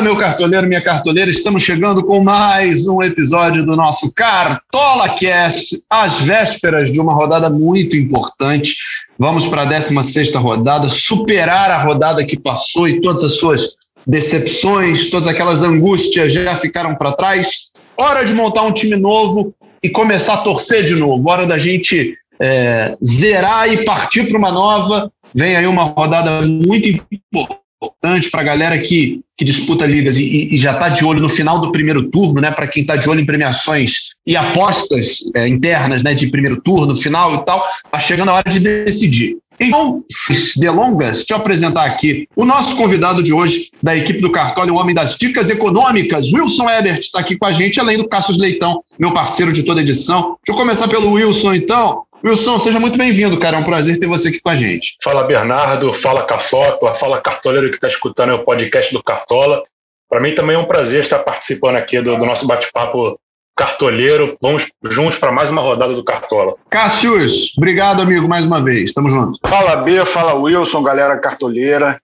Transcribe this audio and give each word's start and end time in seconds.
Fala, 0.00 0.12
meu 0.12 0.16
cartoleiro, 0.16 0.66
minha 0.66 0.80
cartoleira, 0.80 1.30
estamos 1.30 1.62
chegando 1.62 2.02
com 2.02 2.24
mais 2.24 2.88
um 2.88 3.02
episódio 3.02 3.66
do 3.66 3.76
nosso 3.76 4.10
Cartola 4.14 5.10
Cast, 5.10 5.78
às 5.90 6.22
vésperas 6.22 6.90
de 6.90 6.98
uma 6.98 7.12
rodada 7.12 7.50
muito 7.50 7.94
importante. 7.98 8.76
Vamos 9.18 9.46
para 9.46 9.60
a 9.60 9.64
16 9.66 10.34
rodada, 10.36 10.88
superar 10.88 11.70
a 11.70 11.82
rodada 11.82 12.24
que 12.24 12.38
passou 12.38 12.88
e 12.88 13.02
todas 13.02 13.24
as 13.24 13.34
suas 13.34 13.76
decepções, 14.06 15.10
todas 15.10 15.28
aquelas 15.28 15.62
angústias 15.62 16.32
já 16.32 16.56
ficaram 16.56 16.94
para 16.94 17.12
trás. 17.12 17.70
Hora 17.94 18.24
de 18.24 18.32
montar 18.32 18.62
um 18.62 18.72
time 18.72 18.96
novo 18.96 19.52
e 19.82 19.90
começar 19.90 20.34
a 20.34 20.38
torcer 20.38 20.82
de 20.82 20.94
novo. 20.94 21.28
Hora 21.28 21.46
da 21.46 21.58
gente 21.58 22.16
é, 22.40 22.96
zerar 23.04 23.70
e 23.70 23.84
partir 23.84 24.30
para 24.30 24.38
uma 24.38 24.50
nova. 24.50 25.12
Vem 25.34 25.56
aí 25.56 25.66
uma 25.66 25.82
rodada 25.82 26.40
muito 26.40 26.88
importante 26.88 27.59
importante 27.82 28.30
para 28.30 28.42
a 28.42 28.44
galera 28.44 28.78
que, 28.78 29.20
que 29.36 29.44
disputa 29.44 29.86
ligas 29.86 30.18
e, 30.18 30.54
e 30.54 30.58
já 30.58 30.72
está 30.72 30.90
de 30.90 31.02
olho 31.02 31.20
no 31.20 31.30
final 31.30 31.58
do 31.58 31.72
primeiro 31.72 32.10
turno, 32.10 32.40
né? 32.40 32.50
Para 32.50 32.66
quem 32.66 32.82
está 32.82 32.94
de 32.94 33.08
olho 33.08 33.20
em 33.20 33.26
premiações 33.26 34.10
e 34.26 34.36
apostas 34.36 35.18
é, 35.34 35.48
internas, 35.48 36.04
né? 36.04 36.12
De 36.12 36.26
primeiro 36.26 36.60
turno, 36.60 36.94
final 36.94 37.34
e 37.36 37.44
tal, 37.44 37.64
está 37.84 37.98
chegando 37.98 38.28
a 38.28 38.34
hora 38.34 38.50
de 38.50 38.60
decidir. 38.60 39.38
Então, 39.58 40.02
sem 40.10 40.62
delongas, 40.62 41.18
deixa 41.18 41.34
eu 41.34 41.36
apresentar 41.36 41.84
aqui 41.84 42.26
o 42.34 42.46
nosso 42.46 42.74
convidado 42.76 43.22
de 43.22 43.30
hoje, 43.30 43.70
da 43.82 43.94
equipe 43.94 44.18
do 44.20 44.32
Cartola, 44.32 44.72
o 44.72 44.76
homem 44.76 44.94
das 44.94 45.18
dicas 45.18 45.50
econômicas, 45.50 46.32
Wilson 46.32 46.70
Ebert, 46.70 47.00
está 47.00 47.20
aqui 47.20 47.36
com 47.36 47.44
a 47.44 47.52
gente, 47.52 47.78
além 47.78 47.98
do 47.98 48.08
Cassius 48.08 48.38
Leitão, 48.38 48.82
meu 48.98 49.12
parceiro 49.12 49.52
de 49.52 49.62
toda 49.62 49.82
edição. 49.82 50.38
Deixa 50.46 50.48
eu 50.48 50.54
começar 50.54 50.88
pelo 50.88 51.12
Wilson, 51.12 51.54
então. 51.54 52.04
Wilson, 52.22 52.58
seja 52.58 52.78
muito 52.78 52.98
bem-vindo, 52.98 53.38
cara. 53.38 53.56
É 53.56 53.60
um 53.60 53.64
prazer 53.64 53.98
ter 53.98 54.06
você 54.06 54.28
aqui 54.28 54.40
com 54.40 54.50
a 54.50 54.54
gente. 54.54 54.96
Fala, 55.02 55.24
Bernardo. 55.24 55.92
Fala, 55.92 56.24
Caçopa. 56.24 56.94
Fala, 56.94 57.20
cartoleiro 57.20 57.70
que 57.70 57.76
está 57.76 57.88
escutando 57.88 58.34
o 58.34 58.44
podcast 58.44 58.92
do 58.92 59.02
Cartola. 59.02 59.62
Para 60.08 60.20
mim 60.20 60.34
também 60.34 60.56
é 60.56 60.58
um 60.58 60.66
prazer 60.66 61.00
estar 61.00 61.20
participando 61.20 61.76
aqui 61.76 62.00
do, 62.00 62.16
do 62.18 62.26
nosso 62.26 62.46
bate-papo 62.46 63.18
cartoleiro. 63.56 64.36
Vamos 64.42 64.66
juntos 64.84 65.18
para 65.18 65.32
mais 65.32 65.50
uma 65.50 65.62
rodada 65.62 65.94
do 65.94 66.04
Cartola. 66.04 66.56
Cássius, 66.68 67.56
obrigado, 67.56 68.02
amigo, 68.02 68.28
mais 68.28 68.44
uma 68.44 68.62
vez. 68.62 68.92
Tamo 68.92 69.08
junto. 69.08 69.38
Fala, 69.46 69.76
B. 69.76 70.04
Fala, 70.04 70.34
Wilson, 70.34 70.82
galera 70.82 71.18
cartoleira. 71.18 72.00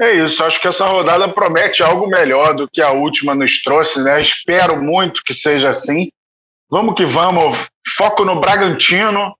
É 0.00 0.14
isso, 0.14 0.44
acho 0.44 0.60
que 0.60 0.68
essa 0.68 0.86
rodada 0.86 1.28
promete 1.28 1.82
algo 1.82 2.06
melhor 2.06 2.54
do 2.54 2.68
que 2.68 2.80
a 2.80 2.92
última 2.92 3.34
nos 3.34 3.60
trouxe, 3.62 4.00
né? 4.00 4.22
Espero 4.22 4.80
muito 4.80 5.22
que 5.24 5.34
seja 5.34 5.70
assim. 5.70 6.08
Vamos 6.70 6.94
que 6.94 7.04
vamos. 7.04 7.58
Foco 7.96 8.24
no 8.24 8.40
Bragantino, 8.40 9.34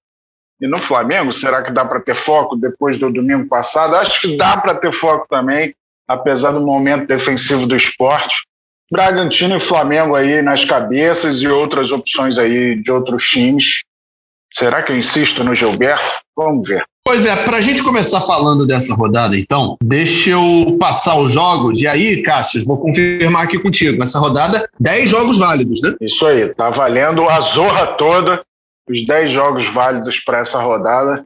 e 0.61 0.67
no 0.67 0.79
Flamengo, 0.79 1.33
será 1.33 1.63
que 1.63 1.73
dá 1.73 1.85
para 1.85 2.01
ter 2.01 2.17
foco 2.17 2.57
depois 2.57 2.99
do 2.99 3.13
domingo 3.13 3.47
passado? 3.47 3.95
Acho 3.97 4.21
que 4.21 4.37
dá 4.37 4.57
para 4.57 4.75
ter 4.75 4.93
foco 4.93 5.27
também, 5.29 5.75
apesar 6.07 6.51
do 6.51 6.61
momento 6.61 7.07
defensivo 7.07 7.67
do 7.67 7.77
esporte. 7.77 8.35
Bragantino 8.91 9.57
e 9.57 9.61
Flamengo 9.61 10.15
aí 10.15 10.43
nas 10.43 10.65
cabeças 10.65 11.43
e 11.43 11.49
outras 11.49 11.93
opções 11.93 12.39
aí 12.39 12.75
de 12.83 12.91
outros 12.91 13.25
times. 13.25 13.83
Será 14.53 14.83
que 14.83 14.91
eu 14.91 14.97
insisto 14.97 15.45
no 15.45 15.55
Gilberto? 15.55 16.21
Vamos 16.35 16.67
ver. 16.67 16.83
Pois 17.05 17.25
é, 17.25 17.37
para 17.37 17.59
a 17.59 17.61
gente 17.61 17.83
começar 17.83 18.21
falando 18.21 18.67
dessa 18.67 18.95
rodada, 18.95 19.39
então, 19.39 19.77
deixa 19.83 20.31
eu 20.31 20.77
passar 20.79 21.17
os 21.17 21.33
jogos. 21.33 21.81
E 21.81 21.87
aí, 21.87 22.23
Cássio, 22.23 22.65
vou 22.67 22.79
confirmar 22.79 23.45
aqui 23.45 23.59
contigo. 23.59 24.03
Essa 24.03 24.19
rodada, 24.19 24.69
10 24.81 25.09
jogos 25.09 25.39
válidos, 25.39 25.81
né? 25.81 25.95
Isso 26.01 26.27
aí, 26.27 26.55
tá 26.55 26.71
valendo 26.71 27.27
a 27.29 27.41
zorra 27.41 27.87
toda 27.87 28.43
os 28.93 29.07
10 29.07 29.33
jogos 29.33 29.67
válidos 29.67 30.19
para 30.21 30.39
essa 30.39 30.61
rodada. 30.61 31.25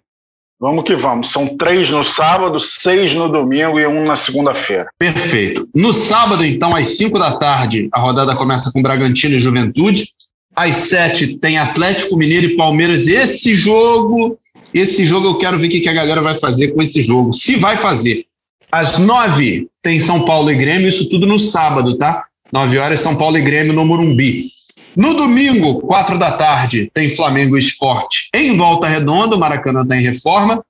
Vamos 0.63 0.85
que 0.85 0.95
vamos. 0.95 1.31
São 1.31 1.57
três 1.57 1.91
no 1.91 2.05
sábado, 2.05 2.61
seis 2.61 3.13
no 3.15 3.29
domingo 3.29 3.81
e 3.81 3.87
um 3.87 4.05
na 4.05 4.15
segunda-feira. 4.15 4.87
Perfeito. 4.97 5.69
No 5.75 5.93
sábado, 5.93 6.45
então, 6.45 6.75
às 6.75 6.97
5 6.97 7.19
da 7.19 7.37
tarde, 7.37 7.89
a 7.93 7.99
rodada 7.99 8.37
começa 8.37 8.71
com 8.73 8.81
Bragantino 8.81 9.35
e 9.35 9.41
Juventude. 9.41 10.07
Às 10.55 10.77
7 10.77 11.39
tem 11.39 11.59
Atlético 11.59 12.17
Mineiro 12.17 12.47
e 12.47 12.57
Palmeiras. 12.57 13.09
Esse 13.09 13.57
jogo, 13.57 14.39
esse 14.73 15.05
jogo 15.05 15.27
eu 15.27 15.39
quero 15.39 15.59
ver 15.59 15.67
o 15.67 15.71
que 15.71 15.89
a 15.89 15.93
galera 15.93 16.23
vai 16.23 16.37
fazer 16.37 16.69
com 16.69 16.81
esse 16.81 17.03
jogo. 17.03 17.33
Se 17.33 17.57
vai 17.57 17.77
fazer. 17.77 18.27
Às 18.71 18.99
9 18.99 19.67
tem 19.83 19.99
São 19.99 20.25
Paulo 20.25 20.49
e 20.51 20.55
Grêmio, 20.55 20.89
isso 20.89 21.09
tudo 21.09 21.27
no 21.27 21.41
sábado, 21.41 21.99
tá? 21.99 22.23
9 22.53 22.79
horas, 22.79 23.01
São 23.01 23.17
Paulo 23.17 23.37
e 23.37 23.43
Grêmio 23.43 23.73
no 23.73 23.85
Morumbi. 23.85 24.53
No 24.95 25.15
domingo, 25.15 25.81
quatro 25.81 26.19
da 26.19 26.33
tarde, 26.33 26.91
tem 26.93 27.09
Flamengo 27.09 27.57
Esporte 27.57 28.29
em 28.35 28.57
Volta 28.57 28.87
Redonda, 28.87 29.37
o 29.37 29.39
Maracanã 29.39 29.83
está 29.83 29.97
em 29.97 30.03
reforma. 30.03 30.63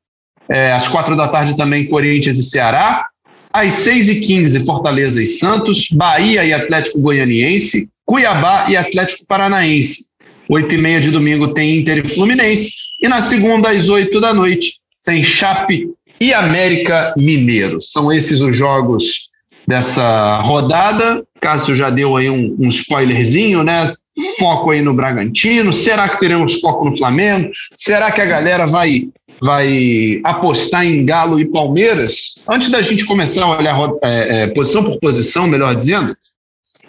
É, 0.49 0.73
às 0.73 0.87
quatro 0.89 1.17
da 1.17 1.29
tarde 1.29 1.57
também 1.57 1.89
Corinthians 1.89 2.39
e 2.39 2.43
Ceará. 2.43 3.07
Às 3.53 3.75
seis 3.75 4.09
e 4.09 4.21
quinze, 4.21 4.65
Fortaleza 4.65 5.23
e 5.23 5.27
Santos, 5.27 5.89
Bahia 5.93 6.45
e 6.45 6.53
Atlético 6.53 7.01
Goianiense, 7.01 7.89
Cuiabá 8.05 8.71
e 8.71 8.77
Atlético 8.77 9.27
Paranaense. 9.27 10.07
Oito 10.49 10.75
e 10.75 10.79
meia 10.79 11.01
de 11.01 11.11
domingo 11.11 11.49
tem 11.49 11.79
Inter 11.79 12.05
e 12.05 12.09
Fluminense. 12.09 12.73
E 13.01 13.09
na 13.09 13.21
segunda, 13.21 13.71
às 13.71 13.89
oito 13.89 14.21
da 14.21 14.33
noite, 14.33 14.75
tem 15.05 15.23
Chape 15.23 15.89
e 16.21 16.33
América 16.33 17.13
Mineiro. 17.17 17.81
São 17.81 18.13
esses 18.13 18.41
os 18.41 18.57
jogos 18.57 19.31
dessa 19.67 20.41
rodada. 20.43 21.25
Cássio 21.41 21.75
já 21.75 21.91
deu 21.91 22.17
aí 22.17 22.31
um, 22.31 22.57
um 22.59 22.69
spoilerzinho, 22.69 23.63
né? 23.63 23.93
Foco 24.39 24.71
aí 24.71 24.83
no 24.83 24.95
Bragantino? 24.95 25.73
Será 25.73 26.09
que 26.09 26.21
teremos 26.21 26.61
foco 26.61 26.89
no 26.89 26.97
Flamengo? 26.97 27.51
Será 27.75 28.11
que 28.11 28.21
a 28.21 28.27
galera 28.27 28.67
vai, 28.67 29.09
vai 29.41 30.21
apostar 30.25 30.87
em 30.87 31.05
Galo 31.05 31.41
e 31.41 31.45
Palmeiras? 31.45 32.35
Antes 32.49 32.71
da 32.71 32.83
gente 32.83 33.07
começar 33.07 33.45
a 33.45 33.59
olhar 33.59 33.79
é, 34.03 34.43
é, 34.43 34.47
posição 34.49 34.85
por 34.85 34.99
posição, 35.01 35.47
melhor 35.47 35.75
dizendo, 35.75 36.15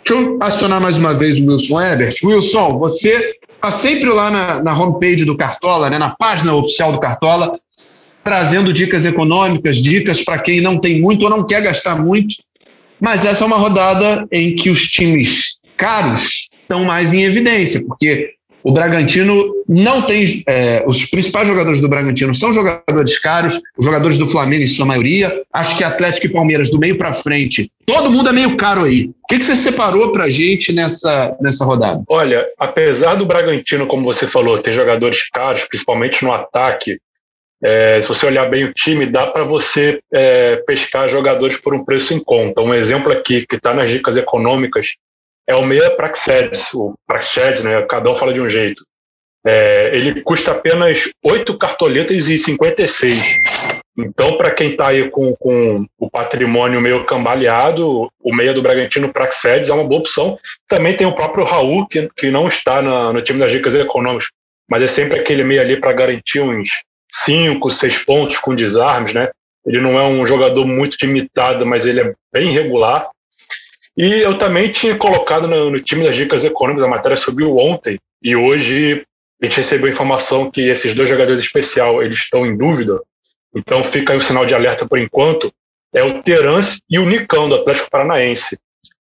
deixa 0.05 0.21
eu 0.21 0.37
acionar 0.41 0.81
mais 0.81 0.97
uma 0.97 1.13
vez 1.13 1.39
o 1.39 1.45
Wilson 1.45 1.81
Ebert. 1.81 2.15
Wilson, 2.23 2.77
você 2.77 3.35
está 3.55 3.71
sempre 3.71 4.09
lá 4.09 4.29
na, 4.29 4.61
na 4.61 4.77
homepage 4.77 5.23
do 5.23 5.37
Cartola, 5.37 5.89
né, 5.89 5.97
na 5.97 6.15
página 6.15 6.53
oficial 6.53 6.91
do 6.91 6.99
Cartola, 6.99 7.57
trazendo 8.23 8.73
dicas 8.73 9.05
econômicas, 9.05 9.77
dicas 9.77 10.23
para 10.23 10.39
quem 10.39 10.61
não 10.61 10.79
tem 10.79 10.99
muito 11.01 11.23
ou 11.23 11.29
não 11.29 11.45
quer 11.45 11.61
gastar 11.61 12.01
muito. 12.01 12.35
Mas 12.99 13.25
essa 13.25 13.43
é 13.43 13.47
uma 13.47 13.57
rodada 13.57 14.25
em 14.31 14.55
que 14.55 14.69
os 14.69 14.87
times 14.89 15.57
caros 15.75 16.49
estão 16.63 16.83
mais 16.83 17.13
em 17.13 17.23
evidência, 17.23 17.81
porque 17.87 18.33
o 18.63 18.71
Bragantino 18.71 19.53
não 19.67 20.01
tem. 20.01 20.41
É, 20.47 20.83
os 20.87 21.05
principais 21.05 21.47
jogadores 21.47 21.81
do 21.81 21.89
Bragantino 21.89 22.33
são 22.33 22.53
jogadores 22.53 23.19
caros, 23.19 23.59
os 23.77 23.85
jogadores 23.85 24.17
do 24.17 24.25
Flamengo, 24.25 24.63
em 24.63 24.67
sua 24.67 24.85
maioria. 24.85 25.43
Acho 25.51 25.77
que 25.77 25.83
Atlético 25.83 26.27
e 26.27 26.31
Palmeiras, 26.31 26.71
do 26.71 26.79
meio 26.79 26.97
para 26.97 27.13
frente, 27.13 27.69
todo 27.85 28.09
mundo 28.09 28.29
é 28.29 28.31
meio 28.31 28.55
caro 28.55 28.85
aí. 28.85 29.11
O 29.23 29.27
que, 29.27 29.37
que 29.37 29.43
você 29.43 29.55
separou 29.55 30.13
para 30.13 30.29
gente 30.29 30.71
nessa, 30.71 31.35
nessa 31.41 31.65
rodada? 31.65 32.01
Olha, 32.07 32.47
apesar 32.57 33.15
do 33.15 33.25
Bragantino, 33.25 33.85
como 33.85 34.03
você 34.03 34.25
falou, 34.25 34.57
ter 34.57 34.71
jogadores 34.71 35.29
caros, 35.29 35.65
principalmente 35.65 36.23
no 36.23 36.31
ataque, 36.31 36.97
é, 37.61 37.99
se 38.01 38.07
você 38.07 38.25
olhar 38.25 38.49
bem 38.49 38.65
o 38.65 38.73
time, 38.73 39.05
dá 39.05 39.27
para 39.27 39.43
você 39.43 40.01
é, 40.13 40.57
pescar 40.67 41.09
jogadores 41.09 41.57
por 41.57 41.73
um 41.73 41.83
preço 41.83 42.13
em 42.13 42.19
conta. 42.19 42.61
Um 42.61 42.73
exemplo 42.73 43.11
aqui, 43.11 43.45
que 43.45 43.55
está 43.55 43.73
nas 43.73 43.89
dicas 43.89 44.15
econômicas, 44.17 44.95
é 45.47 45.55
o 45.55 45.65
meia 45.65 45.91
Praxedes, 45.91 46.73
o 46.73 46.93
Praxedes, 47.05 47.63
né? 47.63 47.81
Cada 47.83 48.09
um 48.09 48.15
fala 48.15 48.33
de 48.33 48.41
um 48.41 48.49
jeito. 48.49 48.83
É, 49.45 49.91
ele 49.93 50.21
custa 50.21 50.51
apenas 50.51 51.09
8 51.23 51.57
cartoletas 51.57 52.27
e 52.27 52.37
56. 52.37 53.21
Então, 53.97 54.37
para 54.37 54.49
quem 54.49 54.71
está 54.71 54.87
aí 54.87 55.09
com, 55.09 55.35
com, 55.35 55.85
o 55.99 56.09
patrimônio 56.09 56.81
meio 56.81 57.05
cambaleado, 57.05 58.09
o 58.19 58.35
meia 58.35 58.53
do 58.53 58.61
Bragantino 58.61 59.13
Praxedes 59.13 59.69
é 59.69 59.73
uma 59.73 59.83
boa 59.83 59.99
opção. 59.99 60.39
Também 60.67 60.97
tem 60.97 61.05
o 61.05 61.13
próprio 61.13 61.45
Raul, 61.45 61.85
que, 61.87 62.09
que 62.15 62.31
não 62.31 62.47
está 62.47 62.81
na, 62.81 63.13
no 63.13 63.21
time 63.21 63.39
das 63.39 63.51
dicas 63.51 63.75
econômicas, 63.75 64.29
mas 64.67 64.81
é 64.81 64.87
sempre 64.87 65.19
aquele 65.19 65.43
meia 65.43 65.61
ali 65.61 65.79
para 65.79 65.93
garantir 65.93 66.39
uns 66.39 66.69
5, 67.11 67.69
6 67.69 68.05
pontos 68.05 68.39
com 68.39 68.55
desarmes, 68.55 69.13
né? 69.13 69.29
Ele 69.65 69.79
não 69.79 69.99
é 69.99 70.03
um 70.03 70.25
jogador 70.25 70.65
muito 70.65 70.97
limitado, 71.01 71.65
mas 71.65 71.85
ele 71.85 72.01
é 72.01 72.13
bem 72.33 72.51
regular. 72.51 73.09
E 73.95 74.21
eu 74.21 74.37
também 74.37 74.71
tinha 74.71 74.97
colocado 74.97 75.47
no, 75.47 75.69
no 75.69 75.79
time 75.79 76.03
das 76.03 76.15
dicas 76.15 76.43
econômicas, 76.43 76.85
a 76.85 76.89
matéria 76.89 77.17
subiu 77.17 77.57
ontem, 77.57 77.99
e 78.21 78.35
hoje 78.35 79.05
a 79.41 79.45
gente 79.45 79.57
recebeu 79.57 79.89
informação 79.89 80.49
que 80.49 80.61
esses 80.61 80.95
dois 80.95 81.09
jogadores 81.09 81.39
especial 81.39 82.01
eles 82.01 82.17
estão 82.17 82.45
em 82.45 82.57
dúvida, 82.57 82.99
então 83.55 83.83
fica 83.83 84.13
aí 84.13 84.17
o 84.17 84.21
sinal 84.21 84.45
de 84.45 84.55
alerta 84.55 84.87
por 84.87 84.97
enquanto, 84.97 85.53
é 85.93 86.03
o 86.03 86.23
Terence 86.23 86.81
e 86.89 86.97
o 86.97 87.05
Nicão, 87.05 87.47
do 87.47 87.55
Atlético 87.55 87.89
Paranaense. 87.91 88.57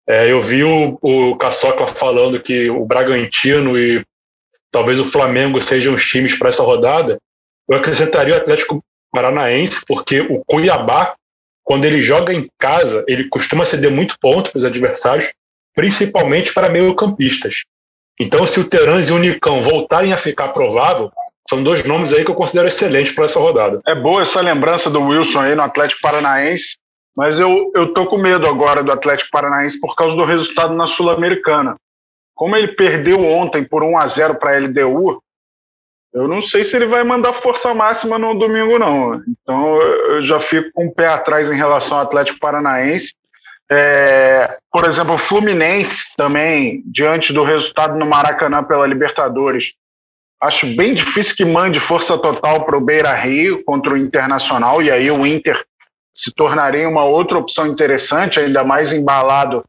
É, 0.07 0.29
eu 0.29 0.41
vi 0.41 0.63
o, 0.63 0.99
o 1.01 1.35
Caçocla 1.37 1.87
falando 1.87 2.39
que 2.39 2.69
o 2.69 2.85
Bragantino 2.85 3.79
e 3.79 4.05
talvez 4.71 4.99
o 4.99 5.05
Flamengo 5.05 5.59
sejam 5.61 5.93
os 5.93 6.03
times 6.05 6.37
para 6.37 6.49
essa 6.49 6.61
rodada. 6.61 7.17
Eu 7.67 7.77
acrescentaria 7.77 8.33
o 8.33 8.37
Atlético 8.37 8.83
Paranaense, 9.11 9.81
porque 9.87 10.19
o 10.19 10.43
Cuiabá 10.45 11.15
quando 11.65 11.85
ele 11.85 11.99
joga 11.99 12.31
em 12.31 12.47
casa, 12.59 13.03
ele 13.07 13.27
costuma 13.27 13.65
ceder 13.65 13.91
muito 13.91 14.15
ponto 14.21 14.51
para 14.51 14.59
os 14.59 14.63
adversários, 14.63 15.33
principalmente 15.73 16.53
para 16.53 16.69
meio-campistas. 16.69 17.63
Então, 18.19 18.45
se 18.45 18.59
o 18.59 18.69
Terans 18.69 19.09
e 19.09 19.11
o 19.11 19.17
Nicão 19.17 19.61
voltarem 19.61 20.13
a 20.13 20.17
ficar 20.17 20.49
provável, 20.49 21.11
são 21.49 21.63
dois 21.63 21.83
nomes 21.83 22.13
aí 22.13 22.23
que 22.23 22.29
eu 22.29 22.35
considero 22.35 22.67
excelentes 22.67 23.13
para 23.13 23.25
essa 23.25 23.39
rodada. 23.39 23.81
É 23.85 23.95
boa 23.95 24.21
essa 24.21 24.41
lembrança 24.41 24.89
do 24.89 25.01
Wilson 25.01 25.41
aí 25.41 25.55
no 25.55 25.63
Atlético 25.63 26.01
Paranaense. 26.01 26.77
Mas 27.15 27.39
eu, 27.39 27.71
eu 27.73 27.93
tô 27.93 28.05
com 28.05 28.17
medo 28.17 28.45
agora 28.45 28.83
do 28.83 28.91
Atlético 28.91 29.31
Paranaense 29.31 29.79
por 29.79 29.95
causa 29.95 30.15
do 30.15 30.25
resultado 30.25 30.73
na 30.75 30.85
Sul-Americana. 30.85 31.75
Como 32.35 32.55
ele 32.55 32.69
perdeu 32.69 33.25
ontem 33.25 33.63
por 33.63 33.83
1 33.83 33.97
a 33.97 34.05
0 34.05 34.35
para 34.35 34.55
a 34.55 34.59
LDU, 34.59 35.21
eu 36.15 36.29
não 36.29 36.41
sei 36.41 36.63
se 36.63 36.77
ele 36.77 36.85
vai 36.85 37.03
mandar 37.03 37.33
força 37.33 37.73
máxima 37.73 38.17
no 38.17 38.33
domingo, 38.33 38.79
não. 38.79 39.21
Então 39.27 39.81
eu 39.81 40.23
já 40.23 40.39
fico 40.39 40.71
com 40.73 40.87
o 40.87 40.93
pé 40.93 41.07
atrás 41.07 41.51
em 41.51 41.57
relação 41.57 41.97
ao 41.97 42.03
Atlético 42.03 42.39
Paranaense. 42.39 43.13
É, 43.69 44.57
por 44.71 44.85
exemplo, 44.85 45.15
o 45.15 45.17
Fluminense 45.17 46.05
também, 46.15 46.81
diante 46.85 47.33
do 47.33 47.43
resultado 47.43 47.97
no 47.97 48.05
Maracanã 48.05 48.63
pela 48.63 48.87
Libertadores, 48.87 49.73
acho 50.41 50.67
bem 50.75 50.93
difícil 50.93 51.35
que 51.35 51.43
mande 51.43 51.81
força 51.81 52.17
total 52.17 52.63
para 52.63 52.77
o 52.77 52.81
Beira 52.81 53.13
Rio 53.13 53.61
contra 53.65 53.93
o 53.93 53.97
Internacional, 53.97 54.81
e 54.81 54.89
aí 54.89 55.11
o 55.11 55.25
Inter 55.25 55.65
se 56.13 56.31
tornaria 56.33 56.87
uma 56.87 57.03
outra 57.03 57.37
opção 57.37 57.67
interessante, 57.67 58.39
ainda 58.39 58.63
mais 58.63 58.93
embalado 58.93 59.65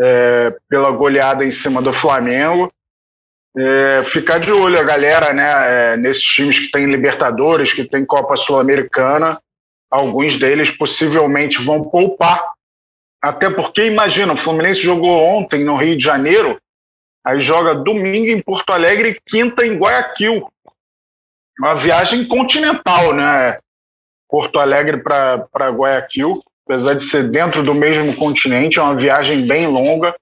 é, 0.00 0.54
pela 0.68 0.92
goleada 0.92 1.44
em 1.44 1.50
cima 1.50 1.82
do 1.82 1.92
Flamengo. 1.92 2.72
É, 3.56 4.04
ficar 4.04 4.38
de 4.38 4.52
olho 4.52 4.78
a 4.78 4.84
galera, 4.84 5.32
né, 5.32 5.46
é, 5.92 5.96
nesses 5.96 6.22
times 6.22 6.58
que 6.58 6.70
tem 6.70 6.86
Libertadores, 6.86 7.72
que 7.72 7.84
tem 7.84 8.04
Copa 8.04 8.36
Sul-Americana, 8.36 9.40
alguns 9.90 10.38
deles 10.38 10.70
possivelmente 10.70 11.60
vão 11.62 11.82
poupar 11.82 12.40
até 13.22 13.50
porque, 13.50 13.84
imagina, 13.84 14.32
o 14.32 14.36
Fluminense 14.36 14.80
jogou 14.80 15.22
ontem 15.22 15.62
no 15.62 15.76
Rio 15.76 15.96
de 15.96 16.02
Janeiro, 16.02 16.58
aí 17.24 17.38
joga 17.40 17.74
domingo 17.74 18.30
em 18.30 18.40
Porto 18.40 18.72
Alegre 18.72 19.10
e 19.10 19.30
quinta 19.30 19.66
em 19.66 19.76
Guayaquil. 19.76 20.50
Uma 21.58 21.74
viagem 21.74 22.26
continental, 22.26 23.12
né? 23.12 23.58
Porto 24.26 24.58
Alegre 24.58 25.02
para 25.02 25.70
Guayaquil, 25.70 26.42
apesar 26.64 26.94
de 26.94 27.02
ser 27.02 27.28
dentro 27.28 27.62
do 27.62 27.74
mesmo 27.74 28.16
continente, 28.16 28.78
é 28.78 28.82
uma 28.82 28.96
viagem 28.96 29.46
bem 29.46 29.66
longa 29.66 30.14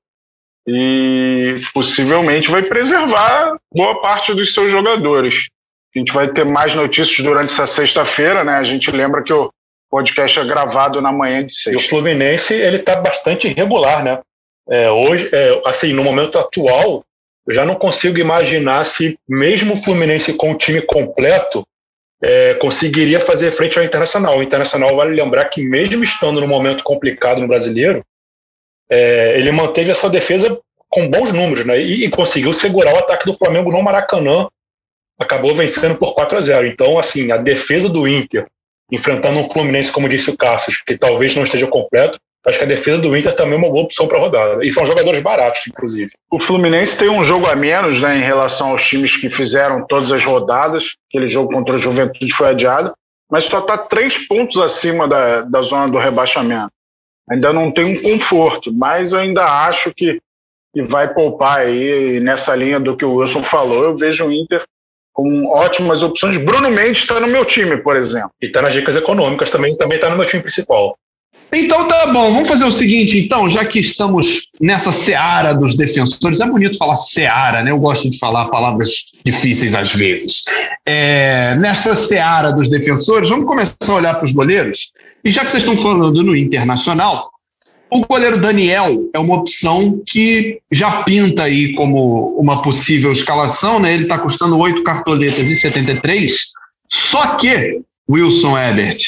e 0.70 1.56
possivelmente 1.72 2.50
vai 2.50 2.62
preservar 2.62 3.56
boa 3.74 4.02
parte 4.02 4.34
dos 4.34 4.52
seus 4.52 4.70
jogadores. 4.70 5.48
A 5.96 5.98
gente 5.98 6.12
vai 6.12 6.28
ter 6.28 6.44
mais 6.44 6.74
notícias 6.74 7.18
durante 7.20 7.50
essa 7.50 7.66
sexta-feira, 7.66 8.44
né? 8.44 8.56
A 8.56 8.62
gente 8.62 8.90
lembra 8.90 9.22
que 9.22 9.32
o 9.32 9.50
podcast 9.90 10.38
é 10.38 10.44
gravado 10.44 11.00
na 11.00 11.10
manhã 11.10 11.46
de 11.46 11.54
sexta. 11.54 11.70
E 11.80 11.82
o 11.82 11.88
Fluminense, 11.88 12.52
ele 12.52 12.80
tá 12.80 12.96
bastante 12.96 13.48
irregular, 13.48 14.04
né? 14.04 14.20
É, 14.68 14.90
hoje, 14.90 15.30
é, 15.32 15.62
assim, 15.64 15.94
no 15.94 16.04
momento 16.04 16.38
atual, 16.38 17.02
eu 17.46 17.54
já 17.54 17.64
não 17.64 17.74
consigo 17.74 18.18
imaginar 18.18 18.84
se 18.84 19.18
mesmo 19.26 19.72
o 19.72 19.82
Fluminense 19.82 20.34
com 20.34 20.52
o 20.52 20.58
time 20.58 20.82
completo 20.82 21.66
é, 22.22 22.52
conseguiria 22.54 23.20
fazer 23.20 23.52
frente 23.52 23.78
ao 23.78 23.84
Internacional. 23.86 24.36
O 24.36 24.42
Internacional 24.42 24.94
vale 24.94 25.14
lembrar 25.14 25.46
que 25.46 25.62
mesmo 25.62 26.04
estando 26.04 26.42
num 26.42 26.46
momento 26.46 26.84
complicado 26.84 27.40
no 27.40 27.48
brasileiro, 27.48 28.04
é, 28.90 29.38
ele 29.38 29.52
manteve 29.52 29.90
essa 29.90 30.08
defesa 30.08 30.58
com 30.88 31.08
bons 31.08 31.32
números, 31.32 31.64
né? 31.64 31.80
E, 31.80 32.04
e, 32.04 32.10
conseguiu 32.10 32.52
segurar 32.52 32.94
o 32.94 32.98
ataque 32.98 33.26
do 33.26 33.34
Flamengo 33.34 33.70
no 33.70 33.82
Maracanã. 33.82 34.48
Acabou 35.18 35.54
vencendo 35.54 35.96
por 35.96 36.14
4 36.14 36.38
a 36.38 36.42
0. 36.42 36.66
Então, 36.66 36.98
assim, 36.98 37.30
a 37.30 37.36
defesa 37.36 37.88
do 37.88 38.06
Inter 38.06 38.46
enfrentando 38.90 39.38
um 39.38 39.50
Fluminense, 39.50 39.92
como 39.92 40.08
disse 40.08 40.30
o 40.30 40.36
Cassius, 40.36 40.78
que 40.78 40.96
talvez 40.96 41.34
não 41.34 41.44
esteja 41.44 41.66
completo, 41.66 42.18
acho 42.46 42.58
que 42.58 42.64
a 42.64 42.68
defesa 42.68 42.98
do 42.98 43.14
Inter 43.14 43.34
também 43.34 43.54
é 43.54 43.58
uma 43.58 43.70
boa 43.70 43.84
opção 43.84 44.08
para 44.08 44.16
a 44.16 44.20
rodada. 44.20 44.64
E 44.64 44.72
são 44.72 44.86
jogadores 44.86 45.20
baratos, 45.20 45.66
inclusive. 45.66 46.10
O 46.30 46.40
Fluminense 46.40 46.96
tem 46.96 47.10
um 47.10 47.22
jogo 47.22 47.46
a 47.46 47.54
menos 47.54 48.00
né, 48.00 48.16
em 48.16 48.22
relação 48.22 48.70
aos 48.70 48.84
times 48.84 49.16
que 49.16 49.28
fizeram 49.28 49.86
todas 49.86 50.10
as 50.10 50.24
rodadas. 50.24 50.96
Aquele 51.10 51.28
jogo 51.28 51.52
contra 51.52 51.74
o 51.74 51.78
Juventude 51.78 52.32
foi 52.32 52.48
adiado, 52.48 52.94
mas 53.30 53.44
só 53.44 53.58
está 53.58 53.76
três 53.76 54.26
pontos 54.26 54.58
acima 54.58 55.06
da, 55.06 55.42
da 55.42 55.60
zona 55.60 55.88
do 55.88 55.98
rebaixamento. 55.98 56.70
Ainda 57.30 57.52
não 57.52 57.70
tem 57.70 57.84
um 57.84 58.02
conforto, 58.02 58.72
mas 58.72 59.12
eu 59.12 59.20
ainda 59.20 59.44
acho 59.44 59.92
que, 59.94 60.20
que 60.72 60.82
vai 60.82 61.12
poupar 61.12 61.60
aí. 61.60 62.20
nessa 62.20 62.54
linha 62.54 62.80
do 62.80 62.96
que 62.96 63.04
o 63.04 63.16
Wilson 63.16 63.42
falou, 63.42 63.84
eu 63.84 63.96
vejo 63.96 64.26
o 64.26 64.32
Inter 64.32 64.64
com 65.12 65.46
ótimas 65.46 66.02
opções. 66.02 66.36
Bruno 66.38 66.70
Mendes 66.70 67.02
está 67.02 67.18
no 67.18 67.26
meu 67.26 67.44
time, 67.44 67.76
por 67.78 67.96
exemplo. 67.96 68.30
E 68.40 68.46
está 68.46 68.62
nas 68.62 68.72
dicas 68.72 68.94
econômicas 68.94 69.50
também, 69.50 69.76
também 69.76 69.96
está 69.96 70.08
no 70.08 70.16
meu 70.16 70.26
time 70.26 70.42
principal. 70.42 70.96
Então 71.52 71.88
tá 71.88 72.06
bom, 72.08 72.32
vamos 72.32 72.48
fazer 72.48 72.64
o 72.64 72.70
seguinte, 72.70 73.18
então, 73.18 73.48
já 73.48 73.64
que 73.64 73.80
estamos 73.80 74.48
nessa 74.60 74.92
seara 74.92 75.54
dos 75.54 75.74
defensores, 75.74 76.40
é 76.40 76.46
bonito 76.46 76.76
falar 76.76 76.96
seara, 76.96 77.62
né? 77.62 77.70
Eu 77.70 77.78
gosto 77.78 78.10
de 78.10 78.18
falar 78.18 78.50
palavras 78.50 78.90
difíceis 79.24 79.74
às 79.74 79.94
vezes. 79.94 80.44
É, 80.84 81.54
nessa 81.54 81.94
seara 81.94 82.52
dos 82.52 82.68
defensores, 82.68 83.30
vamos 83.30 83.46
começar 83.46 83.74
a 83.88 83.94
olhar 83.94 84.14
para 84.14 84.24
os 84.24 84.32
goleiros. 84.32 84.92
E 85.24 85.30
já 85.30 85.44
que 85.44 85.50
vocês 85.50 85.62
estão 85.62 85.76
falando 85.76 86.22
no 86.22 86.36
Internacional, 86.36 87.30
o 87.90 88.04
goleiro 88.06 88.40
Daniel 88.40 89.08
é 89.14 89.18
uma 89.18 89.36
opção 89.36 90.02
que 90.06 90.60
já 90.70 91.02
pinta 91.02 91.44
aí 91.44 91.74
como 91.74 92.36
uma 92.38 92.60
possível 92.60 93.10
escalação, 93.10 93.80
né? 93.80 93.94
Ele 93.94 94.02
está 94.04 94.18
custando 94.18 94.58
oito 94.58 94.82
cartoletas 94.82 95.48
e 95.48 95.56
73. 95.56 96.48
Só 96.90 97.36
que, 97.36 97.80
Wilson 98.10 98.58
Ebert, 98.58 98.98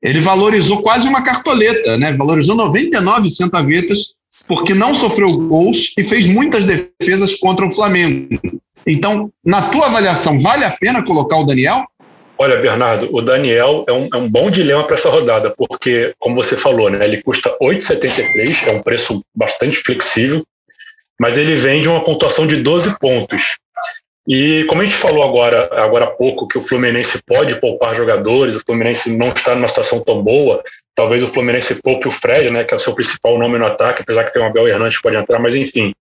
ele 0.00 0.20
valorizou 0.20 0.82
quase 0.82 1.08
uma 1.08 1.22
cartoleta, 1.22 1.98
né? 1.98 2.12
Valorizou 2.12 2.54
99 2.54 3.28
centavetas 3.30 4.14
porque 4.46 4.72
não 4.72 4.94
sofreu 4.94 5.30
gols 5.36 5.92
e 5.98 6.04
fez 6.04 6.26
muitas 6.26 6.64
defesas 6.64 7.34
contra 7.34 7.66
o 7.66 7.72
Flamengo. 7.72 8.28
Então, 8.86 9.30
na 9.44 9.62
tua 9.62 9.86
avaliação, 9.86 10.40
vale 10.40 10.64
a 10.64 10.70
pena 10.70 11.04
colocar 11.04 11.36
o 11.36 11.44
Daniel? 11.44 11.84
Olha, 12.40 12.56
Bernardo, 12.56 13.08
o 13.12 13.20
Daniel 13.20 13.84
é 13.88 13.92
um, 13.92 14.08
é 14.14 14.16
um 14.16 14.28
bom 14.28 14.48
dilema 14.48 14.84
para 14.84 14.94
essa 14.94 15.10
rodada, 15.10 15.52
porque, 15.56 16.14
como 16.20 16.36
você 16.36 16.56
falou, 16.56 16.88
né, 16.88 17.04
ele 17.04 17.20
custa 17.20 17.50
8,73, 17.60 18.68
é 18.68 18.70
um 18.72 18.82
preço 18.82 19.24
bastante 19.34 19.78
flexível, 19.78 20.44
mas 21.20 21.36
ele 21.36 21.56
vem 21.56 21.82
de 21.82 21.88
uma 21.88 22.04
pontuação 22.04 22.46
de 22.46 22.62
12 22.62 22.96
pontos. 23.00 23.56
E 24.28 24.64
como 24.68 24.82
a 24.82 24.84
gente 24.84 24.94
falou 24.94 25.24
agora, 25.24 25.68
agora 25.82 26.04
há 26.04 26.10
pouco, 26.10 26.46
que 26.46 26.58
o 26.58 26.60
Fluminense 26.60 27.18
pode 27.26 27.56
poupar 27.56 27.96
jogadores, 27.96 28.54
o 28.54 28.62
Fluminense 28.64 29.10
não 29.10 29.30
está 29.30 29.56
numa 29.56 29.66
situação 29.66 29.98
tão 30.00 30.22
boa, 30.22 30.62
talvez 30.94 31.24
o 31.24 31.28
Fluminense 31.28 31.74
poupe 31.82 32.06
o 32.06 32.12
Fred, 32.12 32.50
né, 32.50 32.62
que 32.62 32.72
é 32.72 32.76
o 32.76 32.80
seu 32.80 32.94
principal 32.94 33.36
nome 33.36 33.58
no 33.58 33.66
ataque, 33.66 34.02
apesar 34.02 34.22
que 34.22 34.32
tem 34.32 34.40
o 34.40 34.46
Abel 34.46 34.68
Hernandes 34.68 34.98
que 34.98 35.02
pode 35.02 35.16
entrar, 35.16 35.40
mas 35.40 35.56
enfim. 35.56 35.92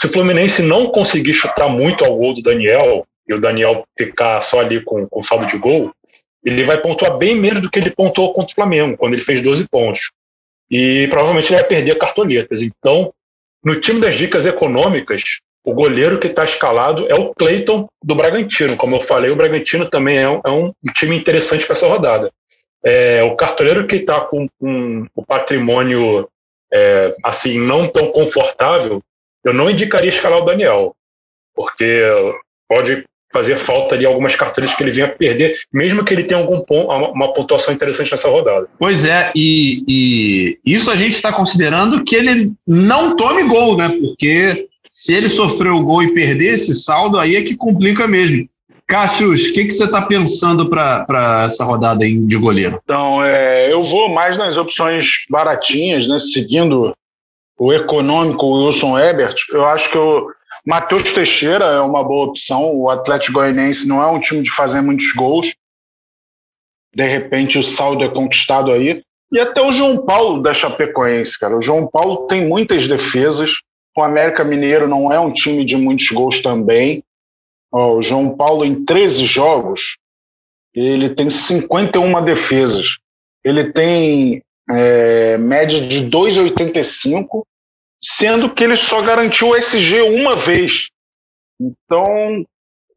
Se 0.00 0.08
o 0.08 0.12
Fluminense 0.12 0.60
não 0.60 0.86
conseguir 0.86 1.34
chutar 1.34 1.68
muito 1.68 2.04
ao 2.04 2.16
gol 2.16 2.34
do 2.34 2.42
Daniel, 2.42 3.06
e 3.26 3.34
o 3.34 3.40
Daniel 3.40 3.84
ficar 3.96 4.42
só 4.42 4.60
ali 4.60 4.82
com, 4.82 5.06
com 5.08 5.22
saldo 5.22 5.46
de 5.46 5.56
gol, 5.56 5.92
ele 6.44 6.62
vai 6.64 6.80
pontuar 6.80 7.16
bem 7.16 7.34
menos 7.34 7.60
do 7.60 7.70
que 7.70 7.78
ele 7.78 7.90
pontuou 7.90 8.32
contra 8.32 8.52
o 8.52 8.54
Flamengo, 8.54 8.96
quando 8.96 9.14
ele 9.14 9.22
fez 9.22 9.40
12 9.40 9.66
pontos. 9.68 10.10
E 10.70 11.06
provavelmente 11.08 11.48
ele 11.48 11.60
vai 11.60 11.68
perder 11.68 11.98
cartoletas. 11.98 12.62
Então, 12.62 13.12
no 13.64 13.80
time 13.80 14.00
das 14.00 14.14
dicas 14.14 14.44
econômicas, 14.44 15.22
o 15.64 15.72
goleiro 15.72 16.20
que 16.20 16.26
está 16.26 16.44
escalado 16.44 17.06
é 17.08 17.14
o 17.14 17.34
Cleiton 17.34 17.88
do 18.02 18.14
Bragantino. 18.14 18.76
Como 18.76 18.96
eu 18.96 19.00
falei, 19.00 19.30
o 19.30 19.36
Bragantino 19.36 19.88
também 19.88 20.18
é 20.18 20.28
um, 20.28 20.40
é 20.44 20.50
um 20.50 20.72
time 20.94 21.16
interessante 21.16 21.64
para 21.64 21.74
essa 21.74 21.88
rodada. 21.88 22.30
É, 22.84 23.22
o 23.22 23.34
cartoleiro 23.34 23.86
que 23.86 23.96
está 23.96 24.20
com, 24.20 24.46
com, 24.60 25.06
o 25.14 25.24
patrimônio 25.24 26.28
é, 26.70 27.16
assim 27.24 27.58
não 27.58 27.88
tão 27.88 28.12
confortável, 28.12 29.02
eu 29.42 29.54
não 29.54 29.70
indicaria 29.70 30.10
escalar 30.10 30.40
o 30.40 30.44
Daniel, 30.44 30.94
porque 31.54 32.02
pode 32.68 33.04
fazer 33.34 33.56
falta 33.56 33.96
ali 33.96 34.06
algumas 34.06 34.36
carteiras 34.36 34.72
que 34.72 34.82
ele 34.84 34.92
vinha 34.92 35.08
perder, 35.08 35.58
mesmo 35.72 36.04
que 36.04 36.14
ele 36.14 36.22
tenha 36.22 36.38
algum 36.38 36.60
ponto, 36.60 36.88
uma 36.88 37.32
pontuação 37.32 37.74
interessante 37.74 38.12
nessa 38.12 38.28
rodada. 38.28 38.68
Pois 38.78 39.04
é, 39.04 39.32
e, 39.34 39.82
e 39.88 40.58
isso 40.64 40.88
a 40.88 40.94
gente 40.94 41.14
está 41.14 41.32
considerando 41.32 42.04
que 42.04 42.14
ele 42.14 42.52
não 42.64 43.16
tome 43.16 43.42
gol, 43.42 43.76
né? 43.76 43.88
Porque 43.88 44.68
se 44.88 45.12
ele 45.12 45.28
sofreu 45.28 45.74
o 45.74 45.82
gol 45.82 46.04
e 46.04 46.14
perder 46.14 46.54
esse 46.54 46.72
saldo, 46.74 47.18
aí 47.18 47.34
é 47.34 47.42
que 47.42 47.56
complica 47.56 48.06
mesmo. 48.06 48.48
Cássius, 48.86 49.48
o 49.48 49.52
que, 49.52 49.64
que 49.64 49.72
você 49.72 49.84
está 49.84 50.02
pensando 50.02 50.70
para 50.70 51.44
essa 51.46 51.64
rodada 51.64 52.04
aí 52.04 52.16
de 52.16 52.36
goleiro? 52.36 52.78
Então, 52.84 53.24
é, 53.24 53.72
eu 53.72 53.82
vou 53.82 54.08
mais 54.10 54.38
nas 54.38 54.56
opções 54.56 55.06
baratinhas, 55.28 56.06
né? 56.06 56.18
Seguindo 56.20 56.94
o 57.58 57.72
econômico 57.72 58.46
Wilson 58.46 58.96
Ebert. 58.96 59.34
Eu 59.50 59.64
acho 59.66 59.90
que 59.90 59.96
eu 59.96 60.28
Matheus 60.66 61.12
Teixeira 61.12 61.66
é 61.66 61.80
uma 61.80 62.02
boa 62.02 62.26
opção. 62.26 62.74
O 62.74 62.88
Atlético 62.88 63.34
Goianiense 63.34 63.86
não 63.86 64.02
é 64.02 64.06
um 64.06 64.20
time 64.20 64.42
de 64.42 64.50
fazer 64.50 64.80
muitos 64.80 65.12
gols. 65.12 65.54
De 66.94 67.06
repente 67.06 67.58
o 67.58 67.62
saldo 67.62 68.02
é 68.02 68.08
conquistado 68.08 68.72
aí. 68.72 69.02
E 69.30 69.40
até 69.40 69.60
o 69.60 69.72
João 69.72 70.04
Paulo 70.04 70.40
da 70.40 70.54
Chapecoense, 70.54 71.38
cara. 71.38 71.56
O 71.56 71.60
João 71.60 71.86
Paulo 71.86 72.26
tem 72.26 72.46
muitas 72.46 72.86
defesas. 72.86 73.50
O 73.96 74.02
América 74.02 74.44
Mineiro 74.44 74.88
não 74.88 75.12
é 75.12 75.18
um 75.18 75.32
time 75.32 75.64
de 75.64 75.76
muitos 75.76 76.08
gols 76.08 76.40
também. 76.40 77.04
O 77.70 78.00
João 78.00 78.36
Paulo, 78.36 78.64
em 78.64 78.84
13 78.84 79.24
jogos, 79.24 79.98
ele 80.72 81.10
tem 81.10 81.28
51 81.28 82.24
defesas. 82.24 82.98
Ele 83.44 83.72
tem 83.72 84.42
é, 84.70 85.36
média 85.36 85.80
de 85.80 86.08
2,85 86.08 87.44
sendo 88.04 88.50
que 88.50 88.62
ele 88.62 88.76
só 88.76 89.00
garantiu 89.00 89.48
o 89.48 89.56
SG 89.56 90.02
uma 90.02 90.36
vez. 90.36 90.88
Então, 91.58 92.44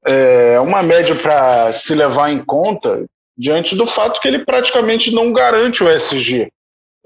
é 0.05 0.59
uma 0.59 0.83
média 0.83 1.15
para 1.15 1.71
se 1.71 1.95
levar 1.95 2.29
em 2.29 2.43
conta 2.43 3.05
diante 3.37 3.73
do 3.73 3.87
fato 3.87 4.19
que 4.19 4.27
ele 4.27 4.43
praticamente 4.43 5.13
não 5.13 5.31
garante 5.31 5.81
o 5.81 5.89
SG. 5.89 6.49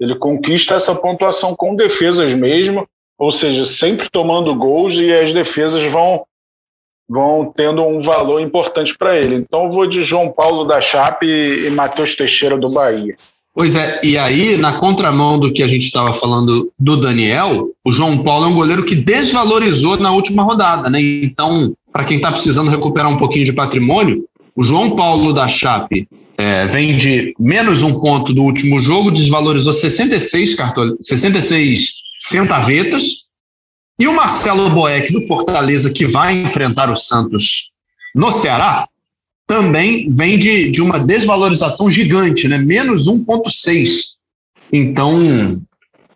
Ele 0.00 0.16
conquista 0.16 0.74
essa 0.74 0.94
pontuação 0.94 1.54
com 1.54 1.76
defesas 1.76 2.34
mesmo, 2.34 2.88
ou 3.16 3.30
seja, 3.30 3.64
sempre 3.64 4.08
tomando 4.10 4.54
gols 4.56 4.94
e 4.94 5.12
as 5.12 5.32
defesas 5.32 5.84
vão 5.84 6.26
vão 7.08 7.52
tendo 7.54 7.84
um 7.84 8.00
valor 8.00 8.40
importante 8.40 8.96
para 8.96 9.16
ele. 9.18 9.34
Então 9.34 9.64
eu 9.64 9.70
vou 9.70 9.86
de 9.86 10.02
João 10.02 10.32
Paulo 10.32 10.64
da 10.64 10.80
Chape 10.80 11.26
e, 11.26 11.70
Matheus 11.70 12.16
Teixeira 12.16 12.56
do 12.56 12.70
Bahia. 12.70 13.16
Pois 13.54 13.76
é, 13.76 14.00
e 14.02 14.16
aí, 14.16 14.56
na 14.56 14.72
contramão 14.78 15.38
do 15.38 15.52
que 15.52 15.62
a 15.62 15.66
gente 15.66 15.84
estava 15.84 16.12
falando 16.12 16.72
do 16.78 16.96
Daniel, 16.96 17.68
o 17.84 17.92
João 17.92 18.22
Paulo 18.22 18.46
é 18.46 18.48
um 18.48 18.54
goleiro 18.54 18.84
que 18.84 18.94
desvalorizou 18.94 19.98
na 19.98 20.10
última 20.10 20.42
rodada, 20.42 20.88
né? 20.88 20.98
Então, 21.00 21.74
para 21.92 22.04
quem 22.04 22.16
está 22.16 22.32
precisando 22.32 22.70
recuperar 22.70 23.10
um 23.10 23.18
pouquinho 23.18 23.44
de 23.44 23.52
patrimônio, 23.52 24.24
o 24.56 24.62
João 24.62 24.96
Paulo 24.96 25.34
da 25.34 25.46
Chape 25.48 26.08
é, 26.38 26.66
vem 26.66 26.96
de 26.96 27.34
menos 27.38 27.82
um 27.82 28.00
ponto 28.00 28.32
do 28.32 28.42
último 28.42 28.80
jogo, 28.80 29.10
desvalorizou 29.10 29.72
66, 29.72 30.54
cartol... 30.54 30.96
66 31.00 32.02
centavetas. 32.18 33.26
E 33.98 34.08
o 34.08 34.16
Marcelo 34.16 34.70
Boeck 34.70 35.12
do 35.12 35.26
Fortaleza, 35.26 35.92
que 35.92 36.06
vai 36.06 36.42
enfrentar 36.42 36.90
o 36.90 36.96
Santos 36.96 37.70
no 38.14 38.32
Ceará, 38.32 38.88
também 39.46 40.08
vem 40.10 40.38
de, 40.38 40.70
de 40.70 40.80
uma 40.80 40.98
desvalorização 40.98 41.90
gigante, 41.90 42.48
né? 42.48 42.58
menos 42.58 43.06
1,6. 43.06 44.16
Então, 44.72 45.62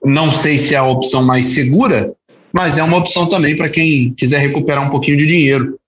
não 0.05 0.31
sei 0.31 0.57
se 0.57 0.75
é 0.75 0.79
a 0.79 0.85
opção 0.85 1.23
mais 1.25 1.47
segura, 1.47 2.13
mas 2.53 2.79
é 2.79 2.83
uma 2.83 2.97
opção 2.97 3.29
também 3.29 3.57
para 3.57 3.69
quem 3.69 4.15
quiser 4.15 4.39
recuperar 4.39 4.87
um 4.87 4.91
pouquinho 4.91 5.17
de 5.17 5.27
dinheiro. 5.27 5.79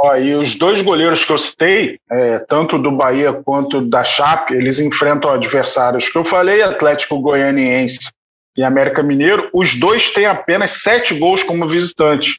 Ó, 0.00 0.16
e 0.16 0.32
os 0.36 0.54
dois 0.54 0.80
goleiros 0.80 1.24
que 1.24 1.32
eu 1.32 1.38
citei, 1.38 1.98
é, 2.08 2.38
tanto 2.38 2.78
do 2.78 2.92
Bahia 2.92 3.32
quanto 3.32 3.80
da 3.80 4.04
Chape, 4.04 4.54
eles 4.54 4.78
enfrentam 4.78 5.32
adversários 5.32 6.08
que 6.08 6.16
eu 6.16 6.24
falei, 6.24 6.62
Atlético 6.62 7.18
Goianiense 7.18 8.10
e 8.56 8.62
América 8.62 9.02
Mineiro. 9.02 9.50
Os 9.52 9.74
dois 9.74 10.10
têm 10.10 10.26
apenas 10.26 10.82
sete 10.82 11.14
gols 11.14 11.42
como 11.42 11.68
visitante. 11.68 12.38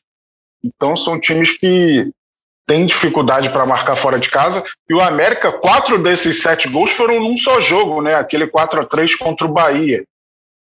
Então 0.63 0.95
são 0.95 1.19
times 1.19 1.57
que 1.57 2.09
têm 2.69 2.85
dificuldade 2.85 3.49
para 3.49 3.65
marcar 3.65 3.95
fora 3.95 4.19
de 4.19 4.29
casa. 4.29 4.63
E 4.88 4.93
o 4.93 5.01
América, 5.01 5.51
quatro 5.51 6.01
desses 6.01 6.39
sete 6.39 6.69
gols 6.69 6.91
foram 6.91 7.19
num 7.19 7.35
só 7.35 7.59
jogo, 7.59 7.99
né? 7.99 8.13
Aquele 8.13 8.45
4 8.45 8.81
a 8.81 8.85
3 8.85 9.15
contra 9.15 9.47
o 9.47 9.51
Bahia. 9.51 10.03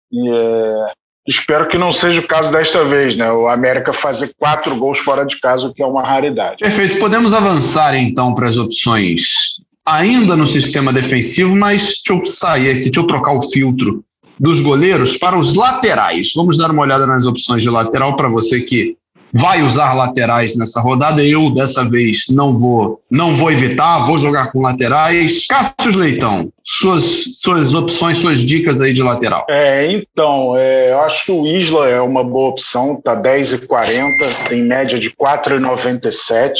E 0.09 0.29
é, 0.29 0.91
Espero 1.27 1.67
que 1.67 1.77
não 1.77 1.91
seja 1.91 2.21
o 2.21 2.27
caso 2.27 2.53
desta 2.53 2.85
vez, 2.85 3.17
né? 3.17 3.29
O 3.29 3.49
América 3.49 3.91
fazer 3.91 4.31
quatro 4.39 4.73
gols 4.77 4.99
fora 4.99 5.25
de 5.25 5.37
casa, 5.41 5.67
o 5.67 5.73
que 5.73 5.83
é 5.83 5.85
uma 5.85 6.01
raridade. 6.01 6.59
Perfeito. 6.59 6.99
Podemos 6.99 7.33
avançar 7.33 7.93
então 7.95 8.33
para 8.33 8.45
as 8.45 8.57
opções 8.57 9.57
ainda 9.85 10.37
no 10.37 10.47
sistema 10.47 10.93
defensivo, 10.93 11.53
mas 11.53 12.01
deixa 12.05 12.13
eu 12.13 12.25
sair 12.25 12.69
aqui, 12.71 12.89
deixa 12.89 13.01
eu 13.01 13.07
trocar 13.07 13.33
o 13.33 13.43
filtro 13.43 14.05
dos 14.39 14.61
goleiros 14.61 15.17
para 15.17 15.37
os 15.37 15.53
laterais. 15.55 16.31
Vamos 16.33 16.57
dar 16.57 16.71
uma 16.71 16.83
olhada 16.83 17.05
nas 17.05 17.25
opções 17.25 17.61
de 17.61 17.69
lateral 17.69 18.15
para 18.15 18.29
você 18.29 18.61
que 18.61 18.95
vai 19.33 19.61
usar 19.61 19.93
laterais 19.93 20.55
nessa 20.55 20.81
rodada. 20.81 21.23
Eu, 21.23 21.53
dessa 21.53 21.87
vez, 21.87 22.25
não 22.29 22.57
vou 22.57 23.01
não 23.09 23.35
vou 23.35 23.51
evitar, 23.51 24.05
vou 24.05 24.17
jogar 24.17 24.51
com 24.51 24.61
laterais. 24.61 25.45
Cássio 25.47 25.97
Leitão, 25.97 26.51
suas, 26.63 27.25
suas 27.35 27.73
opções, 27.73 28.17
suas 28.17 28.39
dicas 28.39 28.81
aí 28.81 28.93
de 28.93 29.01
lateral. 29.01 29.45
É, 29.49 29.91
então, 29.91 30.55
é, 30.57 30.91
eu 30.91 30.99
acho 31.01 31.25
que 31.25 31.31
o 31.31 31.45
Isla 31.45 31.89
é 31.89 32.01
uma 32.01 32.23
boa 32.23 32.49
opção, 32.49 32.99
tá 33.01 33.15
10,40, 33.15 34.49
tem 34.49 34.63
média 34.63 34.99
de 34.99 35.11
4,97. 35.11 36.53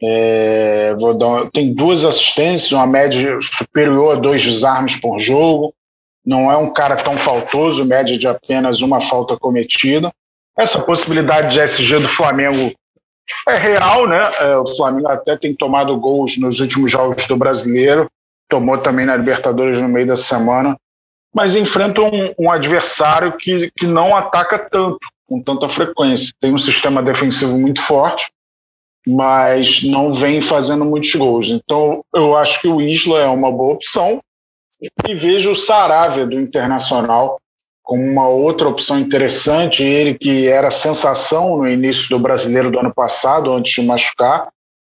É, 0.00 0.94
vou 0.94 1.12
dar, 1.12 1.50
tem 1.50 1.74
duas 1.74 2.04
assistências, 2.04 2.70
uma 2.70 2.86
média 2.86 3.38
superior 3.42 4.16
a 4.16 4.20
dois 4.20 4.42
desarmes 4.42 4.94
por 4.96 5.18
jogo. 5.18 5.74
Não 6.24 6.52
é 6.52 6.56
um 6.56 6.72
cara 6.72 6.94
tão 6.96 7.16
faltoso, 7.16 7.84
média 7.84 8.16
de 8.16 8.28
apenas 8.28 8.80
uma 8.80 9.00
falta 9.00 9.36
cometida 9.36 10.12
essa 10.58 10.80
possibilidade 10.82 11.52
de 11.52 11.60
SG 11.60 12.00
do 12.00 12.08
Flamengo 12.08 12.74
é 13.48 13.54
real, 13.56 14.08
né? 14.08 14.30
É, 14.40 14.56
o 14.56 14.66
Flamengo 14.76 15.08
até 15.08 15.36
tem 15.36 15.54
tomado 15.54 15.96
gols 15.96 16.36
nos 16.36 16.58
últimos 16.58 16.90
jogos 16.90 17.26
do 17.28 17.36
Brasileiro, 17.36 18.10
tomou 18.48 18.76
também 18.78 19.06
na 19.06 19.16
Libertadores 19.16 19.80
no 19.80 19.88
meio 19.88 20.06
da 20.06 20.16
semana, 20.16 20.76
mas 21.32 21.54
enfrenta 21.54 22.00
um, 22.00 22.34
um 22.38 22.50
adversário 22.50 23.36
que, 23.36 23.70
que 23.76 23.86
não 23.86 24.16
ataca 24.16 24.58
tanto, 24.58 24.98
com 25.28 25.40
tanta 25.40 25.68
frequência. 25.68 26.34
Tem 26.40 26.52
um 26.52 26.58
sistema 26.58 27.02
defensivo 27.02 27.56
muito 27.56 27.80
forte, 27.80 28.28
mas 29.06 29.82
não 29.84 30.12
vem 30.12 30.40
fazendo 30.40 30.84
muitos 30.84 31.14
gols. 31.14 31.50
Então, 31.50 32.02
eu 32.14 32.36
acho 32.36 32.60
que 32.60 32.68
o 32.68 32.80
Isla 32.80 33.20
é 33.20 33.26
uma 33.26 33.52
boa 33.52 33.74
opção 33.74 34.20
e 35.06 35.14
vejo 35.14 35.52
o 35.52 35.56
Saravia 35.56 36.26
do 36.26 36.40
Internacional 36.40 37.38
como 37.88 38.04
uma 38.04 38.28
outra 38.28 38.68
opção 38.68 38.98
interessante, 38.98 39.82
ele 39.82 40.12
que 40.12 40.46
era 40.46 40.70
sensação 40.70 41.56
no 41.56 41.66
início 41.66 42.06
do 42.10 42.18
brasileiro 42.18 42.70
do 42.70 42.78
ano 42.78 42.92
passado, 42.92 43.50
antes 43.50 43.72
de 43.72 43.80
machucar, 43.80 44.50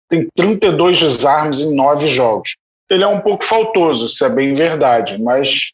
tem 0.08 0.26
32 0.34 0.98
desarmes 0.98 1.60
em 1.60 1.74
nove 1.74 2.08
jogos. 2.08 2.56
Ele 2.88 3.04
é 3.04 3.06
um 3.06 3.20
pouco 3.20 3.44
faltoso, 3.44 4.06
isso 4.06 4.24
é 4.24 4.30
bem 4.30 4.54
verdade, 4.54 5.22
mas 5.22 5.72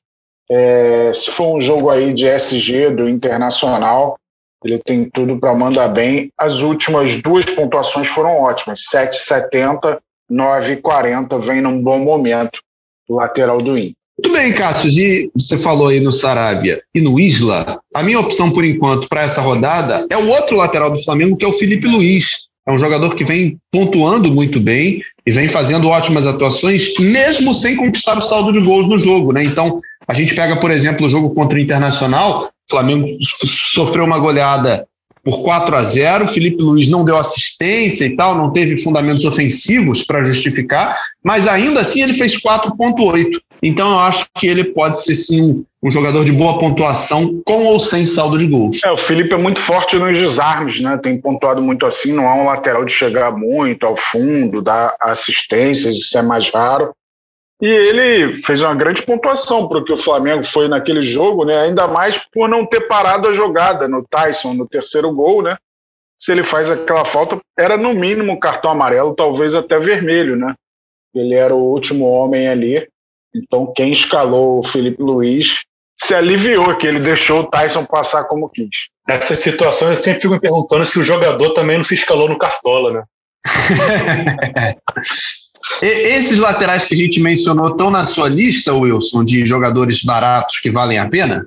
é, 0.50 1.12
se 1.14 1.30
for 1.30 1.56
um 1.56 1.60
jogo 1.60 1.90
aí 1.90 2.12
de 2.12 2.26
SG 2.26 2.90
do 2.90 3.08
Internacional, 3.08 4.18
ele 4.64 4.80
tem 4.80 5.08
tudo 5.08 5.38
para 5.38 5.54
mandar 5.54 5.86
bem. 5.90 6.28
As 6.36 6.62
últimas 6.62 7.14
duas 7.22 7.44
pontuações 7.44 8.08
foram 8.08 8.36
ótimas, 8.36 8.80
7,70, 8.92 10.00
9,40, 10.28 11.40
vem 11.40 11.60
num 11.60 11.80
bom 11.80 12.00
momento 12.00 12.60
o 13.08 13.14
lateral 13.14 13.62
do 13.62 13.78
Inter. 13.78 13.94
Muito 14.18 14.36
bem, 14.36 14.52
Cássio. 14.52 14.90
E 14.90 15.30
você 15.34 15.56
falou 15.56 15.88
aí 15.88 16.00
no 16.00 16.12
Sarabia 16.12 16.80
e 16.94 17.00
no 17.00 17.18
Isla. 17.18 17.80
A 17.94 18.02
minha 18.02 18.20
opção, 18.20 18.50
por 18.50 18.64
enquanto, 18.64 19.08
para 19.08 19.22
essa 19.22 19.40
rodada 19.40 20.06
é 20.10 20.16
o 20.16 20.28
outro 20.28 20.56
lateral 20.56 20.90
do 20.90 21.02
Flamengo, 21.02 21.36
que 21.36 21.44
é 21.44 21.48
o 21.48 21.52
Felipe 21.52 21.86
Luiz. 21.86 22.46
É 22.66 22.70
um 22.70 22.78
jogador 22.78 23.16
que 23.16 23.24
vem 23.24 23.58
pontuando 23.72 24.32
muito 24.32 24.60
bem 24.60 25.02
e 25.26 25.32
vem 25.32 25.48
fazendo 25.48 25.88
ótimas 25.88 26.26
atuações, 26.26 26.94
mesmo 26.98 27.52
sem 27.52 27.74
conquistar 27.74 28.16
o 28.16 28.22
saldo 28.22 28.52
de 28.52 28.60
gols 28.60 28.86
no 28.86 28.98
jogo. 28.98 29.32
Né? 29.32 29.42
Então, 29.42 29.80
a 30.06 30.14
gente 30.14 30.34
pega, 30.34 30.56
por 30.56 30.70
exemplo, 30.70 31.06
o 31.06 31.10
jogo 31.10 31.34
contra 31.34 31.58
o 31.58 31.60
Internacional. 31.60 32.44
O 32.44 32.70
Flamengo 32.70 33.08
sofreu 33.20 34.04
uma 34.04 34.18
goleada 34.18 34.86
por 35.24 35.42
4 35.42 35.76
a 35.76 35.82
0. 35.82 36.28
Felipe 36.28 36.62
Luiz 36.62 36.88
não 36.88 37.04
deu 37.04 37.16
assistência 37.16 38.04
e 38.04 38.14
tal, 38.14 38.36
não 38.36 38.52
teve 38.52 38.76
fundamentos 38.76 39.24
ofensivos 39.24 40.04
para 40.04 40.22
justificar, 40.22 40.96
mas 41.22 41.48
ainda 41.48 41.80
assim 41.80 42.02
ele 42.02 42.12
fez 42.12 42.40
4,8. 42.40 43.40
Então 43.62 43.92
eu 43.92 43.98
acho 43.98 44.26
que 44.36 44.46
ele 44.46 44.64
pode 44.64 45.02
ser 45.02 45.14
sim 45.14 45.64
um 45.80 45.90
jogador 45.90 46.24
de 46.24 46.32
boa 46.32 46.58
pontuação, 46.58 47.40
com 47.44 47.64
ou 47.66 47.78
sem 47.78 48.04
saldo 48.04 48.36
de 48.36 48.46
gols. 48.46 48.80
É, 48.84 48.90
o 48.90 48.98
Felipe 48.98 49.34
é 49.34 49.36
muito 49.36 49.60
forte 49.60 49.96
nos 49.96 50.18
desarmes, 50.18 50.80
né? 50.80 50.98
Tem 51.00 51.20
pontuado 51.20 51.62
muito 51.62 51.86
assim, 51.86 52.12
não 52.12 52.24
é 52.24 52.34
um 52.34 52.46
lateral 52.46 52.84
de 52.84 52.92
chegar 52.92 53.30
muito 53.32 53.86
ao 53.86 53.96
fundo, 53.96 54.60
dar 54.60 54.96
assistências, 55.00 55.94
isso 55.94 56.18
é 56.18 56.22
mais 56.22 56.48
raro. 56.50 56.92
E 57.60 57.66
ele 57.66 58.42
fez 58.42 58.60
uma 58.60 58.74
grande 58.74 59.02
pontuação 59.02 59.68
porque 59.68 59.92
o 59.92 59.98
Flamengo 59.98 60.44
foi 60.44 60.66
naquele 60.66 61.04
jogo, 61.04 61.44
né? 61.44 61.60
Ainda 61.60 61.86
mais 61.86 62.20
por 62.32 62.48
não 62.48 62.66
ter 62.66 62.88
parado 62.88 63.28
a 63.28 63.34
jogada 63.34 63.86
no 63.86 64.04
Tyson, 64.08 64.54
no 64.54 64.66
terceiro 64.66 65.12
gol, 65.12 65.42
né? 65.42 65.56
Se 66.18 66.32
ele 66.32 66.42
faz 66.42 66.70
aquela 66.70 67.04
falta, 67.04 67.40
era 67.56 67.76
no 67.76 67.94
mínimo 67.94 68.38
cartão 68.40 68.72
amarelo, 68.72 69.14
talvez 69.14 69.54
até 69.54 69.78
vermelho, 69.78 70.34
né? 70.34 70.54
Ele 71.14 71.34
era 71.34 71.54
o 71.54 71.62
último 71.62 72.04
homem 72.08 72.48
ali. 72.48 72.88
Então, 73.34 73.72
quem 73.74 73.92
escalou 73.92 74.60
o 74.60 74.64
Felipe 74.64 75.02
Luiz 75.02 75.60
se 76.02 76.14
aliviou 76.14 76.76
que 76.76 76.86
ele 76.86 77.00
deixou 77.00 77.40
o 77.40 77.46
Tyson 77.46 77.84
passar 77.84 78.24
como 78.24 78.48
quis. 78.48 78.88
Nessas 79.08 79.40
situações, 79.40 79.98
eu 79.98 80.04
sempre 80.04 80.22
fico 80.22 80.34
me 80.34 80.40
perguntando 80.40 80.84
se 80.84 80.98
o 80.98 81.02
jogador 81.02 81.50
também 81.50 81.78
não 81.78 81.84
se 81.84 81.94
escalou 81.94 82.28
no 82.28 82.38
Cartola, 82.38 82.92
né? 82.92 83.02
Esses 85.80 86.38
laterais 86.38 86.84
que 86.84 86.94
a 86.94 86.96
gente 86.96 87.20
mencionou 87.20 87.68
estão 87.68 87.90
na 87.90 88.04
sua 88.04 88.28
lista, 88.28 88.74
Wilson, 88.74 89.24
de 89.24 89.46
jogadores 89.46 90.02
baratos 90.02 90.58
que 90.58 90.70
valem 90.70 90.98
a 90.98 91.08
pena? 91.08 91.46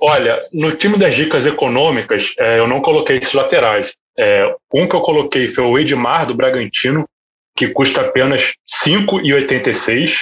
Olha, 0.00 0.42
no 0.52 0.72
time 0.72 0.98
das 0.98 1.14
dicas 1.14 1.46
econômicas, 1.46 2.32
é, 2.38 2.58
eu 2.58 2.66
não 2.66 2.80
coloquei 2.80 3.18
esses 3.18 3.32
laterais. 3.32 3.94
É, 4.18 4.54
um 4.72 4.86
que 4.86 4.94
eu 4.94 5.00
coloquei 5.00 5.48
foi 5.48 5.64
o 5.64 5.78
Edmar, 5.78 6.26
do 6.26 6.34
Bragantino, 6.34 7.08
que 7.56 7.68
custa 7.68 8.02
apenas 8.02 8.52
5,86. 8.86 10.20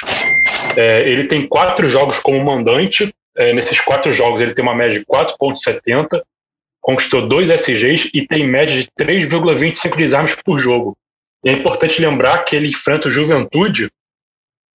É, 0.77 1.09
ele 1.09 1.25
tem 1.25 1.47
quatro 1.47 1.89
jogos 1.89 2.19
como 2.19 2.45
mandante. 2.45 3.13
É, 3.37 3.53
nesses 3.53 3.81
quatro 3.81 4.13
jogos, 4.13 4.41
ele 4.41 4.55
tem 4.55 4.63
uma 4.63 4.75
média 4.75 4.99
de 4.99 5.05
4,70, 5.07 6.23
conquistou 6.81 7.27
dois 7.27 7.51
SGs 7.51 8.11
e 8.15 8.27
tem 8.27 8.47
média 8.47 8.77
de 8.77 8.89
3,25 8.99 9.97
desarmes 9.97 10.37
por 10.37 10.59
jogo. 10.59 10.97
E 11.45 11.51
é 11.51 11.53
importante 11.53 12.01
lembrar 12.01 12.45
que 12.45 12.55
ele 12.55 12.69
enfrenta 12.69 13.09
o 13.09 13.11
Juventude 13.11 13.91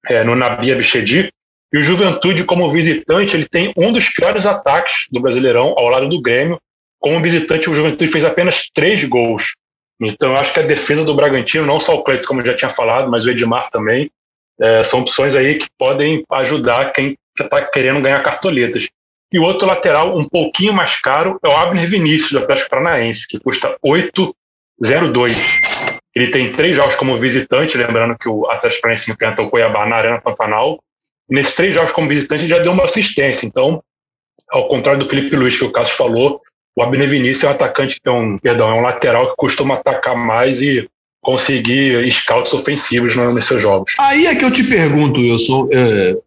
é, 0.08 0.24
no 0.24 0.36
Nabia 0.36 0.76
Bichedi, 0.76 1.32
e 1.72 1.78
o 1.78 1.84
Juventude, 1.84 2.44
como 2.46 2.70
visitante, 2.70 3.36
ele 3.36 3.48
tem 3.48 3.72
um 3.78 3.94
dos 3.94 4.10
piores 4.10 4.46
ataques 4.48 5.06
do 5.12 5.22
Brasileirão, 5.22 5.76
ao 5.78 5.88
lado 5.88 6.10
do 6.10 6.22
Grêmio. 6.22 6.60
Como 7.00 7.22
visitante, 7.22 7.70
o 7.70 7.74
Juventude 7.74 8.12
fez 8.12 8.26
apenas 8.26 8.70
três 8.74 9.04
gols. 9.04 9.56
Então, 10.02 10.32
eu 10.32 10.38
acho 10.38 10.52
que 10.52 10.60
a 10.60 10.64
defesa 10.64 11.06
do 11.06 11.14
Bragantino, 11.14 11.66
não 11.66 11.80
só 11.80 11.96
o 11.96 12.04
Cleiton, 12.04 12.26
como 12.26 12.42
eu 12.42 12.48
já 12.48 12.56
tinha 12.56 12.70
falado, 12.70 13.12
mas 13.12 13.26
o 13.26 13.30
Edmar 13.30 13.70
também, 13.70 14.10
é, 14.62 14.84
são 14.84 15.00
opções 15.00 15.36
aí 15.36 15.56
que 15.56 15.68
podem 15.78 16.24
ajudar 16.32 16.92
quem 16.92 17.18
está 17.40 17.62
querendo 17.62 18.02
ganhar 18.02 18.22
cartoletas. 18.22 18.90
E 19.32 19.40
o 19.40 19.44
outro 19.44 19.68
lateral, 19.68 20.18
um 20.18 20.28
pouquinho 20.28 20.74
mais 20.74 21.00
caro, 21.00 21.40
é 21.44 21.48
o 21.48 21.56
Abner 21.56 21.88
Vinícius, 21.88 22.32
do 22.32 22.40
Atlético 22.40 22.70
Paranaense, 22.70 23.28
que 23.28 23.40
custa 23.40 23.78
8,02. 23.86 25.36
Ele 26.16 26.28
tem 26.32 26.52
três 26.52 26.76
jogos 26.76 26.96
como 26.96 27.16
visitante, 27.16 27.78
lembrando 27.78 28.18
que 28.18 28.28
o 28.28 28.50
Atlético 28.50 28.82
Paranaense 28.82 29.12
enfrenta 29.12 29.44
o 29.44 29.50
Cuiabá 29.50 29.86
na 29.86 29.98
Arena 29.98 30.20
Pantanal. 30.20 30.80
Nesses 31.30 31.54
três 31.54 31.76
jogos 31.76 31.92
como 31.92 32.10
visitante, 32.10 32.44
ele 32.44 32.56
já 32.56 32.60
deu 32.60 32.72
uma 32.72 32.86
assistência. 32.86 33.46
Então, 33.46 33.84
ao 34.50 34.68
contrário 34.68 35.00
do 35.00 35.08
Felipe 35.08 35.36
Luiz, 35.36 35.56
que 35.56 35.64
o 35.64 35.72
Cássio 35.72 35.96
falou, 35.96 36.42
o 36.76 36.82
Abner 36.82 37.08
Vinícius 37.08 37.44
é 37.44 37.48
um 37.48 37.52
atacante 37.52 38.00
é 38.04 38.10
um, 38.10 38.38
perdão, 38.40 38.70
é 38.70 38.74
um 38.74 38.82
lateral 38.82 39.30
que 39.30 39.36
costuma 39.36 39.76
atacar 39.76 40.16
mais 40.16 40.62
e 40.62 40.90
conseguir 41.30 42.12
scouts 42.12 42.54
ofensivos 42.54 43.16
nos 43.16 43.46
seus 43.46 43.62
jogos. 43.62 43.92
Aí 44.00 44.26
é 44.26 44.34
que 44.34 44.44
eu 44.44 44.52
te 44.52 44.64
pergunto, 44.64 45.22
Wilson. 45.22 45.70
É, 45.72 46.18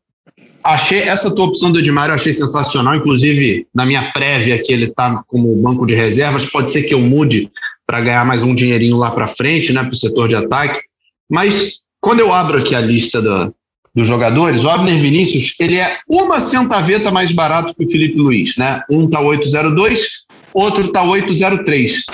achei 0.63 1.01
essa 1.01 1.35
tua 1.35 1.47
opção 1.47 1.73
do 1.73 1.81
Edmar, 1.81 2.09
eu 2.09 2.15
achei 2.15 2.33
sensacional. 2.33 2.95
Inclusive, 2.95 3.67
na 3.75 3.85
minha 3.85 4.13
prévia 4.13 4.63
que 4.63 4.73
ele 4.73 4.87
está 4.87 5.21
como 5.27 5.61
banco 5.61 5.85
de 5.85 5.95
reservas, 5.95 6.47
pode 6.47 6.71
ser 6.71 6.85
que 6.85 6.95
eu 6.95 7.01
mude 7.01 7.51
para 7.85 8.01
ganhar 8.01 8.25
mais 8.25 8.45
um 8.45 8.55
dinheirinho 8.55 8.97
lá 8.97 9.11
para 9.11 9.27
frente, 9.27 9.73
né, 9.73 9.83
para 9.83 9.91
o 9.91 9.97
setor 9.97 10.29
de 10.29 10.37
ataque. 10.37 10.81
Mas 11.29 11.81
quando 12.01 12.21
eu 12.21 12.33
abro 12.33 12.59
aqui 12.59 12.77
a 12.77 12.81
lista 12.81 13.21
da, 13.21 13.51
dos 13.93 14.07
jogadores, 14.07 14.63
o 14.63 14.71
Abner 14.71 15.01
Vinícius, 15.01 15.53
ele 15.59 15.79
é 15.79 15.99
uma 16.09 16.41
centaveta 16.41 17.11
mais 17.11 17.33
barato 17.33 17.75
que 17.75 17.85
o 17.85 17.91
Felipe 17.91 18.19
Luiz, 18.19 18.57
né? 18.57 18.83
Um 18.89 19.11
tá 19.11 19.21
802, 19.21 20.23
outro 20.55 20.93
tá 20.93 21.03
803. 21.03 22.05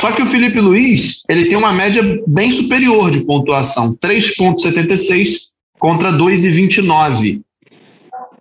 Só 0.00 0.10
que 0.12 0.22
o 0.22 0.26
Felipe 0.26 0.58
Luiz, 0.58 1.22
ele 1.28 1.44
tem 1.44 1.58
uma 1.58 1.74
média 1.74 2.02
bem 2.26 2.50
superior 2.50 3.10
de 3.10 3.20
pontuação, 3.26 3.94
3.76 3.96 5.50
contra 5.78 6.10
2,29. 6.10 7.42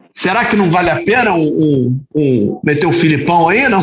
Será 0.10 0.46
que 0.46 0.56
não 0.56 0.72
vale 0.72 0.90
a 0.90 1.04
pena 1.04 1.34
um, 1.34 1.44
um, 1.44 2.02
um 2.16 2.62
meter 2.64 2.86
o 2.86 2.94
Filipão 2.94 3.50
aí, 3.50 3.68
não? 3.68 3.82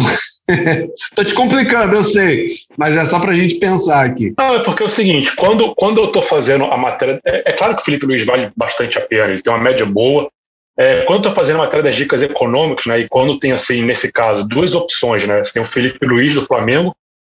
tô 1.14 1.22
te 1.22 1.34
complicando, 1.34 1.94
eu 1.94 2.02
sei, 2.02 2.54
mas 2.78 2.96
é 2.96 3.04
só 3.04 3.20
para 3.20 3.32
a 3.32 3.36
gente 3.36 3.56
pensar 3.56 4.06
aqui. 4.06 4.32
Não, 4.38 4.54
é 4.54 4.60
porque 4.60 4.82
é 4.82 4.86
o 4.86 4.88
seguinte, 4.88 5.36
quando, 5.36 5.74
quando 5.74 6.00
eu 6.00 6.06
estou 6.06 6.22
fazendo 6.22 6.64
a 6.64 6.78
matéria, 6.78 7.20
é, 7.26 7.50
é, 7.50 7.52
claro 7.52 7.76
que 7.76 7.82
o 7.82 7.84
Felipe 7.84 8.06
Luiz 8.06 8.24
vale 8.24 8.50
bastante 8.56 8.96
a 8.96 9.02
pena, 9.02 9.32
ele 9.32 9.42
tem 9.42 9.52
uma 9.52 9.62
média 9.62 9.84
boa. 9.84 10.30
É, 10.78 11.02
quando 11.02 11.18
estou 11.18 11.34
fazendo 11.34 11.56
a 11.56 11.64
matéria 11.64 11.84
das 11.84 11.94
dicas 11.94 12.22
econômicas, 12.22 12.86
né, 12.86 13.00
e 13.00 13.08
quando 13.08 13.38
tem, 13.38 13.52
assim, 13.52 13.82
nesse 13.82 14.10
caso, 14.10 14.48
duas 14.48 14.74
opções, 14.74 15.26
né, 15.26 15.44
você 15.44 15.52
tem 15.52 15.60
o 15.60 15.66
Felipe 15.66 16.06
Luiz 16.06 16.32
do 16.32 16.46
Flamengo 16.46 16.96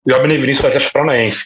e 0.06 0.12
o 0.12 0.16
Abner 0.16 0.38
Vinícius 0.38 0.62
do 0.62 0.68
Atlético 0.68 0.92
Paranaense. 0.92 1.44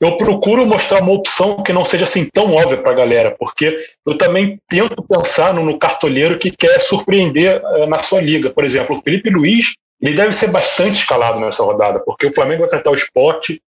Eu 0.00 0.16
procuro 0.16 0.66
mostrar 0.66 1.02
uma 1.02 1.12
opção 1.12 1.62
que 1.62 1.72
não 1.72 1.84
seja 1.84 2.04
assim 2.04 2.28
tão 2.32 2.52
óbvia 2.52 2.76
para 2.76 2.90
a 2.90 2.94
galera, 2.94 3.34
porque 3.38 3.86
eu 4.04 4.18
também 4.18 4.58
tento 4.68 5.02
pensar 5.02 5.54
no, 5.54 5.64
no 5.64 5.78
cartoleiro 5.78 6.38
que 6.38 6.50
quer 6.50 6.80
surpreender 6.80 7.62
é, 7.64 7.86
na 7.86 8.02
sua 8.02 8.20
liga. 8.20 8.50
Por 8.50 8.64
exemplo, 8.64 8.96
o 8.96 9.00
Felipe 9.00 9.30
Luiz, 9.30 9.74
ele 10.02 10.16
deve 10.16 10.32
ser 10.32 10.48
bastante 10.48 11.00
escalado 11.00 11.40
nessa 11.40 11.62
rodada, 11.62 12.00
porque 12.04 12.26
o 12.26 12.34
Flamengo 12.34 12.60
vai 12.60 12.68
tratar 12.68 12.90
o 12.90 12.94
esporte, 12.94 13.62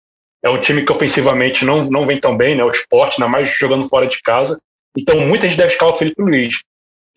é 0.44 0.50
um 0.50 0.60
time 0.60 0.84
que 0.84 0.92
ofensivamente 0.92 1.64
não, 1.64 1.86
não 1.86 2.06
vem 2.06 2.20
tão 2.20 2.36
bem, 2.36 2.56
né? 2.56 2.64
O 2.64 2.72
esporte, 2.72 3.16
ainda 3.22 3.32
mais 3.32 3.48
jogando 3.58 3.88
fora 3.88 4.06
de 4.06 4.22
casa. 4.22 4.60
Então 4.98 5.20
muita 5.22 5.48
gente 5.48 5.58
deve 5.58 5.72
escalar 5.72 5.94
o 5.94 5.98
Felipe 5.98 6.22
Luiz. 6.22 6.60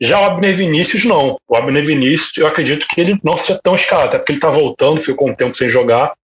Já 0.00 0.20
o 0.20 0.24
Abner 0.24 0.54
Vinícius, 0.54 1.04
não. 1.04 1.36
O 1.48 1.56
Abner 1.56 1.84
Vinícius, 1.84 2.36
eu 2.36 2.46
acredito 2.46 2.86
que 2.88 3.00
ele 3.00 3.18
não 3.22 3.36
seja 3.36 3.58
tão 3.62 3.74
escalado, 3.74 4.08
até 4.08 4.18
porque 4.18 4.32
ele 4.32 4.38
está 4.38 4.50
voltando, 4.50 5.00
ficou 5.00 5.28
um 5.28 5.34
tempo 5.34 5.56
sem 5.56 5.68
jogar. 5.68 6.14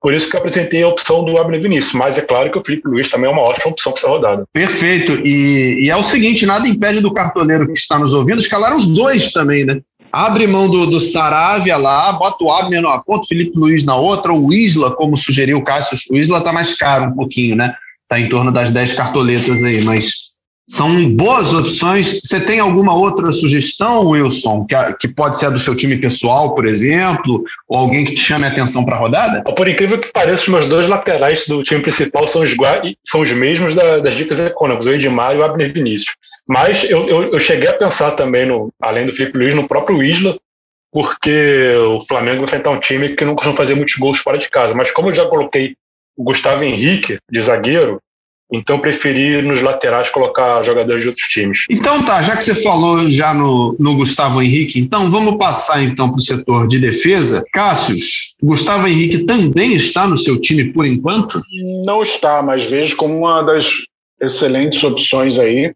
Por 0.00 0.14
isso 0.14 0.28
que 0.30 0.36
eu 0.36 0.40
apresentei 0.40 0.82
a 0.82 0.88
opção 0.88 1.24
do 1.24 1.36
Abner 1.38 1.60
Vinícius. 1.60 1.92
Mas 1.92 2.16
é 2.16 2.22
claro 2.22 2.50
que 2.50 2.58
o 2.58 2.64
Felipe 2.64 2.88
Luiz 2.88 3.08
também 3.08 3.28
é 3.28 3.32
uma 3.32 3.42
ótima 3.42 3.72
opção 3.72 3.92
para 3.92 4.00
essa 4.00 4.08
rodada. 4.08 4.44
Perfeito. 4.52 5.20
E, 5.24 5.84
e, 5.84 5.90
é 5.90 5.96
o 5.96 6.02
seguinte: 6.02 6.46
nada 6.46 6.68
impede 6.68 7.00
do 7.00 7.12
cartoleiro 7.12 7.66
que 7.66 7.78
está 7.78 7.98
nos 7.98 8.12
ouvindo 8.12 8.38
escalar 8.38 8.74
os 8.74 8.86
dois 8.86 9.32
também, 9.32 9.64
né? 9.64 9.80
Abre 10.10 10.46
mão 10.46 10.70
do, 10.70 10.86
do 10.86 11.00
Saravia 11.00 11.76
lá, 11.76 12.12
bota 12.12 12.42
o 12.42 12.50
Abner 12.50 12.80
numa 12.80 13.02
ponta, 13.02 13.24
o 13.24 13.28
Felipe 13.28 13.58
Luiz 13.58 13.84
na 13.84 13.94
outra, 13.94 14.32
o 14.32 14.52
Isla, 14.52 14.94
como 14.94 15.16
sugeriu 15.16 15.58
o 15.58 15.64
Cássio, 15.64 15.98
o 16.10 16.16
Isla 16.16 16.38
está 16.38 16.50
mais 16.50 16.74
caro 16.74 17.06
um 17.06 17.14
pouquinho, 17.14 17.54
né? 17.54 17.74
Está 18.04 18.18
em 18.18 18.28
torno 18.28 18.50
das 18.50 18.70
10 18.72 18.94
cartoletas 18.94 19.62
aí, 19.62 19.82
mas 19.82 20.27
são 20.68 21.08
boas 21.10 21.54
opções. 21.54 22.20
Você 22.22 22.40
tem 22.40 22.60
alguma 22.60 22.94
outra 22.94 23.32
sugestão, 23.32 24.08
Wilson, 24.08 24.66
que, 24.66 24.74
que 25.00 25.08
pode 25.08 25.38
ser 25.38 25.46
a 25.46 25.50
do 25.50 25.58
seu 25.58 25.74
time 25.74 25.96
pessoal, 25.96 26.54
por 26.54 26.66
exemplo, 26.66 27.42
ou 27.66 27.78
alguém 27.78 28.04
que 28.04 28.14
te 28.14 28.20
chame 28.20 28.44
a 28.44 28.48
atenção 28.48 28.84
para 28.84 28.96
a 28.96 28.98
rodada? 28.98 29.42
Por 29.42 29.66
incrível 29.66 29.98
que 29.98 30.12
pareça, 30.12 30.42
os 30.42 30.48
meus 30.48 30.66
dois 30.66 30.86
laterais 30.86 31.46
do 31.46 31.62
time 31.62 31.80
principal 31.80 32.28
são 32.28 32.42
os, 32.42 32.50
são 33.06 33.22
os 33.22 33.32
mesmos 33.32 33.74
da, 33.74 33.98
das 33.98 34.14
dicas 34.14 34.38
econômicas, 34.38 34.86
o 34.86 34.92
Edmar 34.92 35.34
e 35.34 35.38
o 35.38 35.44
Abner 35.44 35.72
Vinícius. 35.72 36.14
Mas 36.46 36.84
eu, 36.84 37.08
eu, 37.08 37.32
eu, 37.32 37.38
cheguei 37.38 37.68
a 37.68 37.74
pensar 37.74 38.10
também, 38.10 38.44
no, 38.44 38.70
além 38.80 39.06
do 39.06 39.12
Felipe 39.12 39.38
Luiz, 39.38 39.54
no 39.54 39.66
próprio 39.66 40.02
Isla, 40.02 40.36
porque 40.92 41.72
o 41.94 42.00
Flamengo 42.06 42.38
vai 42.38 42.44
enfrentar 42.44 42.70
um 42.70 42.80
time 42.80 43.10
que 43.10 43.24
não 43.24 43.34
costuma 43.34 43.56
fazer 43.56 43.74
muitos 43.74 43.96
gols 43.96 44.18
fora 44.18 44.36
de 44.36 44.50
casa. 44.50 44.74
Mas 44.74 44.90
como 44.90 45.08
eu 45.08 45.14
já 45.14 45.26
coloquei 45.26 45.76
o 46.16 46.24
Gustavo 46.24 46.64
Henrique 46.64 47.18
de 47.30 47.40
zagueiro, 47.40 48.00
então 48.50 48.78
preferi 48.78 49.42
nos 49.42 49.60
laterais 49.60 50.10
colocar 50.10 50.62
jogadores 50.62 51.02
de 51.02 51.08
outros 51.08 51.26
times. 51.26 51.66
Então 51.70 52.02
tá, 52.04 52.22
já 52.22 52.36
que 52.36 52.44
você 52.44 52.54
falou 52.54 53.10
já 53.10 53.34
no, 53.34 53.76
no 53.78 53.94
Gustavo 53.94 54.42
Henrique, 54.42 54.80
então 54.80 55.10
vamos 55.10 55.36
passar 55.36 55.82
então 55.82 56.10
para 56.10 56.18
o 56.18 56.22
setor 56.22 56.66
de 56.66 56.78
defesa. 56.78 57.44
Cássius, 57.52 58.34
Gustavo 58.42 58.86
Henrique 58.86 59.24
também 59.24 59.74
está 59.74 60.06
no 60.06 60.16
seu 60.16 60.40
time 60.40 60.72
por 60.72 60.86
enquanto? 60.86 61.40
Não 61.84 62.02
está, 62.02 62.42
mas 62.42 62.64
vejo 62.64 62.96
como 62.96 63.18
uma 63.18 63.42
das 63.42 63.70
excelentes 64.20 64.82
opções 64.82 65.38
aí. 65.38 65.72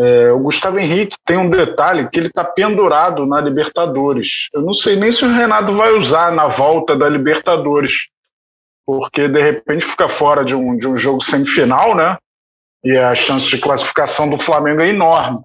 É, 0.00 0.32
o 0.32 0.40
Gustavo 0.40 0.78
Henrique 0.78 1.16
tem 1.26 1.36
um 1.36 1.50
detalhe 1.50 2.08
que 2.08 2.18
ele 2.18 2.28
está 2.28 2.42
pendurado 2.42 3.26
na 3.26 3.40
Libertadores. 3.40 4.48
Eu 4.54 4.62
não 4.62 4.72
sei 4.72 4.96
nem 4.96 5.12
se 5.12 5.24
o 5.24 5.32
Renato 5.32 5.74
vai 5.74 5.92
usar 5.92 6.32
na 6.32 6.48
volta 6.48 6.96
da 6.96 7.08
Libertadores 7.08 8.08
porque 8.86 9.28
de 9.28 9.40
repente 9.40 9.86
fica 9.86 10.08
fora 10.08 10.44
de 10.44 10.54
um, 10.54 10.76
de 10.76 10.86
um 10.88 10.96
jogo 10.96 11.22
semifinal, 11.22 11.94
né? 11.94 12.16
E 12.84 12.96
a 12.96 13.14
chance 13.14 13.46
de 13.48 13.58
classificação 13.58 14.28
do 14.28 14.38
Flamengo 14.38 14.80
é 14.80 14.88
enorme. 14.88 15.40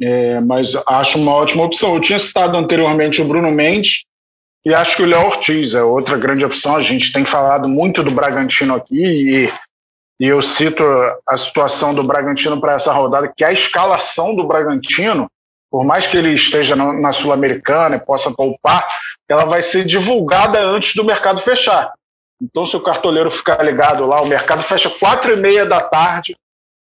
É, 0.00 0.40
mas 0.40 0.74
acho 0.86 1.18
uma 1.18 1.32
ótima 1.32 1.64
opção. 1.64 1.94
Eu 1.94 2.00
tinha 2.00 2.18
citado 2.18 2.56
anteriormente 2.56 3.20
o 3.20 3.24
Bruno 3.24 3.50
Mendes 3.50 4.04
e 4.64 4.72
acho 4.72 4.96
que 4.96 5.02
o 5.02 5.06
Léo 5.06 5.26
Ortiz 5.26 5.74
é 5.74 5.82
outra 5.82 6.16
grande 6.16 6.44
opção. 6.44 6.76
A 6.76 6.80
gente 6.80 7.12
tem 7.12 7.24
falado 7.24 7.68
muito 7.68 8.02
do 8.02 8.10
Bragantino 8.10 8.74
aqui 8.74 9.04
e, 9.04 9.52
e 10.20 10.26
eu 10.26 10.40
cito 10.40 10.84
a 11.26 11.36
situação 11.36 11.92
do 11.92 12.04
Bragantino 12.04 12.60
para 12.60 12.74
essa 12.74 12.92
rodada, 12.92 13.32
que 13.36 13.44
a 13.44 13.52
escalação 13.52 14.34
do 14.34 14.46
Bragantino, 14.46 15.28
por 15.68 15.84
mais 15.84 16.06
que 16.06 16.16
ele 16.16 16.34
esteja 16.34 16.76
na, 16.76 16.92
na 16.92 17.12
Sul-Americana 17.12 17.96
e 17.96 18.00
possa 18.00 18.30
poupar, 18.30 18.86
ela 19.28 19.44
vai 19.44 19.62
ser 19.62 19.84
divulgada 19.84 20.60
antes 20.60 20.94
do 20.94 21.04
mercado 21.04 21.40
fechar. 21.40 21.92
Então, 22.40 22.64
se 22.64 22.76
o 22.76 22.82
cartoleiro 22.82 23.30
ficar 23.30 23.62
ligado 23.64 24.06
lá, 24.06 24.20
o 24.20 24.26
mercado 24.26 24.62
fecha 24.62 24.88
quatro 24.88 25.32
e 25.32 25.36
meia 25.36 25.66
da 25.66 25.80
tarde, 25.80 26.36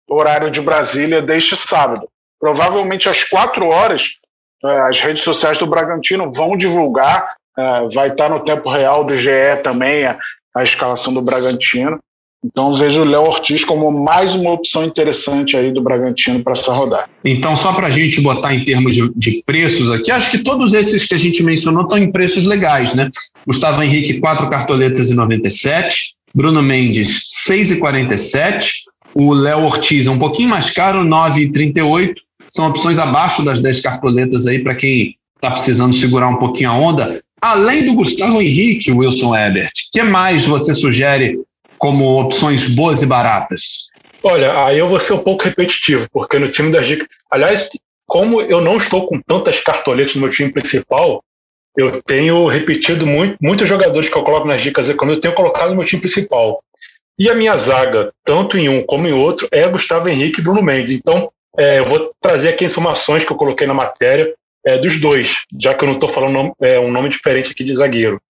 horário 0.08 0.50
de 0.50 0.60
Brasília, 0.60 1.20
deste 1.20 1.56
sábado. 1.56 2.08
Provavelmente 2.40 3.08
às 3.08 3.24
quatro 3.24 3.68
horas, 3.68 4.16
é, 4.64 4.80
as 4.80 5.00
redes 5.00 5.22
sociais 5.22 5.58
do 5.58 5.66
Bragantino 5.66 6.32
vão 6.32 6.56
divulgar, 6.56 7.34
é, 7.56 7.88
vai 7.94 8.08
estar 8.08 8.28
no 8.28 8.44
tempo 8.44 8.70
real 8.70 9.04
do 9.04 9.14
GE 9.14 9.30
também 9.62 10.06
a, 10.06 10.18
a 10.54 10.62
escalação 10.62 11.12
do 11.12 11.22
Bragantino. 11.22 11.98
Então 12.44 12.74
vejo 12.74 13.02
o 13.02 13.05
Léo 13.05 13.22
Ortiz 13.22 13.64
como 13.64 13.90
mais 13.90 14.35
uma 14.35 14.50
opção 14.50 14.85
interessante 14.85 15.57
aí 15.57 15.70
do 15.70 15.81
Bragantino 15.81 16.42
para 16.42 16.55
essa 16.55 16.72
rodada. 16.72 17.09
Então, 17.24 17.55
só 17.55 17.72
para 17.72 17.87
a 17.87 17.90
gente 17.90 18.20
botar 18.20 18.52
em 18.52 18.64
termos 18.64 18.96
de, 18.96 19.11
de, 19.14 19.42
preços 19.46 19.90
aqui, 19.92 20.11
acho 20.11 20.31
que 20.31 20.38
todos 20.38 20.74
esses 20.74 21.07
que 21.07 21.14
a 21.14 21.18
gente 21.18 21.42
mencionou 21.42 21.83
estão 21.85 21.98
em 21.98 22.11
preços 22.11 22.44
legais, 22.44 22.94
né? 22.94 23.11
Gustavo 23.46 23.81
Henrique, 23.81 24.18
4 24.18 24.50
cartoletas 24.50 25.09
e 25.11 25.14
97, 25.14 26.14
Bruno 26.35 26.61
Mendes, 26.62 27.28
6,47, 27.48 28.70
o 29.14 29.33
Léo 29.35 29.64
Ortiz 29.64 30.07
é 30.07 30.11
um 30.11 30.18
pouquinho 30.18 30.48
mais 30.48 30.70
caro, 30.70 31.05
9,38. 31.05 32.14
São 32.48 32.68
opções 32.68 32.98
abaixo 32.98 33.44
das 33.44 33.61
10 33.61 33.81
cartoletas 33.81 34.46
aí 34.46 34.59
para 34.59 34.74
quem 34.74 35.16
está 35.37 35.50
precisando 35.50 35.94
segurar 35.94 36.28
um 36.28 36.37
pouquinho 36.37 36.70
a 36.70 36.76
onda. 36.76 37.22
Além 37.40 37.87
do 37.87 37.94
Gustavo 37.94 38.40
Henrique, 38.40 38.92
Wilson 38.92 39.37
Ebert, 39.37 39.72
que 39.92 40.02
mais 40.02 40.46
você 40.46 40.72
sugere 40.72 41.38
como 41.83 42.21
opções 42.21 42.68
boas 42.68 43.03
e 43.03 43.07
baratas? 43.07 43.88
Olha, 44.23 44.64
aí 44.64 44.79
eu 44.79 44.87
vou 44.87 45.01
ser 45.01 45.14
um 45.14 45.18
pouco 45.18 45.42
repetitivo, 45.42 46.07
porque 46.12 46.38
no 46.38 46.49
time 46.49 46.71
das 46.71 46.87
dicas. 46.87 47.09
Aliás, 47.29 47.68
como 48.07 48.40
eu 48.40 48.61
não 48.61 48.77
estou 48.77 49.05
com 49.05 49.21
tantas 49.21 49.59
cartoletas 49.59 50.14
no 50.14 50.21
meu 50.21 50.31
time 50.31 50.53
principal, 50.53 51.25
eu 51.77 52.01
tenho 52.03 52.47
repetido 52.47 53.05
muito, 53.05 53.37
muitos 53.42 53.68
jogadores 53.68 54.09
que 54.09 54.16
eu 54.16 54.23
coloco 54.23 54.47
nas 54.47 54.62
dicas 54.62 54.88
econômicas, 54.88 55.16
eu 55.16 55.23
tenho 55.23 55.35
colocado 55.35 55.71
no 55.71 55.77
meu 55.77 55.85
time 55.85 56.01
principal. 56.01 56.62
E 57.18 57.29
a 57.29 57.35
minha 57.35 57.57
zaga, 57.57 58.12
tanto 58.25 58.57
em 58.57 58.68
um 58.68 58.85
como 58.85 59.09
em 59.09 59.12
outro, 59.12 59.49
é 59.51 59.66
Gustavo 59.66 60.09
Henrique 60.09 60.38
e 60.38 60.42
Bruno 60.42 60.62
Mendes. 60.62 60.92
Então, 60.92 61.33
é, 61.59 61.81
eu 61.81 61.85
vou 61.85 62.12
trazer 62.21 62.51
aqui 62.51 62.64
informações 62.64 63.25
que 63.25 63.33
eu 63.33 63.37
coloquei 63.37 63.66
na 63.66 63.75
matéria 63.75 64.33
é, 64.64 64.79
dos 64.79 65.01
dois, 65.01 65.38
já 65.61 65.75
que 65.75 65.83
eu 65.83 65.88
não 65.88 65.97
estou 65.97 66.09
falando 66.09 66.55
é, 66.61 66.79
um 66.79 66.92
nome 66.92 67.09
diferente 67.09 67.51
aqui 67.51 67.64
de 67.64 67.75
zagueiro. 67.75 68.23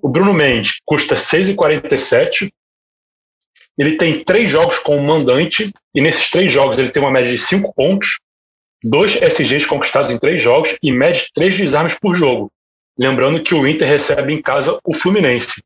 O 0.00 0.08
Bruno 0.08 0.32
Mendes 0.32 0.76
custa 0.86 1.16
6,47 1.16 2.52
ele 3.78 3.96
tem 3.96 4.22
três 4.24 4.50
jogos 4.50 4.78
como 4.78 5.02
mandante, 5.02 5.72
e 5.94 6.00
nesses 6.00 6.30
três 6.30 6.52
jogos 6.52 6.78
ele 6.78 6.90
tem 6.90 7.02
uma 7.02 7.10
média 7.10 7.30
de 7.30 7.38
cinco 7.38 7.72
pontos. 7.74 8.18
dois 8.82 9.14
SGs 9.20 9.66
conquistados 9.66 10.10
em 10.10 10.18
três 10.18 10.42
jogos 10.42 10.74
e 10.82 10.90
mede 10.90 11.28
três 11.34 11.56
desarmes 11.56 11.94
por 11.98 12.14
jogo. 12.14 12.50
Lembrando 12.98 13.42
que 13.42 13.54
o 13.54 13.66
Inter 13.66 13.88
recebe 13.88 14.32
em 14.32 14.40
casa 14.42 14.78
o 14.84 14.94
Fluminense. 14.94 15.62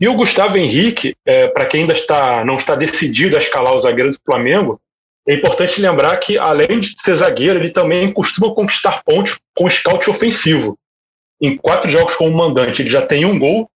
E 0.00 0.08
o 0.08 0.14
Gustavo 0.14 0.56
Henrique, 0.56 1.14
é, 1.26 1.48
para 1.48 1.66
quem 1.66 1.82
ainda 1.82 1.92
está, 1.92 2.42
não 2.44 2.56
está 2.56 2.74
decidido 2.74 3.36
a 3.36 3.38
escalar 3.38 3.74
o 3.74 3.78
zagueiro 3.78 4.10
do 4.10 4.18
Flamengo, 4.24 4.80
é 5.28 5.34
importante 5.34 5.80
lembrar 5.80 6.16
que, 6.16 6.38
além 6.38 6.80
de 6.80 6.94
ser 6.96 7.14
zagueiro, 7.14 7.58
ele 7.58 7.70
também 7.70 8.10
costuma 8.10 8.54
conquistar 8.54 9.02
pontos 9.04 9.38
com 9.54 9.68
scout 9.68 10.08
ofensivo. 10.08 10.78
Em 11.40 11.56
quatro 11.56 11.90
jogos 11.90 12.16
como 12.16 12.36
mandante, 12.36 12.80
ele 12.80 12.88
já 12.88 13.02
tem 13.06 13.24
um 13.26 13.38
gol, 13.38 13.70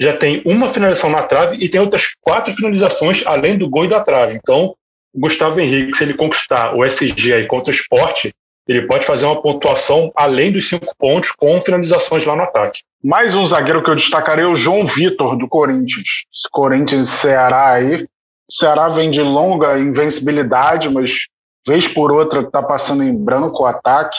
já 0.00 0.16
tem 0.16 0.42
uma 0.44 0.68
finalização 0.68 1.10
na 1.10 1.22
trave 1.22 1.56
e 1.56 1.68
tem 1.68 1.80
outras 1.80 2.08
quatro 2.20 2.54
finalizações 2.54 3.22
além 3.26 3.56
do 3.56 3.68
gol 3.68 3.84
e 3.84 3.88
da 3.88 4.00
trave. 4.00 4.34
Então, 4.34 4.74
o 5.12 5.20
Gustavo 5.20 5.60
Henrique, 5.60 5.96
se 5.96 6.04
ele 6.04 6.14
conquistar 6.14 6.74
o 6.74 6.84
SG 6.84 7.32
aí 7.32 7.46
contra 7.46 7.72
o 7.72 7.74
esporte, 7.74 8.34
ele 8.66 8.86
pode 8.86 9.06
fazer 9.06 9.26
uma 9.26 9.40
pontuação 9.40 10.10
além 10.16 10.50
dos 10.50 10.68
cinco 10.68 10.94
pontos 10.98 11.30
com 11.32 11.60
finalizações 11.60 12.24
lá 12.24 12.34
no 12.34 12.42
ataque. 12.42 12.80
Mais 13.02 13.36
um 13.36 13.44
zagueiro 13.44 13.82
que 13.82 13.90
eu 13.90 13.94
destacaria 13.94 14.44
é 14.44 14.48
o 14.48 14.56
João 14.56 14.86
Vitor, 14.86 15.36
do 15.36 15.46
Corinthians. 15.46 16.08
Corinthians 16.50 17.06
e 17.06 17.10
Ceará 17.10 17.72
aí. 17.72 18.04
O 18.04 18.52
Ceará 18.52 18.88
vem 18.88 19.10
de 19.10 19.20
longa 19.20 19.78
invencibilidade, 19.78 20.88
mas 20.88 21.26
vez 21.66 21.86
por 21.86 22.10
outra 22.10 22.40
está 22.40 22.62
passando 22.62 23.02
em 23.02 23.14
branco 23.14 23.62
o 23.62 23.66
ataque. 23.66 24.18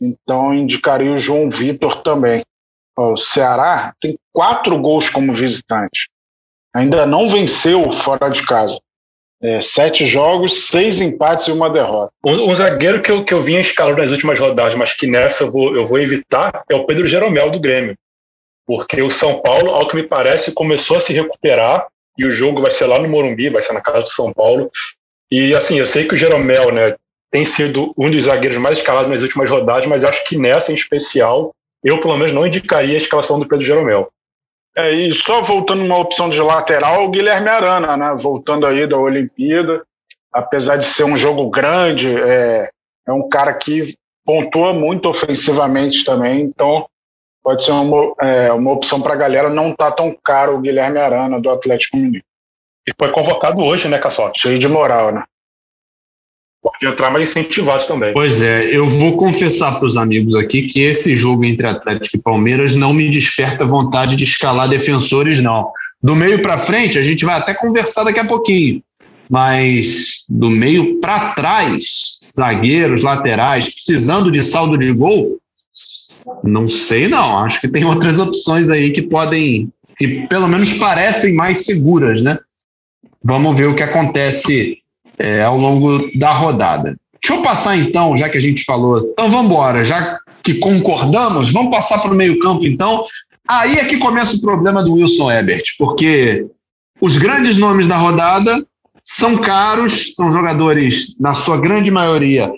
Então 0.00 0.54
indicaria 0.54 1.12
o 1.12 1.18
João 1.18 1.50
Vitor 1.50 2.02
também. 2.02 2.42
O 3.00 3.16
Ceará 3.16 3.94
tem 4.00 4.18
quatro 4.32 4.76
gols 4.76 5.08
como 5.08 5.32
visitante. 5.32 6.10
Ainda 6.74 7.06
não 7.06 7.28
venceu 7.28 7.92
fora 7.92 8.28
de 8.28 8.44
casa. 8.44 8.76
É, 9.40 9.60
sete 9.60 10.04
jogos, 10.04 10.66
seis 10.66 11.00
empates 11.00 11.46
e 11.46 11.52
uma 11.52 11.70
derrota. 11.70 12.12
Um, 12.26 12.50
um 12.50 12.54
zagueiro 12.54 13.00
que 13.00 13.12
eu, 13.12 13.24
que 13.24 13.32
eu 13.32 13.40
vinha 13.40 13.60
escalando 13.60 14.02
nas 14.02 14.10
últimas 14.10 14.40
rodadas, 14.40 14.74
mas 14.74 14.94
que 14.94 15.06
nessa 15.06 15.44
eu 15.44 15.52
vou, 15.52 15.76
eu 15.76 15.86
vou 15.86 16.00
evitar, 16.00 16.64
é 16.68 16.74
o 16.74 16.84
Pedro 16.86 17.06
Jeromel 17.06 17.50
do 17.50 17.60
Grêmio. 17.60 17.94
Porque 18.66 19.00
o 19.00 19.10
São 19.10 19.40
Paulo, 19.40 19.70
ao 19.70 19.86
que 19.86 19.94
me 19.94 20.02
parece, 20.02 20.50
começou 20.50 20.96
a 20.96 21.00
se 21.00 21.12
recuperar 21.12 21.86
e 22.18 22.26
o 22.26 22.32
jogo 22.32 22.60
vai 22.60 22.72
ser 22.72 22.86
lá 22.86 22.98
no 22.98 23.08
Morumbi, 23.08 23.48
vai 23.48 23.62
ser 23.62 23.74
na 23.74 23.80
casa 23.80 24.02
do 24.02 24.10
São 24.10 24.32
Paulo. 24.32 24.72
E 25.30 25.54
assim, 25.54 25.78
eu 25.78 25.86
sei 25.86 26.08
que 26.08 26.14
o 26.14 26.18
Jeromel 26.18 26.72
né, 26.72 26.96
tem 27.30 27.44
sido 27.44 27.94
um 27.96 28.10
dos 28.10 28.24
zagueiros 28.24 28.58
mais 28.58 28.78
escalados 28.78 29.08
nas 29.08 29.22
últimas 29.22 29.48
rodadas, 29.48 29.86
mas 29.86 30.02
acho 30.02 30.24
que 30.24 30.36
nessa 30.36 30.72
em 30.72 30.74
especial, 30.74 31.54
eu 31.82 32.00
pelo 32.00 32.16
menos 32.16 32.32
não 32.32 32.46
indicaria 32.46 32.94
a 32.94 32.98
escalação 32.98 33.38
do 33.38 33.46
Pedro 33.46 33.64
Jeromel. 33.64 34.10
É, 34.76 34.92
e 34.92 35.12
só 35.12 35.42
voltando 35.42 35.84
uma 35.84 35.98
opção 35.98 36.30
de 36.30 36.40
lateral, 36.40 37.04
o 37.04 37.10
Guilherme 37.10 37.48
Arana, 37.48 37.96
né? 37.96 38.16
Voltando 38.16 38.66
aí 38.66 38.86
da 38.86 38.96
Olimpíada, 38.96 39.82
apesar 40.32 40.76
de 40.76 40.86
ser 40.86 41.04
um 41.04 41.16
jogo 41.16 41.50
grande, 41.50 42.16
é, 42.16 42.70
é 43.06 43.12
um 43.12 43.28
cara 43.28 43.52
que 43.54 43.96
pontua 44.24 44.72
muito 44.72 45.08
ofensivamente 45.08 46.04
também, 46.04 46.42
então 46.42 46.86
pode 47.42 47.64
ser 47.64 47.72
uma, 47.72 48.14
é, 48.20 48.52
uma 48.52 48.70
opção 48.70 49.00
para 49.00 49.14
a 49.14 49.16
galera 49.16 49.48
não 49.48 49.74
tá 49.74 49.90
tão 49.90 50.14
caro 50.22 50.54
o 50.54 50.60
Guilherme 50.60 50.98
Arana 50.98 51.40
do 51.40 51.50
Atlético 51.50 51.96
Mineiro. 51.96 52.24
E 52.86 52.92
foi 52.96 53.10
convocado 53.10 53.62
hoje, 53.62 53.88
né, 53.88 53.98
Cassote? 53.98 54.42
Cheio 54.42 54.58
de 54.58 54.68
moral, 54.68 55.12
né? 55.12 55.24
Pode 56.70 56.92
entrar 56.92 57.10
mais 57.10 57.30
incentivado 57.30 57.86
também. 57.86 58.12
Pois 58.12 58.42
é, 58.42 58.64
eu 58.66 58.86
vou 58.86 59.16
confessar 59.16 59.78
para 59.78 59.88
os 59.88 59.96
amigos 59.96 60.34
aqui 60.34 60.62
que 60.62 60.82
esse 60.82 61.16
jogo 61.16 61.44
entre 61.44 61.66
Atlético 61.66 62.16
e 62.16 62.22
Palmeiras 62.22 62.76
não 62.76 62.92
me 62.92 63.10
desperta 63.10 63.64
vontade 63.64 64.16
de 64.16 64.24
escalar 64.24 64.68
defensores, 64.68 65.40
não. 65.40 65.70
Do 66.02 66.14
meio 66.14 66.42
para 66.42 66.58
frente, 66.58 66.98
a 66.98 67.02
gente 67.02 67.24
vai 67.24 67.36
até 67.36 67.54
conversar 67.54 68.04
daqui 68.04 68.20
a 68.20 68.24
pouquinho. 68.24 68.82
Mas 69.30 70.24
do 70.28 70.50
meio 70.50 71.00
para 71.00 71.34
trás, 71.34 72.20
zagueiros, 72.36 73.02
laterais, 73.02 73.72
precisando 73.72 74.30
de 74.30 74.42
saldo 74.42 74.78
de 74.78 74.92
gol, 74.92 75.38
não 76.42 76.68
sei 76.68 77.08
não. 77.08 77.38
Acho 77.38 77.60
que 77.60 77.68
tem 77.68 77.84
outras 77.84 78.18
opções 78.18 78.70
aí 78.70 78.90
que 78.90 79.02
podem, 79.02 79.70
que 79.96 80.26
pelo 80.28 80.48
menos 80.48 80.74
parecem 80.74 81.34
mais 81.34 81.64
seguras, 81.64 82.22
né? 82.22 82.38
Vamos 83.22 83.56
ver 83.56 83.66
o 83.66 83.74
que 83.74 83.82
acontece 83.82 84.78
é, 85.18 85.42
ao 85.42 85.58
longo 85.58 86.08
da 86.16 86.32
rodada. 86.32 86.96
Deixa 87.20 87.34
eu 87.34 87.42
passar 87.42 87.76
então, 87.76 88.16
já 88.16 88.28
que 88.28 88.38
a 88.38 88.40
gente 88.40 88.64
falou. 88.64 89.10
Então 89.12 89.30
vamos 89.30 89.46
embora, 89.46 89.82
já 89.82 90.18
que 90.42 90.54
concordamos, 90.54 91.52
vamos 91.52 91.70
passar 91.70 91.98
para 91.98 92.12
o 92.12 92.16
meio-campo 92.16 92.64
então. 92.66 93.04
Aí 93.46 93.78
é 93.78 93.84
que 93.84 93.98
começa 93.98 94.36
o 94.36 94.40
problema 94.40 94.82
do 94.82 94.94
Wilson 94.94 95.30
Ebert, 95.30 95.64
porque 95.78 96.46
os 97.00 97.16
grandes 97.16 97.56
nomes 97.56 97.86
da 97.86 97.96
rodada 97.96 98.64
são 99.02 99.38
caros, 99.38 100.14
são 100.14 100.30
jogadores, 100.30 101.16
na 101.18 101.34
sua 101.34 101.58
grande 101.58 101.90
maioria, 101.90 102.50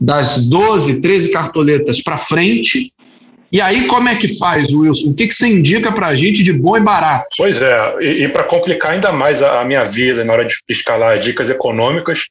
das 0.00 0.46
12, 0.48 1.00
13 1.00 1.30
cartoletas 1.30 2.00
para 2.00 2.16
frente. 2.16 2.92
E 3.50 3.60
aí, 3.60 3.86
como 3.86 4.08
é 4.08 4.16
que 4.16 4.36
faz, 4.36 4.72
Wilson? 4.72 5.10
O 5.10 5.14
que, 5.14 5.26
que 5.26 5.34
você 5.34 5.48
indica 5.48 5.90
para 5.90 6.08
a 6.08 6.14
gente 6.14 6.42
de 6.42 6.52
bom 6.52 6.76
e 6.76 6.80
barato? 6.80 7.28
Pois 7.36 7.62
é, 7.62 7.94
e, 8.00 8.24
e 8.24 8.28
para 8.28 8.44
complicar 8.44 8.92
ainda 8.92 9.10
mais 9.10 9.42
a, 9.42 9.60
a, 9.60 9.64
minha 9.64 9.84
vida 9.84 10.24
na 10.24 10.32
hora 10.32 10.44
de 10.44 10.54
escalar 10.68 11.18
dicas 11.18 11.48
econômicas, 11.48 12.26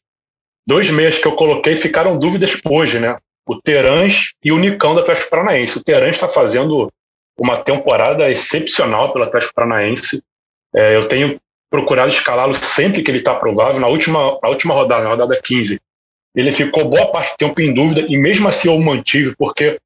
dois 0.68 0.90
meses 0.92 1.20
que 1.20 1.28
eu 1.28 1.32
coloquei 1.32 1.76
ficaram 1.76 2.20
dúvidas 2.20 2.60
hoje, 2.64 3.00
né? 3.00 3.18
O 3.48 3.60
Terãs 3.60 4.34
e 4.44 4.52
o 4.52 4.60
Nicão 4.60 4.94
do 4.94 5.02
Atlético 5.02 5.30
Paranaense. 5.30 5.78
O 5.78 5.84
Terãs 5.84 6.16
está 6.16 6.30
fazendo 6.30 6.88
uma 7.40 7.58
temporada 7.58 8.30
excepcional 8.30 9.12
pelo 9.12 9.26
Atlético 9.26 9.54
Paranaense. 9.56 10.22
É, 10.76 10.96
eu 10.96 11.08
tenho 11.08 11.40
procurado 11.70 12.12
escalá-lo 12.12 12.54
sempre 12.54 13.02
que 13.02 13.10
ele 13.10 13.20
está 13.20 13.34
provável. 13.34 13.80
Na 13.80 13.88
última, 13.88 14.38
na 14.42 14.50
última 14.50 14.74
rodada, 14.74 15.04
na 15.04 15.10
rodada 15.10 15.40
15, 15.42 15.80
ele 16.36 16.52
ficou 16.52 16.88
boa 16.88 17.08
parte 17.12 17.32
do 17.32 17.38
tempo 17.38 17.60
em 17.60 17.74
dúvida 17.74 18.06
e 18.08 18.16
mesmo 18.18 18.48
assim 18.48 18.68
eu 18.68 18.76
o 18.76 18.84
mantive, 18.84 19.36
porque 19.36 19.80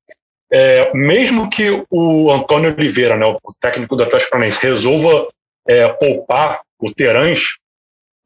é, 0.52 0.92
mesmo 0.94 1.50
que 1.50 1.84
o 1.90 2.32
Antônio 2.32 2.74
Oliveira, 2.74 3.16
né, 3.16 3.26
o 3.26 3.40
técnico 3.60 3.96
do 3.96 4.04
Atlético 4.04 4.32
Paranaense, 4.32 4.62
resolva 4.62 5.28
é, 5.68 5.88
poupar 5.88 6.62
o 6.80 6.92
Terãs, 6.92 7.56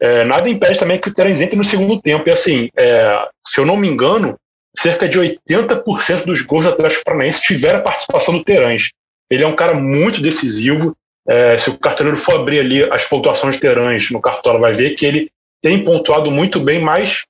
é, 0.01 0.25
nada 0.25 0.49
impede 0.49 0.79
também 0.79 0.99
que 0.99 1.07
o 1.07 1.13
Terãs 1.13 1.39
entre 1.39 1.55
no 1.55 1.63
segundo 1.63 2.01
tempo. 2.01 2.27
E 2.27 2.31
assim, 2.31 2.69
é, 2.75 3.27
se 3.45 3.59
eu 3.59 3.65
não 3.65 3.77
me 3.77 3.87
engano, 3.87 4.35
cerca 4.77 5.07
de 5.07 5.19
80% 5.19 6.25
dos 6.25 6.41
gols 6.41 6.65
do 6.65 6.71
Atlético 6.71 7.03
Paranaense 7.05 7.41
tiveram 7.41 7.79
a 7.79 7.83
participação 7.83 8.37
do 8.37 8.43
Terãs. 8.43 8.89
Ele 9.29 9.43
é 9.43 9.47
um 9.47 9.55
cara 9.55 9.73
muito 9.73 10.21
decisivo. 10.21 10.95
É, 11.27 11.57
se 11.57 11.69
o 11.69 11.79
cartoleiro 11.79 12.17
for 12.17 12.35
abrir 12.35 12.59
ali 12.59 12.83
as 12.91 13.05
pontuações 13.05 13.55
de 13.55 13.61
Terãs 13.61 14.09
no 14.11 14.21
Cartola, 14.21 14.59
vai 14.59 14.73
ver 14.73 14.95
que 14.95 15.05
ele 15.05 15.29
tem 15.61 15.83
pontuado 15.83 16.29
muito 16.29 16.59
bem, 16.59 16.79
mas 16.79 17.23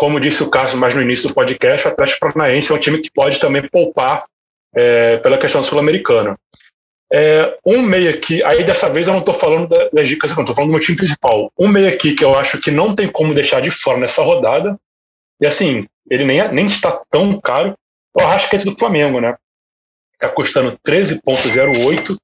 como 0.00 0.18
disse 0.18 0.42
o 0.42 0.48
Cássio 0.48 0.78
mais 0.78 0.94
no 0.94 1.02
início 1.02 1.28
do 1.28 1.34
podcast, 1.34 1.86
o 1.86 1.90
Atlético 1.90 2.20
Paranaense 2.20 2.72
é 2.72 2.74
um 2.74 2.78
time 2.78 3.02
que 3.02 3.10
pode 3.10 3.38
também 3.38 3.68
poupar 3.68 4.24
é, 4.74 5.18
pela 5.18 5.36
questão 5.36 5.62
sul-americana. 5.62 6.38
É, 7.12 7.58
um 7.66 7.82
meia 7.82 8.08
aqui, 8.08 8.42
aí 8.42 8.64
dessa 8.64 8.88
vez 8.88 9.08
eu 9.08 9.12
não 9.12 9.20
estou 9.20 9.34
falando 9.34 9.68
das 9.68 10.08
dicas, 10.08 10.30
estou 10.30 10.54
falando 10.54 10.70
do 10.70 10.72
meu 10.72 10.80
time 10.80 10.96
principal. 10.96 11.52
Um 11.58 11.68
meia 11.68 11.90
aqui 11.90 12.14
que 12.14 12.24
eu 12.24 12.34
acho 12.34 12.58
que 12.62 12.70
não 12.70 12.96
tem 12.96 13.08
como 13.10 13.34
deixar 13.34 13.60
de 13.60 13.70
fora 13.70 13.98
nessa 13.98 14.22
rodada, 14.22 14.74
e 15.38 15.46
assim, 15.46 15.86
ele 16.10 16.24
nem, 16.24 16.50
nem 16.50 16.66
está 16.66 17.04
tão 17.10 17.38
caro, 17.38 17.74
é 18.16 18.22
o 18.22 18.26
Arrascaeta 18.26 18.64
do 18.64 18.78
Flamengo, 18.78 19.20
né? 19.20 19.36
Está 20.14 20.30
custando 20.30 20.78
13,08. 20.78 22.16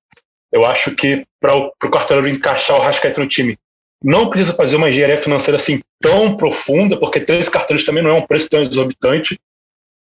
Eu 0.51 0.65
acho 0.65 0.95
que 0.95 1.27
para 1.39 1.55
o 1.55 1.71
cartoleiro 1.91 2.35
encaixar 2.35 2.79
o 2.79 2.81
Arrascaeta 2.81 3.21
no 3.21 3.29
time, 3.29 3.59
não 4.07 4.31
precisa 4.31 4.55
fazer 4.55 4.77
uma 4.77 4.89
engenharia 4.89 5.19
financeira 5.19 5.57
assim 5.57 5.83
tão 6.01 6.37
profunda, 6.37 6.97
porque 6.97 7.19
três 7.19 7.49
cartões 7.49 7.85
também 7.85 8.05
não 8.05 8.11
é 8.11 8.15
um 8.15 8.25
preço 8.25 8.49
tão 8.49 8.63
exorbitante. 8.63 9.37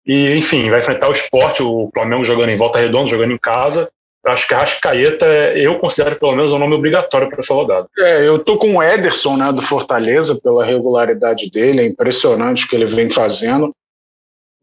E, 0.05 0.35
enfim, 0.35 0.69
vai 0.69 0.79
enfrentar 0.79 1.07
o 1.07 1.13
esporte, 1.13 1.63
o 1.63 1.89
Flamengo 1.93 2.25
jogando 2.25 2.49
em 2.49 2.57
volta 2.57 2.79
redonda, 2.79 3.09
jogando 3.09 3.31
em 3.31 3.37
casa. 3.37 3.89
Acho 4.25 4.45
que 4.45 4.53
a 4.53 4.57
Rascaeta, 4.57 5.25
eu 5.55 5.79
considero 5.79 6.17
pelo 6.17 6.35
menos 6.35 6.51
um 6.51 6.59
nome 6.59 6.75
obrigatório 6.75 7.29
para 7.29 7.39
essa 7.39 7.53
rodada. 7.53 7.87
É, 7.97 8.27
eu 8.27 8.39
tô 8.39 8.57
com 8.57 8.75
o 8.75 8.83
Ederson, 8.83 9.37
né, 9.37 9.53
do 9.53 9.61
Fortaleza, 9.61 10.35
pela 10.35 10.65
regularidade 10.65 11.49
dele, 11.49 11.81
é 11.81 11.85
impressionante 11.85 12.65
o 12.65 12.67
que 12.67 12.75
ele 12.75 12.85
vem 12.85 13.09
fazendo. 13.09 13.73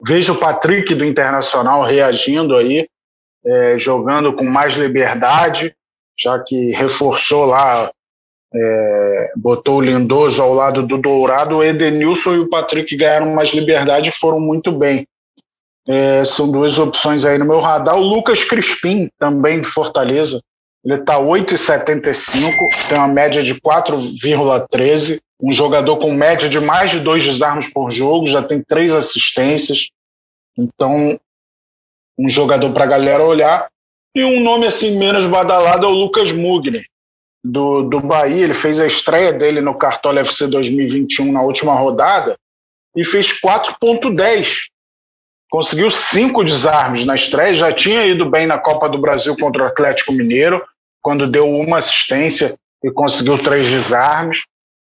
Vejo 0.07 0.35
o 0.35 0.38
Patrick 0.38 0.94
do 0.94 1.05
Internacional 1.05 1.83
reagindo 1.83 2.57
aí, 2.57 2.87
é, 3.46 3.79
jogando 3.79 4.35
com 4.35 4.44
mais 4.44 4.74
liberdade, 4.74 5.74
já 6.18 6.38
que 6.38 6.72
reforçou 6.72 7.46
lá 7.46 7.90
é, 8.53 9.33
botou 9.37 9.79
o 9.79 9.81
Lindoso 9.81 10.43
ao 10.43 10.53
lado 10.53 10.87
do 10.87 10.99
Dourado, 10.99 11.57
o 11.57 11.65
Edenilson 11.65 12.35
e 12.35 12.39
o 12.41 12.49
Patrick 12.49 12.97
ganharam 12.97 13.33
mais 13.35 13.51
liberdade 13.51 14.09
e 14.09 14.13
foram 14.13 14.41
muito 14.41 14.73
bem. 14.73 15.07
É, 15.89 16.25
são 16.25 16.51
duas 16.51 16.79
opções 16.79 17.25
aí 17.25 17.39
no 17.39 17.45
meu 17.45 17.61
radar. 17.61 17.97
O 17.97 18.03
Lucas 18.03 18.45
Crispim, 18.45 19.09
também 19.19 19.61
de 19.61 19.69
Fortaleza, 19.69 20.41
ele 20.85 20.95
está 20.95 21.19
8,75, 21.19 22.53
tem 22.89 22.99
uma 22.99 23.09
média 23.09 23.43
de 23.43 23.55
4,13. 23.55 25.19
Um 25.43 25.53
jogador 25.53 25.97
com 25.99 26.13
média 26.13 26.49
de 26.49 26.61
mais 26.61 26.91
de 26.91 27.01
dois 27.01 27.25
desarmes 27.25 27.73
por 27.73 27.91
jogo, 27.91 28.27
já 28.27 28.43
tem 28.43 28.63
três 28.63 28.93
assistências. 28.93 29.89
Então, 30.57 31.19
um 32.19 32.29
jogador 32.29 32.73
para 32.73 32.85
a 32.85 32.89
galera 32.89 33.25
olhar. 33.25 33.69
E 34.15 34.25
um 34.25 34.41
nome 34.41 34.67
assim 34.67 34.99
menos 34.99 35.27
badalado 35.27 35.87
é 35.87 35.89
o 35.89 35.93
Lucas 35.93 36.33
Mugni, 36.33 36.83
do, 37.44 37.83
do 37.83 38.00
Bahia, 38.00 38.44
ele 38.44 38.55
fez 38.55 38.81
a 38.81 38.87
estreia 38.87 39.33
dele 39.33 39.61
no 39.61 39.74
Cartola 39.74 40.20
FC 40.20 40.46
2021 40.46 41.33
na 41.33 41.42
última 41.42 41.74
rodada, 41.74 42.37
e 42.94 43.05
fez 43.05 43.29
4,10. 43.40 44.64
Conseguiu 45.50 45.90
cinco 45.90 46.44
desarmes 46.44 47.05
na 47.05 47.14
estreia, 47.14 47.55
já 47.55 47.72
tinha 47.72 48.07
ido 48.07 48.29
bem 48.29 48.46
na 48.46 48.59
Copa 48.59 48.88
do 48.88 48.98
Brasil 48.98 49.37
contra 49.37 49.64
o 49.64 49.66
Atlético 49.66 50.12
Mineiro, 50.12 50.62
quando 51.03 51.26
deu 51.26 51.48
uma 51.48 51.79
assistência 51.79 52.55
e 52.85 52.90
conseguiu 52.90 53.37
três 53.38 53.68
desarmes. 53.68 54.42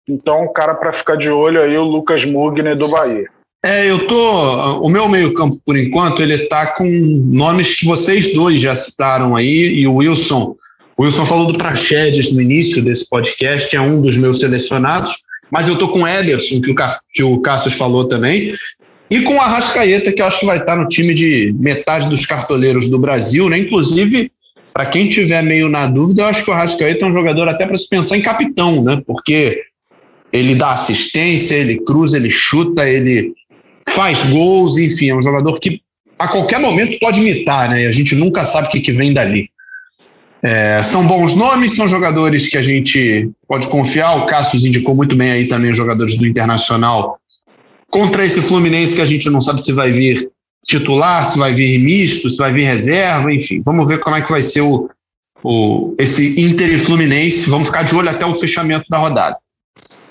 Então, 0.07 0.43
o 0.43 0.53
cara 0.53 0.75
para 0.75 0.93
ficar 0.93 1.17
de 1.17 1.29
olho 1.29 1.61
aí, 1.61 1.77
o 1.77 1.83
Lucas 1.83 2.25
Mugner 2.25 2.75
do 2.75 2.87
Bahia. 2.87 3.29
É, 3.63 3.89
eu 3.89 4.07
tô. 4.07 4.79
O 4.79 4.89
meu 4.89 5.09
meio-campo, 5.09 5.59
por 5.65 5.75
enquanto, 5.75 6.21
ele 6.21 6.47
tá 6.47 6.67
com 6.67 6.85
nomes 6.85 7.79
que 7.79 7.85
vocês 7.85 8.31
dois 8.31 8.59
já 8.59 8.75
citaram 8.75 9.35
aí, 9.35 9.79
e 9.79 9.87
o 9.87 9.95
Wilson. 9.95 10.55
O 10.97 11.03
Wilson 11.03 11.25
falou 11.25 11.51
do 11.51 11.57
Praxedes 11.57 12.31
no 12.31 12.41
início 12.41 12.81
desse 12.81 13.07
podcast, 13.09 13.75
é 13.75 13.81
um 13.81 14.01
dos 14.01 14.17
meus 14.17 14.39
selecionados, 14.39 15.13
mas 15.51 15.67
eu 15.67 15.77
tô 15.77 15.89
com 15.89 16.03
o 16.03 16.07
Ederson, 16.07 16.61
que 16.61 16.71
o, 16.71 16.75
que 17.13 17.23
o 17.23 17.41
Cassius 17.41 17.73
falou 17.73 18.05
também, 18.07 18.53
e 19.09 19.21
com 19.21 19.35
o 19.35 19.41
Arrascaeta, 19.41 20.11
que 20.11 20.21
eu 20.21 20.25
acho 20.25 20.39
que 20.39 20.45
vai 20.45 20.57
estar 20.57 20.75
no 20.75 20.87
time 20.87 21.13
de 21.13 21.53
metade 21.59 22.09
dos 22.09 22.25
cartoleiros 22.25 22.89
do 22.89 22.97
Brasil, 22.97 23.49
né? 23.49 23.59
Inclusive, 23.59 24.31
para 24.73 24.85
quem 24.87 25.07
tiver 25.07 25.43
meio 25.43 25.69
na 25.69 25.85
dúvida, 25.85 26.23
eu 26.23 26.27
acho 26.27 26.43
que 26.43 26.49
o 26.49 26.53
Arrascaeta 26.53 27.05
é 27.05 27.07
um 27.07 27.13
jogador 27.13 27.47
até 27.47 27.67
para 27.67 27.77
se 27.77 27.87
pensar 27.87 28.17
em 28.17 28.21
capitão, 28.21 28.83
né? 28.83 29.01
Porque 29.05 29.61
ele 30.33 30.55
dá 30.55 30.71
assistência, 30.71 31.55
ele 31.55 31.79
cruza, 31.85 32.17
ele 32.17 32.29
chuta, 32.29 32.89
ele 32.89 33.33
faz 33.89 34.23
gols, 34.23 34.77
enfim, 34.77 35.09
é 35.09 35.15
um 35.15 35.21
jogador 35.21 35.59
que 35.59 35.81
a 36.17 36.27
qualquer 36.27 36.59
momento 36.59 36.97
pode 36.99 37.19
imitar, 37.19 37.69
né? 37.69 37.83
E 37.83 37.87
a 37.87 37.91
gente 37.91 38.15
nunca 38.15 38.43
sabe 38.43 38.67
o 38.67 38.71
que, 38.71 38.81
que 38.81 38.91
vem 38.91 39.13
dali. 39.13 39.49
É, 40.47 40.83
são 40.83 41.07
bons 41.07 41.33
nomes, 41.33 41.75
são 41.75 41.87
jogadores 41.87 42.47
que 42.47 42.55
a 42.55 42.61
gente 42.61 43.31
pode 43.47 43.67
confiar. 43.67 44.15
O 44.15 44.27
Cassius 44.27 44.63
indicou 44.63 44.93
muito 44.93 45.15
bem 45.15 45.31
aí 45.31 45.47
também 45.47 45.73
jogadores 45.73 46.15
do 46.15 46.27
Internacional 46.27 47.19
contra 47.89 48.23
esse 48.23 48.43
Fluminense 48.43 48.95
que 48.95 49.01
a 49.01 49.05
gente 49.05 49.27
não 49.27 49.41
sabe 49.41 49.63
se 49.63 49.71
vai 49.71 49.91
vir 49.91 50.29
titular, 50.63 51.25
se 51.25 51.39
vai 51.39 51.55
vir 51.55 51.79
misto, 51.79 52.29
se 52.29 52.37
vai 52.37 52.53
vir 52.53 52.65
reserva, 52.65 53.33
enfim. 53.33 53.59
Vamos 53.65 53.87
ver 53.87 53.99
como 53.99 54.17
é 54.17 54.21
que 54.21 54.31
vai 54.31 54.43
ser 54.43 54.61
o, 54.61 54.87
o 55.43 55.95
esse 55.97 56.39
Inter 56.39 56.75
e 56.75 56.77
Fluminense. 56.77 57.49
Vamos 57.49 57.69
ficar 57.69 57.81
de 57.81 57.95
olho 57.95 58.11
até 58.11 58.23
o 58.23 58.35
fechamento 58.35 58.85
da 58.87 58.99
rodada. 58.99 59.37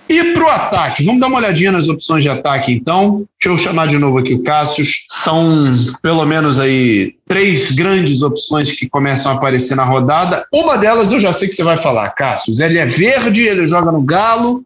E 0.09 0.35
para 0.35 0.45
o 0.45 0.49
ataque, 0.49 1.03
vamos 1.03 1.21
dar 1.21 1.29
uma 1.29 1.39
olhadinha 1.39 1.73
nas 1.73 1.89
opções 1.89 2.23
de 2.23 2.29
ataque, 2.29 2.73
então. 2.73 3.25
Deixa 3.43 3.55
eu 3.55 3.59
chamar 3.59 3.87
de 3.87 3.99
novo 3.99 4.19
aqui 4.19 4.35
o 4.35 4.43
Cássius. 4.43 5.07
São 5.09 5.65
pelo 6.03 6.27
menos 6.27 6.61
aí 6.61 7.15
três 7.27 7.71
grandes 7.71 8.23
opções 8.23 8.73
que 8.73 8.89
começam 8.89 9.33
a 9.33 9.37
aparecer 9.37 9.75
na 9.75 9.85
rodada. 9.85 10.45
Uma 10.53 10.77
delas 10.77 11.11
eu 11.11 11.19
já 11.19 11.33
sei 11.33 11.49
que 11.49 11.55
você 11.55 11.65
vai 11.65 11.79
falar, 11.79 12.11
Cássius. 12.11 12.61
Ele 12.61 12.79
é 12.79 12.87
verde, 12.87 13.43
ele 13.45 13.67
joga 13.67 13.91
no 13.91 14.03
Galo 14.03 14.63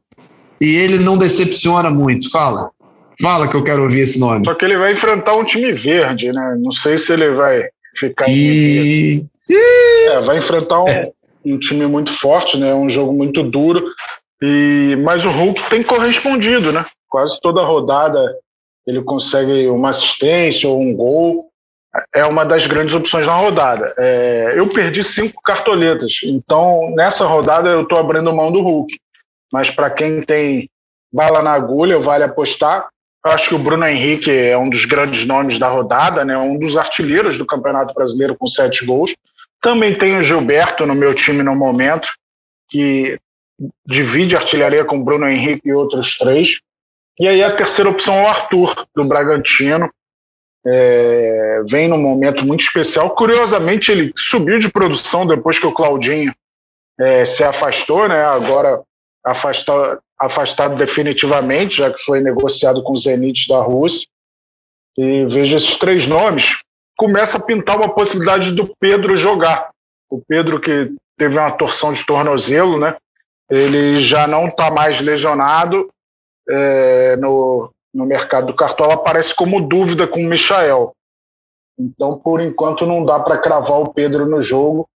e 0.61 0.75
ele 0.75 0.99
não 0.99 1.17
decepciona 1.17 1.89
muito. 1.89 2.31
Fala. 2.31 2.71
Fala 3.21 3.49
que 3.49 3.55
eu 3.55 3.65
quero 3.65 3.83
ouvir 3.85 4.01
esse 4.01 4.19
nome. 4.19 4.45
Só 4.45 4.55
que 4.55 4.65
ele 4.65 4.77
vai 4.77 4.93
enfrentar 4.93 5.35
um 5.35 5.45
time 5.45 5.73
verde, 5.73 6.33
né? 6.33 6.57
Não 6.59 6.73
sei 6.73 6.99
se 6.99 7.13
ele 7.13 7.31
vai 7.31 7.65
ficar. 7.97 8.27
E... 8.29 9.25
É, 9.51 10.21
vai 10.21 10.39
enfrentar 10.39 10.83
um, 10.83 10.89
é. 10.89 11.11
um 11.45 11.59
time 11.59 11.87
muito 11.87 12.13
forte, 12.13 12.59
né? 12.59 12.75
Um 12.75 12.89
jogo 12.91 13.13
muito 13.13 13.43
duro. 13.43 13.85
E, 14.43 14.97
mas 15.03 15.25
o 15.25 15.31
Hulk 15.31 15.69
tem 15.69 15.83
correspondido, 15.83 16.73
né? 16.73 16.85
Quase 17.09 17.39
toda 17.41 17.63
rodada 17.63 18.37
ele 18.87 19.03
consegue 19.03 19.69
uma 19.69 19.91
assistência 19.91 20.67
ou 20.69 20.81
um 20.81 20.95
gol. 20.95 21.51
É 22.15 22.25
uma 22.25 22.45
das 22.45 22.67
grandes 22.67 22.95
opções 22.95 23.27
na 23.27 23.35
rodada. 23.35 23.93
É, 23.99 24.55
eu 24.57 24.67
perdi 24.69 25.05
cinco 25.05 25.43
cartoletas, 25.43 26.21
então 26.25 26.91
nessa 26.95 27.27
rodada 27.27 27.69
eu 27.69 27.83
estou 27.83 27.99
abrindo 27.99 28.35
mão 28.35 28.51
do 28.51 28.63
Hulk. 28.63 28.99
Mas 29.53 29.71
para 29.71 29.91
quem 29.91 30.23
tem 30.23 30.71
bala 31.13 31.43
na 31.43 31.53
agulha, 31.53 31.99
vale 31.99 32.25
apostar. 32.25 32.89
Eu 33.25 33.33
acho 33.33 33.49
que 33.49 33.55
o 33.55 33.59
Bruno 33.59 33.87
Henrique 33.87 34.31
é 34.31 34.57
um 34.57 34.71
dos 34.71 34.85
grandes 34.85 35.27
nomes 35.27 35.59
da 35.59 35.69
rodada, 35.69 36.25
né? 36.25 36.39
um 36.39 36.59
dos 36.59 36.77
artilheiros 36.77 37.37
do 37.37 37.47
Campeonato 37.47 37.93
Brasileiro 37.93 38.37
com 38.37 38.47
sete 38.47 38.87
gols. 38.87 39.15
Também 39.61 39.99
tem 39.99 40.17
o 40.17 40.23
Gilberto 40.23 40.87
no 40.87 40.95
meu 40.95 41.15
time 41.15 41.43
no 41.43 41.55
momento, 41.55 42.11
que 42.71 43.19
divide 43.87 44.37
artilharia 44.37 44.85
com 44.85 45.03
Bruno 45.03 45.29
Henrique 45.29 45.69
e 45.69 45.73
outros 45.73 46.17
três. 46.17 46.61
E 47.19 47.27
aí 47.27 47.43
a 47.43 47.55
terceira 47.55 47.91
opção 47.91 48.15
é 48.15 48.23
o 48.23 48.29
Arthur, 48.29 48.87
do 48.95 49.05
Bragantino. 49.05 49.91
É, 50.67 51.63
vem 51.69 51.89
num 51.89 51.99
momento 51.99 52.45
muito 52.45 52.61
especial. 52.61 53.11
Curiosamente, 53.11 53.91
ele 53.91 54.13
subiu 54.17 54.59
de 54.59 54.69
produção 54.69 55.27
depois 55.27 55.59
que 55.59 55.67
o 55.67 55.73
Claudinho 55.73 56.33
é, 56.99 57.25
se 57.25 57.43
afastou, 57.43 58.09
né? 58.09 58.23
agora 58.25 58.83
afastado, 59.25 60.01
afastado 60.19 60.77
definitivamente, 60.77 61.79
já 61.79 61.93
que 61.93 62.03
foi 62.03 62.21
negociado 62.21 62.83
com 62.83 62.93
o 62.93 62.97
Zenit 62.97 63.49
da 63.49 63.61
Rússia. 63.61 64.07
E 64.97 65.25
veja 65.27 65.57
esses 65.57 65.77
três 65.77 66.07
nomes. 66.07 66.61
Começa 66.97 67.39
a 67.39 67.41
pintar 67.41 67.77
uma 67.77 67.95
possibilidade 67.95 68.53
do 68.53 68.73
Pedro 68.81 69.17
jogar. 69.17 69.71
O 70.11 70.21
Pedro 70.21 70.61
que 70.61 70.93
teve 71.17 71.39
uma 71.39 71.51
torção 71.53 71.93
de 71.93 72.05
tornozelo, 72.05 72.79
né? 72.79 72.97
Ele 73.51 73.99
já 73.99 74.27
não 74.27 74.49
está 74.49 74.71
mais 74.71 75.01
lesionado 75.01 75.89
é, 76.49 77.17
no, 77.17 77.71
no 77.93 78.07
mercado 78.07 78.49
do 78.49 78.57
Cartola, 78.57 78.95
aparece 78.95 79.35
como 79.35 79.61
dúvida 79.61 80.07
com 80.07 80.21
o 80.21 80.29
Michael. 80.29 80.93
Então, 81.79 82.19
por 82.19 82.41
enquanto, 82.41 82.87
não 82.87 83.05
dá 83.05 83.21
para 83.21 83.39
cravar 83.39 83.79
o 83.81 83.93
Pedro 83.93 84.27
no 84.27 84.43
jogo, 84.43 84.89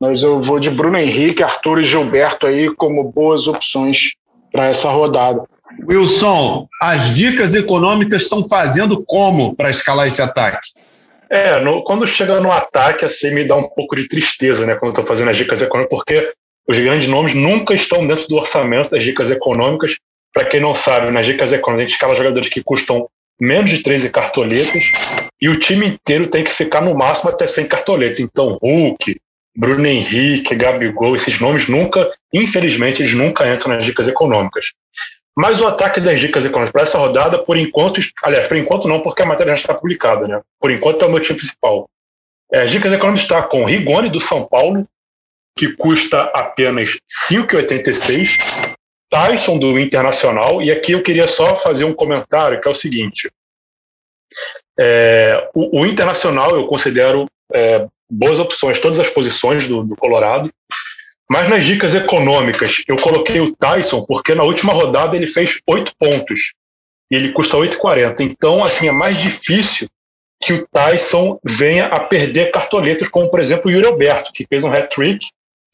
mas 0.00 0.22
eu 0.22 0.40
vou 0.40 0.58
de 0.58 0.70
Bruno 0.70 0.96
Henrique, 0.96 1.42
Arthur 1.42 1.80
e 1.80 1.84
Gilberto 1.84 2.46
aí 2.46 2.74
como 2.74 3.04
boas 3.04 3.46
opções 3.46 4.12
para 4.50 4.66
essa 4.66 4.88
rodada. 4.90 5.44
Wilson, 5.88 6.66
as 6.80 7.14
dicas 7.14 7.54
econômicas 7.54 8.22
estão 8.22 8.48
fazendo 8.48 9.04
como 9.06 9.54
para 9.54 9.70
escalar 9.70 10.06
esse 10.06 10.20
ataque? 10.20 10.70
É, 11.28 11.60
no, 11.60 11.84
quando 11.84 12.06
chega 12.06 12.40
no 12.40 12.50
ataque, 12.50 13.04
assim, 13.04 13.32
me 13.32 13.44
dá 13.44 13.54
um 13.54 13.68
pouco 13.68 13.94
de 13.94 14.08
tristeza, 14.08 14.66
né, 14.66 14.74
quando 14.74 14.90
estou 14.90 15.06
fazendo 15.06 15.30
as 15.30 15.36
dicas 15.36 15.62
econômicas, 15.62 15.96
porque 15.96 16.32
os 16.70 16.78
grandes 16.78 17.08
nomes 17.08 17.34
nunca 17.34 17.74
estão 17.74 18.06
dentro 18.06 18.28
do 18.28 18.36
orçamento 18.36 18.90
das 18.90 19.02
dicas 19.02 19.28
econômicas. 19.28 19.96
Para 20.32 20.44
quem 20.44 20.60
não 20.60 20.72
sabe, 20.72 21.10
nas 21.10 21.26
dicas 21.26 21.52
econômicas 21.52 21.80
a 21.80 21.88
gente 21.88 21.94
escala 21.94 22.14
jogadores 22.14 22.48
que 22.48 22.62
custam 22.62 23.08
menos 23.40 23.70
de 23.70 23.82
13 23.82 24.08
cartoletas 24.10 24.84
e 25.42 25.48
o 25.48 25.58
time 25.58 25.88
inteiro 25.88 26.28
tem 26.28 26.44
que 26.44 26.52
ficar 26.52 26.80
no 26.80 26.94
máximo 26.94 27.28
até 27.28 27.44
100 27.44 27.66
cartoletas. 27.66 28.20
Então, 28.20 28.56
Hulk, 28.62 29.20
Bruno 29.56 29.84
Henrique, 29.84 30.54
Gabigol, 30.54 31.16
esses 31.16 31.40
nomes 31.40 31.66
nunca, 31.66 32.08
infelizmente, 32.32 33.02
eles 33.02 33.14
nunca 33.14 33.52
entram 33.52 33.74
nas 33.74 33.84
dicas 33.84 34.06
econômicas. 34.06 34.66
Mas 35.36 35.60
o 35.60 35.66
ataque 35.66 36.00
das 36.00 36.20
dicas 36.20 36.44
econômicas 36.44 36.72
para 36.72 36.82
essa 36.82 36.98
rodada, 36.98 37.36
por 37.36 37.56
enquanto, 37.56 38.00
aliás, 38.22 38.46
por 38.46 38.56
enquanto 38.56 38.86
não, 38.86 39.00
porque 39.00 39.22
a 39.22 39.26
matéria 39.26 39.56
já 39.56 39.62
está 39.62 39.74
publicada, 39.74 40.28
né? 40.28 40.40
Por 40.60 40.70
enquanto 40.70 41.04
é 41.04 41.08
o 41.08 41.10
meu 41.10 41.18
time 41.18 41.36
principal. 41.36 41.88
É, 42.52 42.62
as 42.62 42.70
dicas 42.70 42.92
econômicas 42.92 43.24
está 43.24 43.42
com 43.42 43.64
Rigoni 43.64 44.08
do 44.08 44.20
São 44.20 44.46
Paulo, 44.46 44.86
que 45.56 45.74
custa 45.76 46.22
apenas 46.34 46.96
5,86. 47.30 48.76
Tyson 49.10 49.58
do 49.58 49.76
Internacional, 49.76 50.62
e 50.62 50.70
aqui 50.70 50.92
eu 50.92 51.02
queria 51.02 51.26
só 51.26 51.56
fazer 51.56 51.84
um 51.84 51.92
comentário 51.92 52.60
que 52.60 52.68
é 52.68 52.70
o 52.70 52.74
seguinte: 52.74 53.28
é, 54.78 55.50
o, 55.52 55.80
o, 55.80 55.86
Internacional 55.86 56.54
eu 56.54 56.64
considero 56.66 57.26
é, 57.52 57.86
boas 58.08 58.38
opções, 58.38 58.78
todas 58.78 59.00
as 59.00 59.08
posições 59.08 59.66
do, 59.66 59.82
do, 59.82 59.96
Colorado, 59.96 60.48
mas 61.28 61.48
nas 61.48 61.64
dicas 61.64 61.92
econômicas 61.92 62.84
eu 62.86 62.96
coloquei 62.96 63.40
o 63.40 63.54
Tyson 63.54 64.04
porque 64.04 64.34
na 64.34 64.44
última 64.44 64.72
rodada 64.72 65.16
ele 65.16 65.26
fez 65.26 65.60
8 65.66 65.92
pontos 65.98 66.52
e 67.10 67.16
ele 67.16 67.32
custa 67.32 67.56
8,40. 67.56 68.20
Então, 68.20 68.62
assim, 68.62 68.86
é 68.86 68.92
mais 68.92 69.18
difícil 69.18 69.88
que 70.40 70.52
o 70.52 70.66
Tyson 70.68 71.38
venha 71.44 71.86
a 71.86 71.98
perder 71.98 72.52
cartoletas, 72.52 73.08
como 73.08 73.28
por 73.28 73.40
exemplo 73.40 73.68
o 73.68 73.70
Yuri 73.72 73.86
Alberto, 73.86 74.32
que 74.32 74.46
fez 74.46 74.62
um 74.62 74.72
hat-trick 74.72 75.18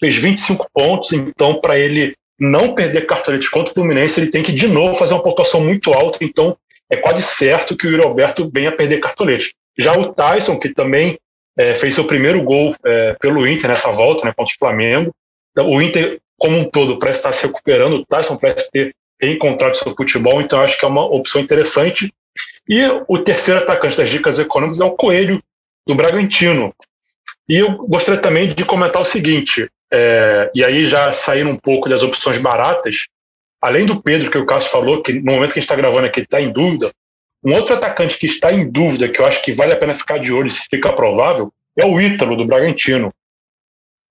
fez 0.01 0.17
25 0.17 0.69
pontos, 0.73 1.13
então 1.13 1.61
para 1.61 1.79
ele 1.79 2.15
não 2.39 2.75
perder 2.75 3.07
cartoletes 3.07 3.49
contra 3.49 3.71
o 3.71 3.75
Fluminense, 3.75 4.21
ele 4.21 4.31
tem 4.31 4.43
que 4.43 4.53
de 4.53 4.69
novo 4.69 4.95
fazer 4.95 5.15
uma 5.15 5.23
pontuação 5.23 5.61
muito 5.61 5.93
alta, 5.93 6.19
então 6.23 6.57
é 6.91 6.97
quase 6.97 7.23
certo 7.23 7.77
que 7.77 7.87
o 7.87 7.91
Yuri 7.91 8.03
Alberto 8.03 8.51
venha 8.53 8.69
a 8.69 8.77
perder 8.77 9.01
cartoletes. 9.01 9.53
Já 9.79 9.97
o 9.97 10.13
Tyson, 10.13 10.59
que 10.59 10.69
também 10.69 11.19
é, 11.57 11.75
fez 11.75 11.95
seu 11.95 12.05
primeiro 12.05 12.43
gol 12.43 12.75
é, 12.85 13.17
pelo 13.19 13.47
Inter 13.47 13.71
nessa 13.71 13.91
volta, 13.91 14.27
né, 14.27 14.35
contra 14.37 14.53
o 14.55 14.59
Flamengo, 14.59 15.13
então, 15.57 15.71
o 15.71 15.81
Inter 15.81 16.21
como 16.39 16.59
um 16.59 16.69
todo 16.69 16.99
parece 16.99 17.21
estar 17.21 17.33
se 17.33 17.47
recuperando, 17.47 17.95
o 17.95 18.05
Tyson 18.05 18.37
parece 18.37 18.71
ter 18.71 18.95
reencontrado 19.19 19.77
seu 19.77 19.95
futebol, 19.95 20.43
então 20.43 20.61
acho 20.61 20.79
que 20.79 20.85
é 20.85 20.89
uma 20.89 21.05
opção 21.05 21.41
interessante. 21.41 22.13
E 22.69 22.83
o 23.09 23.19
terceiro 23.19 23.61
atacante 23.61 23.97
das 23.97 24.11
dicas 24.11 24.39
econômicas 24.39 24.81
é 24.81 24.85
o 24.85 24.91
Coelho, 24.91 25.43
do 25.87 25.95
Bragantino. 25.95 26.75
E 27.49 27.57
eu 27.57 27.77
gostaria 27.87 28.21
também 28.21 28.53
de 28.53 28.65
comentar 28.65 29.01
o 29.01 29.07
seguinte: 29.07 29.71
é, 29.93 30.51
e 30.55 30.65
aí 30.65 30.87
já 30.87 31.13
saíram 31.13 31.51
um 31.51 31.57
pouco 31.57 31.89
das 31.89 32.03
opções 32.03 32.39
baratas, 32.39 33.07
além 33.61 33.87
do 33.87 34.03
Pedro, 34.03 34.31
que 34.31 34.39
o 34.39 34.47
Cássio 34.47 34.71
falou, 34.71 35.03
que 35.03 35.13
no 35.13 35.33
momento 35.33 35.53
que 35.53 35.59
a 35.59 35.63
gente 35.63 35.71
está 35.71 35.77
gravando 35.77 36.07
aqui 36.07 36.21
está 36.21 36.41
em 36.41 36.53
dúvida, 36.53 36.93
um 37.45 37.55
outro 37.55 37.75
atacante 37.75 38.19
que 38.19 38.27
está 38.27 38.53
em 38.53 38.69
dúvida, 38.69 39.09
que 39.09 39.21
eu 39.21 39.27
acho 39.27 39.43
que 39.43 39.53
vale 39.53 39.73
a 39.73 39.77
pena 39.77 39.95
ficar 39.95 40.19
de 40.19 40.33
olho 40.33 40.51
se 40.51 40.63
fica 40.69 40.93
provável, 40.93 41.53
é 41.77 41.85
o 41.85 42.01
Ítalo, 42.01 42.37
do 42.37 42.47
Bragantino. 42.47 43.13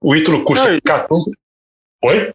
O 0.01 0.15
Ítalo 0.15 0.43
custa 0.43 0.69
Oi. 0.69 0.79
14. 0.81 1.31
Oi? 2.03 2.33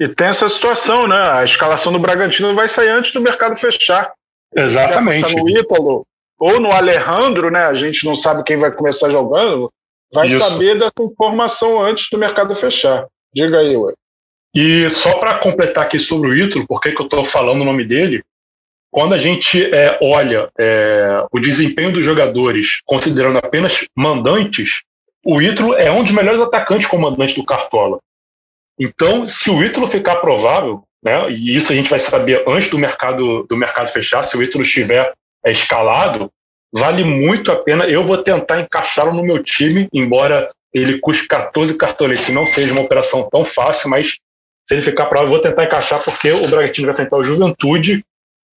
E 0.00 0.08
tem 0.08 0.28
essa 0.28 0.48
situação, 0.48 1.06
né? 1.06 1.30
A 1.30 1.44
escalação 1.44 1.92
do 1.92 1.98
Bragantino 1.98 2.54
vai 2.54 2.68
sair 2.68 2.90
antes 2.90 3.12
do 3.12 3.20
mercado 3.20 3.56
fechar. 3.56 4.12
Exatamente. 4.54 5.36
No 5.36 5.48
Ítalo 5.48 6.06
ou 6.38 6.60
no 6.60 6.70
Alejandro, 6.70 7.50
né? 7.50 7.64
A 7.64 7.74
gente 7.74 8.04
não 8.06 8.14
sabe 8.14 8.44
quem 8.44 8.56
vai 8.56 8.70
começar 8.70 9.10
jogando. 9.10 9.70
Vai 10.12 10.28
Isso. 10.28 10.38
saber 10.38 10.78
dessa 10.78 11.02
informação 11.02 11.80
antes 11.80 12.08
do 12.10 12.18
mercado 12.18 12.54
fechar. 12.56 13.06
Diga 13.34 13.58
aí, 13.58 13.76
ué. 13.76 13.92
E 14.54 14.88
só 14.90 15.18
para 15.18 15.38
completar 15.38 15.84
aqui 15.84 15.98
sobre 15.98 16.30
o 16.30 16.34
Ítalo, 16.34 16.66
por 16.66 16.80
que, 16.80 16.92
que 16.92 17.00
eu 17.00 17.04
estou 17.04 17.24
falando 17.24 17.60
o 17.60 17.64
nome 17.64 17.84
dele? 17.84 18.22
Quando 18.90 19.14
a 19.14 19.18
gente 19.18 19.62
é, 19.74 19.98
olha 20.00 20.50
é, 20.58 21.24
o 21.30 21.38
desempenho 21.38 21.92
dos 21.92 22.04
jogadores, 22.04 22.80
considerando 22.86 23.38
apenas 23.38 23.84
mandantes, 23.94 24.82
o 25.24 25.42
Ítalo 25.42 25.74
é 25.74 25.90
um 25.90 26.02
dos 26.02 26.12
melhores 26.12 26.40
atacantes 26.40 26.88
comandantes 26.88 27.34
do 27.36 27.44
Cartola. 27.44 27.98
Então, 28.80 29.26
se 29.26 29.50
o 29.50 29.62
Ítalo 29.62 29.86
ficar 29.86 30.16
provável, 30.16 30.82
né, 31.02 31.30
e 31.30 31.54
isso 31.54 31.70
a 31.70 31.76
gente 31.76 31.90
vai 31.90 31.98
saber 31.98 32.42
antes 32.48 32.70
do 32.70 32.78
mercado, 32.78 33.44
do 33.46 33.56
mercado 33.56 33.88
fechar, 33.88 34.22
se 34.22 34.36
o 34.36 34.42
Ítalo 34.42 34.64
estiver 34.64 35.12
é, 35.44 35.50
escalado, 35.50 36.32
vale 36.72 37.04
muito 37.04 37.50
a 37.50 37.56
pena. 37.56 37.86
Eu 37.86 38.04
vou 38.04 38.18
tentar 38.18 38.60
encaixá-lo 38.60 39.12
no 39.12 39.22
meu 39.22 39.42
time, 39.42 39.88
embora 39.92 40.50
ele 40.72 40.98
custe 40.98 41.26
14 41.26 41.76
cartoletes 41.76 42.28
não 42.28 42.46
seja 42.46 42.72
uma 42.72 42.82
operação 42.82 43.28
tão 43.30 43.44
fácil, 43.44 43.88
mas 43.88 44.16
se 44.68 44.74
ele 44.74 44.82
ficar 44.82 45.06
provável, 45.06 45.34
eu 45.34 45.40
vou 45.40 45.50
tentar 45.50 45.64
encaixar, 45.64 46.04
porque 46.04 46.30
o 46.30 46.46
Bragantino 46.46 46.86
vai 46.86 46.92
enfrentar 46.92 47.16
o 47.16 47.24
Juventude, 47.24 48.04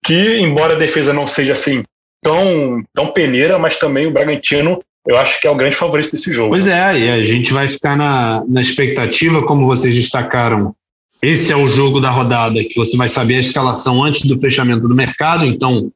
que, 0.06 0.38
embora 0.40 0.74
a 0.74 0.78
defesa 0.78 1.14
não 1.14 1.26
seja 1.26 1.54
assim 1.54 1.84
tão, 2.22 2.84
tão 2.94 3.08
peneira, 3.12 3.58
mas 3.58 3.78
também 3.78 4.08
o 4.08 4.12
Bragantino 4.12 4.82
eu 5.08 5.18
acho 5.18 5.42
que 5.42 5.48
é 5.48 5.50
o 5.50 5.56
grande 5.56 5.76
favorito 5.76 6.12
desse 6.12 6.32
jogo. 6.32 6.50
Pois 6.50 6.68
é, 6.68 7.00
e 7.00 7.10
a 7.10 7.24
gente 7.24 7.52
vai 7.52 7.68
ficar 7.68 7.98
na, 7.98 8.46
na 8.48 8.62
expectativa, 8.62 9.44
como 9.44 9.66
vocês 9.66 9.96
destacaram. 9.96 10.76
Esse 11.24 11.52
é 11.52 11.56
o 11.56 11.68
jogo 11.68 12.00
da 12.00 12.10
rodada 12.10 12.64
que 12.64 12.76
você 12.76 12.98
vai 12.98 13.08
saber 13.08 13.36
a 13.36 13.40
escalação 13.40 14.04
antes 14.04 14.26
do 14.26 14.40
fechamento 14.40 14.88
do 14.88 14.96
mercado, 14.96 15.46
então 15.46 15.92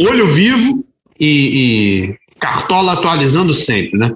olho 0.00 0.26
vivo 0.26 0.84
e, 1.18 2.14
e 2.14 2.38
cartola 2.38 2.92
atualizando 2.92 3.54
sempre, 3.54 3.98
né? 3.98 4.14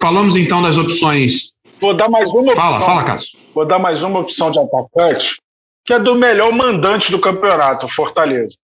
Falamos 0.00 0.36
então 0.36 0.62
das 0.62 0.76
opções. 0.76 1.54
Vou 1.80 1.94
dar 1.94 2.08
mais 2.08 2.30
uma. 2.30 2.54
Fala, 2.54 2.76
opção, 2.76 2.94
fala, 2.94 3.04
Cássio. 3.04 3.38
Vou 3.54 3.64
dar 3.64 3.78
mais 3.78 4.02
uma 4.02 4.18
opção 4.18 4.50
de 4.50 4.58
atacante, 4.58 5.40
que 5.84 5.92
é 5.92 5.98
do 5.98 6.14
melhor 6.14 6.52
mandante 6.52 7.10
do 7.10 7.18
campeonato, 7.18 7.88
Fortaleza. 7.88 8.56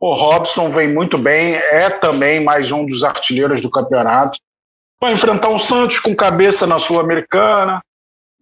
O 0.00 0.12
Robson 0.14 0.68
vem 0.70 0.92
muito 0.92 1.16
bem, 1.16 1.54
é 1.54 1.88
também 1.88 2.42
mais 2.42 2.72
um 2.72 2.84
dos 2.84 3.04
artilheiros 3.04 3.60
do 3.60 3.70
campeonato. 3.70 4.38
Vai 5.00 5.12
enfrentar 5.12 5.48
um 5.48 5.58
Santos 5.58 6.00
com 6.00 6.14
cabeça 6.14 6.66
na 6.66 6.78
Sul-Americana. 6.78 7.80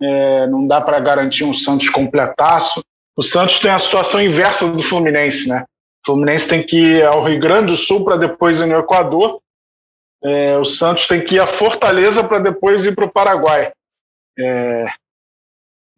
É, 0.02 0.46
não 0.46 0.66
dá 0.66 0.80
para 0.80 0.98
garantir 1.00 1.44
um 1.44 1.52
Santos 1.52 1.90
completaço. 1.90 2.82
O 3.14 3.22
Santos 3.22 3.58
tem 3.58 3.70
a 3.70 3.78
situação 3.78 4.22
inversa 4.22 4.66
do 4.70 4.82
Fluminense, 4.82 5.46
né? 5.48 5.64
O 6.02 6.12
Fluminense 6.12 6.48
tem 6.48 6.62
que 6.64 6.76
ir 6.76 7.04
ao 7.04 7.24
Rio 7.24 7.38
Grande 7.38 7.72
do 7.72 7.76
Sul 7.76 8.04
para 8.04 8.16
depois 8.16 8.60
ir 8.60 8.66
no 8.66 8.78
Equador. 8.78 9.40
É, 10.22 10.56
o 10.58 10.64
Santos 10.64 11.06
tem 11.06 11.24
que 11.24 11.36
ir 11.36 11.40
à 11.40 11.46
Fortaleza 11.46 12.22
para 12.24 12.38
depois 12.38 12.84
ir 12.84 12.94
para 12.94 13.06
o 13.06 13.10
Paraguai. 13.10 13.72
É, 14.38 14.86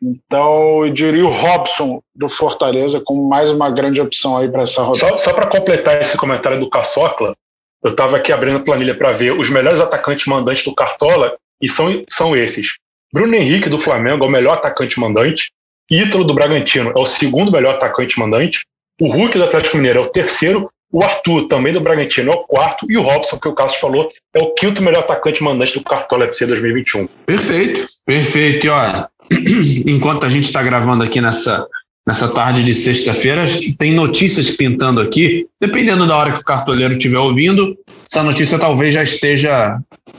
então, 0.02 0.84
eu 0.84 0.92
diria 0.92 1.24
o 1.24 1.30
Robson 1.30 2.02
do 2.12 2.28
Fortaleza 2.28 3.00
como 3.00 3.28
mais 3.28 3.50
uma 3.50 3.70
grande 3.70 4.00
opção 4.00 4.36
aí 4.36 4.50
para 4.50 4.62
essa 4.62 4.82
rodada. 4.82 5.10
Só, 5.10 5.18
só 5.18 5.32
para 5.32 5.46
completar 5.46 6.00
esse 6.00 6.16
comentário 6.16 6.58
do 6.58 6.68
Caçocla, 6.68 7.36
eu 7.84 7.92
estava 7.92 8.16
aqui 8.16 8.32
abrindo 8.32 8.56
a 8.56 8.64
planilha 8.64 8.96
para 8.96 9.12
ver 9.12 9.32
os 9.32 9.48
melhores 9.48 9.80
atacantes 9.80 10.26
mandantes 10.26 10.64
do 10.64 10.74
Cartola 10.74 11.36
e 11.60 11.68
são, 11.68 12.04
são 12.08 12.36
esses. 12.36 12.78
Bruno 13.12 13.36
Henrique 13.36 13.68
do 13.68 13.78
Flamengo 13.78 14.24
é 14.24 14.28
o 14.28 14.30
melhor 14.30 14.54
atacante 14.54 14.98
mandante. 14.98 15.52
Ítalo 15.88 16.24
do 16.24 16.34
Bragantino 16.34 16.90
é 16.90 16.98
o 16.98 17.06
segundo 17.06 17.52
melhor 17.52 17.76
atacante 17.76 18.18
mandante. 18.18 18.66
O 19.00 19.08
Hulk 19.08 19.36
do 19.36 19.44
Atlético 19.44 19.76
Mineiro 19.76 20.00
é 20.00 20.02
o 20.02 20.08
terceiro. 20.08 20.70
O 20.92 21.02
Arthur, 21.02 21.48
também 21.48 21.72
do 21.72 21.80
Bragantino, 21.80 22.30
é 22.30 22.34
o 22.34 22.42
quarto. 22.42 22.86
E 22.90 22.98
o 22.98 23.02
Robson, 23.02 23.38
que 23.38 23.48
o 23.48 23.54
Cássio 23.54 23.80
falou, 23.80 24.10
é 24.34 24.42
o 24.42 24.52
quinto 24.54 24.82
melhor 24.82 25.00
atacante 25.00 25.42
mandante 25.42 25.72
do 25.72 25.82
Cartola 25.82 26.26
FC 26.26 26.46
2021. 26.46 27.08
Perfeito, 27.24 27.88
perfeito. 28.04 28.66
E 28.66 28.68
olha, 28.68 29.08
enquanto 29.86 30.24
a 30.24 30.28
gente 30.28 30.44
está 30.44 30.62
gravando 30.62 31.02
aqui 31.02 31.18
nessa, 31.18 31.66
nessa 32.06 32.28
tarde 32.28 32.62
de 32.62 32.74
sexta-feira, 32.74 33.46
tem 33.78 33.94
notícias 33.94 34.50
pintando 34.50 35.00
aqui. 35.00 35.46
Dependendo 35.58 36.06
da 36.06 36.14
hora 36.14 36.32
que 36.32 36.40
o 36.40 36.44
cartoleiro 36.44 36.92
estiver 36.92 37.18
ouvindo, 37.18 37.74
essa 38.06 38.22
notícia 38.22 38.58
talvez 38.58 38.92
já 38.92 39.02
esteja. 39.02 39.78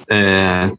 É, 0.10 0.72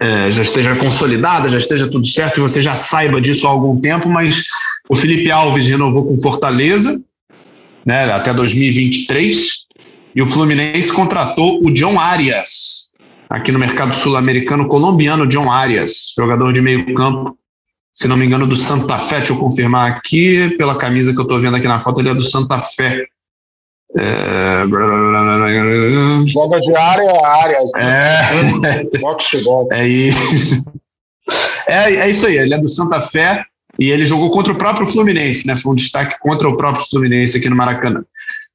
é, 0.00 0.30
já 0.30 0.42
esteja 0.42 0.76
consolidada, 0.76 1.48
já 1.48 1.58
esteja 1.58 1.88
tudo 1.88 2.06
certo 2.06 2.38
e 2.38 2.40
você 2.40 2.60
já 2.60 2.74
saiba 2.74 3.20
disso 3.20 3.46
há 3.46 3.50
algum 3.50 3.80
tempo, 3.80 4.08
mas 4.08 4.44
o 4.88 4.96
Felipe 4.96 5.30
Alves 5.30 5.66
renovou 5.66 6.06
com 6.06 6.20
Fortaleza 6.20 7.02
né, 7.84 8.12
até 8.12 8.32
2023 8.32 9.66
e 10.14 10.22
o 10.22 10.26
Fluminense 10.26 10.92
contratou 10.92 11.64
o 11.64 11.72
John 11.72 11.98
Arias, 11.98 12.90
aqui 13.28 13.52
no 13.52 13.58
mercado 13.58 13.94
sul-americano 13.94 14.66
colombiano, 14.68 15.26
John 15.26 15.50
Arias, 15.50 16.12
jogador 16.16 16.52
de 16.52 16.60
meio 16.60 16.92
campo, 16.94 17.38
se 17.92 18.08
não 18.08 18.16
me 18.16 18.26
engano, 18.26 18.46
do 18.46 18.56
Santa 18.56 18.98
Fé. 18.98 19.18
Deixa 19.18 19.32
eu 19.32 19.38
confirmar 19.38 19.90
aqui, 19.90 20.50
pela 20.56 20.76
camisa 20.76 21.12
que 21.12 21.18
eu 21.18 21.24
estou 21.24 21.40
vendo 21.40 21.56
aqui 21.56 21.68
na 21.68 21.80
foto, 21.80 22.00
ele 22.00 22.10
é 22.10 22.14
do 22.14 22.24
Santa 22.24 22.58
Fé. 22.58 23.04
É... 23.98 24.64
Joga 26.26 26.60
de 26.60 26.74
área 26.76 27.10
a 27.10 27.42
áreas. 27.42 27.70
Né? 27.72 28.82
É, 28.92 28.98
box 28.98 29.26
é 29.72 29.88
isso. 29.88 30.64
É, 31.66 31.94
é 31.94 32.10
isso 32.10 32.26
aí, 32.26 32.38
ele 32.38 32.54
é 32.54 32.58
do 32.58 32.68
Santa 32.68 33.00
Fé 33.00 33.44
e 33.78 33.90
ele 33.90 34.04
jogou 34.04 34.30
contra 34.30 34.52
o 34.52 34.58
próprio 34.58 34.86
Fluminense, 34.86 35.46
né? 35.46 35.56
Foi 35.56 35.72
um 35.72 35.76
destaque 35.76 36.18
contra 36.20 36.48
o 36.48 36.56
próprio 36.56 36.84
Fluminense 36.88 37.36
aqui 37.36 37.48
no 37.48 37.56
Maracanã. 37.56 38.04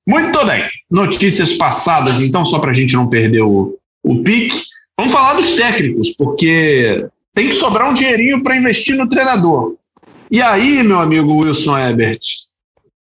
Muito 0.08 0.46
bem, 0.46 0.70
notícias 0.90 1.54
passadas, 1.54 2.22
então, 2.22 2.46
só 2.46 2.60
para 2.60 2.72
a 2.72 2.74
gente 2.74 2.94
não 2.94 3.08
perder 3.08 3.42
o, 3.42 3.76
o 4.04 4.22
pique. 4.22 4.62
Vamos 4.98 5.14
falar 5.14 5.34
dos 5.34 5.54
técnicos, 5.54 6.12
porque 6.12 7.08
tem 7.34 7.50
que 7.50 7.56
sobrar 7.56 7.90
um 7.90 7.94
dinheirinho 7.94 8.44
para 8.44 8.56
investir 8.56 8.96
no 8.96 9.10
treinador. 9.10 9.76
E 10.30 10.42
aí, 10.42 10.84
meu 10.84 11.00
amigo 11.00 11.42
Wilson 11.42 11.78
Ebert, 11.78 12.22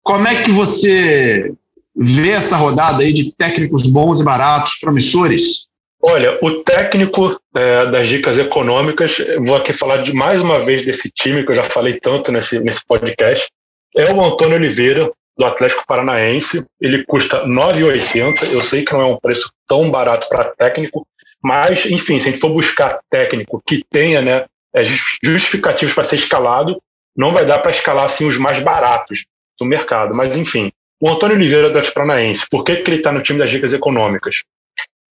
como 0.03 0.27
é 0.27 0.43
que 0.43 0.51
você 0.51 1.53
vê 1.95 2.31
essa 2.31 2.57
rodada 2.57 3.03
aí 3.03 3.13
de 3.13 3.33
técnicos 3.33 3.85
bons 3.85 4.21
e 4.21 4.25
baratos, 4.25 4.79
promissores? 4.81 5.67
Olha, 6.03 6.39
o 6.43 6.63
técnico 6.63 7.41
é, 7.55 7.87
das 7.87 8.09
dicas 8.09 8.39
econômicas, 8.39 9.17
vou 9.47 9.57
aqui 9.57 9.73
falar 9.73 9.99
de 9.99 10.13
mais 10.13 10.43
uma 10.43 10.59
vez 10.59 10.85
desse 10.85 11.11
time 11.11 11.45
que 11.45 11.53
eu 11.53 11.57
já 11.57 11.65
falei 11.65 11.99
tanto 11.99 12.31
nesse, 12.31 12.61
nesse 12.61 12.85
podcast, 12.87 13.49
é 13.97 14.13
o 14.13 14.23
Antônio 14.23 14.57
Oliveira, 14.57 15.11
do 15.37 15.45
Atlético 15.45 15.85
Paranaense. 15.87 16.65
Ele 16.81 17.05
custa 17.05 17.47
9,80. 17.47 18.53
Eu 18.53 18.61
sei 18.63 18.85
que 18.85 18.93
não 18.93 19.01
é 19.01 19.07
um 19.07 19.17
preço 19.17 19.51
tão 19.67 19.91
barato 19.91 20.29
para 20.29 20.45
técnico, 20.45 21.07
mas, 21.43 21.85
enfim, 21.87 22.19
se 22.19 22.29
a 22.29 22.33
gente 22.33 22.41
for 22.41 22.51
buscar 22.51 23.01
técnico 23.11 23.63
que 23.67 23.85
tenha 23.91 24.23
né, 24.23 24.47
é, 24.75 24.85
justificativos 25.23 25.95
para 25.95 26.05
ser 26.05 26.17
escalado, 26.17 26.81
não 27.17 27.33
vai 27.33 27.45
dar 27.45 27.59
para 27.59 27.71
escalar 27.71 28.07
assim, 28.07 28.27
os 28.27 28.39
mais 28.39 28.61
baratos 28.61 29.25
do 29.59 29.67
mercado. 29.67 30.15
Mas, 30.15 30.37
enfim, 30.37 30.73
o 31.05 31.11
Antônio 31.11 31.37
Oliveira 31.37 31.65
do 31.65 31.73
Atlético 31.73 31.97
Paranaense, 31.97 32.47
por 32.51 32.65
que, 32.65 32.77
que 32.77 32.89
ele 32.89 32.97
está 32.97 33.13
no 33.13 33.23
time 33.23 33.39
das 33.39 33.51
dicas 33.51 33.75
econômicas? 33.75 34.37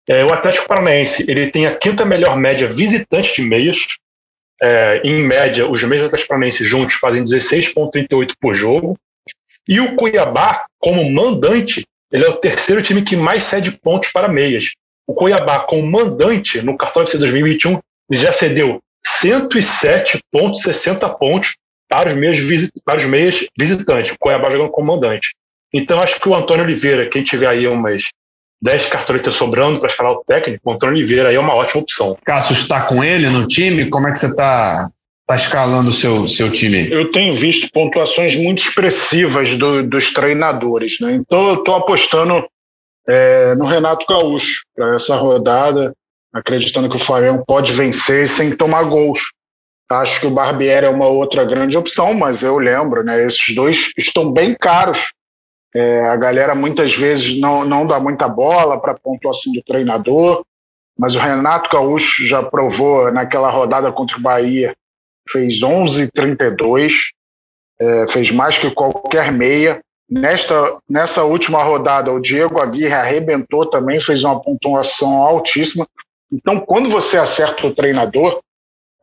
É, 0.07 0.23
o 0.23 0.33
Atlético 0.33 0.65
Paranaense 0.65 1.29
ele 1.29 1.51
tem 1.51 1.67
a 1.67 1.75
quinta 1.75 2.05
melhor 2.05 2.37
média 2.37 2.69
visitante 2.69 3.35
de 3.35 3.41
meias. 3.41 3.79
É, 4.61 5.01
em 5.03 5.21
média, 5.21 5.69
os 5.69 5.83
meios 5.83 6.03
do 6.03 6.07
Atlético 6.07 6.29
Paranaense 6.29 6.63
juntos 6.63 6.95
fazem 6.95 7.21
16,38 7.21 8.35
por 8.39 8.53
jogo. 8.53 8.97
E 9.67 9.81
o 9.81 9.93
Cuiabá, 9.97 10.63
como 10.79 11.11
mandante, 11.11 11.85
ele 12.09 12.23
é 12.23 12.29
o 12.29 12.37
terceiro 12.37 12.81
time 12.81 13.01
que 13.01 13.17
mais 13.17 13.43
cede 13.43 13.71
pontos 13.71 14.13
para 14.13 14.29
meias. 14.29 14.71
O 15.05 15.13
Cuiabá, 15.13 15.59
como 15.59 15.85
mandante, 15.85 16.61
no 16.61 16.77
cartão 16.77 17.01
FC 17.01 17.17
2021, 17.17 17.81
já 18.09 18.31
cedeu 18.31 18.81
107,60 19.05 21.17
pontos 21.17 21.57
para 21.89 22.07
os, 22.07 22.15
meias, 22.15 22.39
para 22.85 22.97
os 22.97 23.05
meias 23.05 23.45
visitantes. 23.59 24.13
O 24.13 24.17
Cuiabá 24.17 24.49
jogando 24.49 24.71
como 24.71 24.87
mandante. 24.87 25.35
Então, 25.73 25.99
acho 25.99 26.19
que 26.19 26.27
o 26.27 26.35
Antônio 26.35 26.63
Oliveira, 26.63 27.07
quem 27.07 27.23
tiver 27.23 27.47
aí 27.47 27.67
umas 27.67 28.09
10 28.61 28.87
cartoletas 28.87 29.33
sobrando 29.33 29.79
para 29.79 29.89
escalar 29.89 30.13
o 30.13 30.23
técnico, 30.25 30.69
o 30.69 30.73
Antônio 30.73 30.95
Oliveira 30.95 31.29
aí 31.29 31.35
é 31.35 31.39
uma 31.39 31.55
ótima 31.55 31.81
opção. 31.81 32.17
Cássio 32.23 32.53
está 32.53 32.81
com 32.81 33.03
ele 33.03 33.29
no 33.29 33.47
time? 33.47 33.89
Como 33.89 34.07
é 34.07 34.11
que 34.11 34.19
você 34.19 34.27
está 34.27 34.89
está 35.31 35.35
escalando 35.35 35.89
o 35.89 35.93
seu, 35.93 36.27
seu 36.27 36.51
time? 36.51 36.89
Eu 36.91 37.11
tenho 37.11 37.35
visto 37.35 37.71
pontuações 37.71 38.35
muito 38.35 38.61
expressivas 38.61 39.57
do, 39.57 39.83
dos 39.83 40.11
treinadores, 40.11 40.99
né? 40.99 41.13
Então 41.13 41.49
eu 41.49 41.55
estou 41.55 41.75
apostando 41.75 42.45
é, 43.07 43.55
no 43.55 43.65
Renato 43.65 44.05
Gaúcho 44.05 44.63
para 44.75 44.95
essa 44.95 45.15
rodada, 45.15 45.93
acreditando 46.33 46.89
que 46.89 46.97
o 46.97 46.99
Flamengo 46.99 47.43
pode 47.45 47.71
vencer 47.71 48.27
sem 48.27 48.55
tomar 48.55 48.83
gols. 48.83 49.21
Acho 49.89 50.21
que 50.21 50.27
o 50.27 50.31
Barbieri 50.31 50.85
é 50.85 50.89
uma 50.89 51.07
outra 51.07 51.43
grande 51.43 51.77
opção, 51.77 52.13
mas 52.13 52.43
eu 52.43 52.57
lembro, 52.57 53.03
né? 53.03 53.25
Esses 53.25 53.53
dois 53.53 53.91
estão 53.97 54.31
bem 54.31 54.55
caros. 54.55 55.11
É, 55.73 56.05
a 56.07 56.15
galera 56.15 56.53
muitas 56.53 56.93
vezes 56.93 57.39
não, 57.39 57.63
não 57.63 57.87
dá 57.87 57.99
muita 57.99 58.27
bola 58.27 58.79
para 58.79 58.91
a 58.91 58.99
pontuação 58.99 59.53
do 59.53 59.63
treinador, 59.63 60.43
mas 60.97 61.15
o 61.15 61.19
Renato 61.19 61.69
Gaúcho 61.69 62.25
já 62.25 62.43
provou 62.43 63.11
naquela 63.11 63.49
rodada 63.49 63.91
contra 63.91 64.17
o 64.17 64.21
Bahia 64.21 64.75
fez 65.29 65.61
11,32, 65.61 66.91
é, 67.79 68.07
fez 68.07 68.31
mais 68.31 68.57
que 68.57 68.69
qualquer 68.71 69.31
meia. 69.31 69.81
Nesta, 70.09 70.77
nessa 70.89 71.23
última 71.23 71.63
rodada, 71.63 72.11
o 72.11 72.19
Diego 72.19 72.59
Aguirre 72.59 72.93
arrebentou 72.93 73.65
também, 73.65 74.01
fez 74.01 74.23
uma 74.23 74.41
pontuação 74.41 75.13
altíssima. 75.21 75.87
Então, 76.31 76.59
quando 76.59 76.89
você 76.89 77.17
acerta 77.17 77.65
o 77.65 77.73
treinador, 77.73 78.41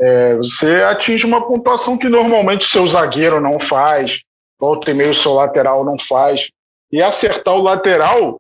é, 0.01 0.37
você 0.37 0.83
atinge 0.83 1.25
uma 1.25 1.47
pontuação 1.47 1.97
que 1.97 2.09
normalmente 2.09 2.67
o 2.67 2.69
seu 2.69 2.87
zagueiro 2.87 3.41
não 3.41 3.59
faz, 3.59 4.21
volta 4.61 4.91
e 4.91 4.95
meio 4.95 5.13
o 5.13 5.17
seu 5.17 5.33
lateral 5.33 5.85
não 5.85 5.99
faz. 5.99 6.51
E 6.91 7.03
acertar 7.03 7.55
o 7.55 7.63
lateral 7.63 8.39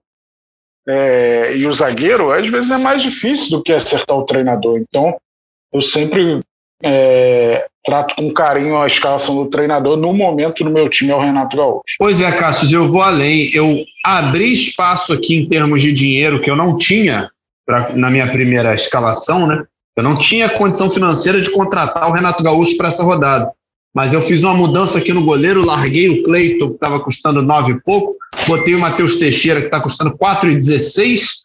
é, 0.88 1.54
e 1.54 1.66
o 1.66 1.72
zagueiro, 1.72 2.32
às 2.32 2.48
vezes, 2.48 2.70
é 2.70 2.78
mais 2.78 3.02
difícil 3.02 3.50
do 3.50 3.62
que 3.62 3.72
acertar 3.72 4.16
o 4.16 4.24
treinador. 4.24 4.78
Então, 4.78 5.14
eu 5.72 5.82
sempre 5.82 6.40
é, 6.82 7.66
trato 7.84 8.14
com 8.14 8.32
carinho 8.32 8.78
a 8.78 8.86
escalação 8.86 9.36
do 9.36 9.50
treinador. 9.50 9.96
No 9.96 10.12
momento, 10.12 10.64
no 10.64 10.70
meu 10.70 10.88
time, 10.88 11.10
é 11.10 11.14
o 11.14 11.20
Renato 11.20 11.56
Gaúcho. 11.56 11.96
Pois 11.98 12.20
é, 12.20 12.32
Cássio, 12.32 12.78
eu 12.78 12.88
vou 12.88 13.02
além. 13.02 13.50
Eu 13.54 13.84
abri 14.04 14.52
espaço 14.52 15.12
aqui 15.12 15.36
em 15.36 15.48
termos 15.48 15.82
de 15.82 15.92
dinheiro 15.92 16.40
que 16.40 16.50
eu 16.50 16.56
não 16.56 16.78
tinha 16.78 17.30
pra, 17.66 17.94
na 17.94 18.10
minha 18.10 18.26
primeira 18.30 18.74
escalação, 18.74 19.46
né? 19.46 19.62
Eu 19.96 20.02
não 20.02 20.16
tinha 20.16 20.48
condição 20.48 20.90
financeira 20.90 21.40
de 21.40 21.50
contratar 21.50 22.08
o 22.08 22.12
Renato 22.12 22.42
Gaúcho 22.42 22.76
para 22.76 22.88
essa 22.88 23.02
rodada. 23.02 23.52
Mas 23.94 24.12
eu 24.12 24.22
fiz 24.22 24.44
uma 24.44 24.54
mudança 24.54 24.98
aqui 24.98 25.12
no 25.12 25.24
goleiro, 25.24 25.64
larguei 25.64 26.08
o 26.08 26.22
Cleiton, 26.22 26.68
que 26.68 26.74
estava 26.74 27.00
custando 27.00 27.42
nove 27.42 27.72
e 27.72 27.80
pouco, 27.80 28.16
botei 28.46 28.74
o 28.74 28.80
Matheus 28.80 29.16
Teixeira, 29.16 29.60
que 29.60 29.66
está 29.66 29.80
custando 29.80 30.16
quatro 30.16 30.50
e 30.50 30.56
dezesseis, 30.56 31.42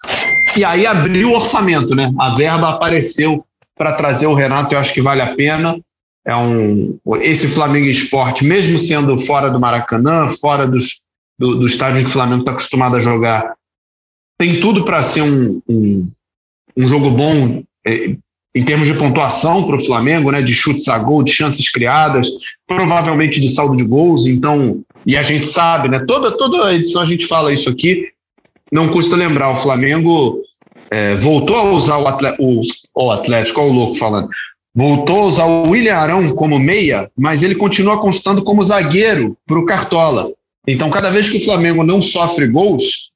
aí 0.65 0.85
abri 0.85 1.25
o 1.25 1.31
orçamento, 1.31 1.95
né? 1.95 2.11
A 2.19 2.35
verba 2.35 2.69
apareceu 2.69 3.45
para 3.75 3.93
trazer 3.93 4.27
o 4.27 4.33
Renato, 4.33 4.75
eu 4.75 4.79
acho 4.79 4.93
que 4.93 5.01
vale 5.01 5.21
a 5.21 5.33
pena. 5.33 5.79
É 6.25 6.35
um 6.35 6.97
esse 7.21 7.47
Flamengo 7.47 7.87
Esporte, 7.87 8.45
mesmo 8.45 8.79
sendo 8.79 9.19
fora 9.19 9.49
do 9.49 9.59
Maracanã, 9.59 10.29
fora 10.29 10.65
dos, 10.65 11.01
do, 11.37 11.55
do 11.55 11.67
estádio 11.67 12.01
em 12.01 12.03
que 12.05 12.09
o 12.09 12.13
Flamengo 12.13 12.41
está 12.41 12.51
acostumado 12.51 12.95
a 12.95 12.99
jogar, 12.99 13.55
tem 14.37 14.59
tudo 14.59 14.85
para 14.85 15.03
ser 15.03 15.21
um, 15.21 15.61
um, 15.67 16.11
um, 16.77 16.87
jogo 16.87 17.11
bom 17.11 17.63
é, 17.85 18.15
em 18.55 18.63
termos 18.63 18.87
de 18.87 18.93
pontuação 18.93 19.63
para 19.63 19.77
o 19.77 19.83
Flamengo, 19.83 20.31
né? 20.31 20.41
De 20.41 20.53
chutes 20.53 20.87
a 20.87 20.97
gol, 20.99 21.23
de 21.23 21.31
chances 21.31 21.69
criadas, 21.69 22.27
provavelmente 22.67 23.39
de 23.39 23.49
saldo 23.49 23.75
de 23.75 23.83
gols. 23.83 24.27
Então, 24.27 24.81
e 25.05 25.17
a 25.17 25.21
gente 25.21 25.45
sabe, 25.47 25.89
né? 25.89 26.03
Toda 26.07 26.31
toda 26.31 26.73
edição 26.73 27.01
a 27.01 27.05
gente 27.05 27.25
fala 27.25 27.53
isso 27.53 27.69
aqui. 27.69 28.07
Não 28.71 28.87
custa 28.87 29.15
lembrar, 29.15 29.51
o 29.51 29.57
Flamengo 29.57 30.41
é, 30.89 31.15
voltou 31.15 31.55
a 31.55 31.63
usar 31.63 31.97
o, 31.97 32.07
atleta, 32.07 32.37
o, 32.39 32.61
o 32.95 33.11
Atlético, 33.11 33.61
olha 33.61 33.69
o 33.69 33.73
louco 33.73 33.95
falando, 33.95 34.29
voltou 34.73 35.19
a 35.19 35.25
usar 35.25 35.45
o 35.45 35.69
William 35.69 35.95
Arão 35.95 36.35
como 36.35 36.57
meia, 36.57 37.09
mas 37.17 37.43
ele 37.43 37.55
continua 37.55 37.99
constando 37.99 38.43
como 38.43 38.63
zagueiro 38.63 39.37
para 39.45 39.59
o 39.59 39.65
Cartola. 39.65 40.31
Então, 40.67 40.89
cada 40.89 41.09
vez 41.09 41.29
que 41.29 41.37
o 41.37 41.43
Flamengo 41.43 41.83
não 41.83 42.01
sofre 42.01 42.47
gols, 42.47 43.11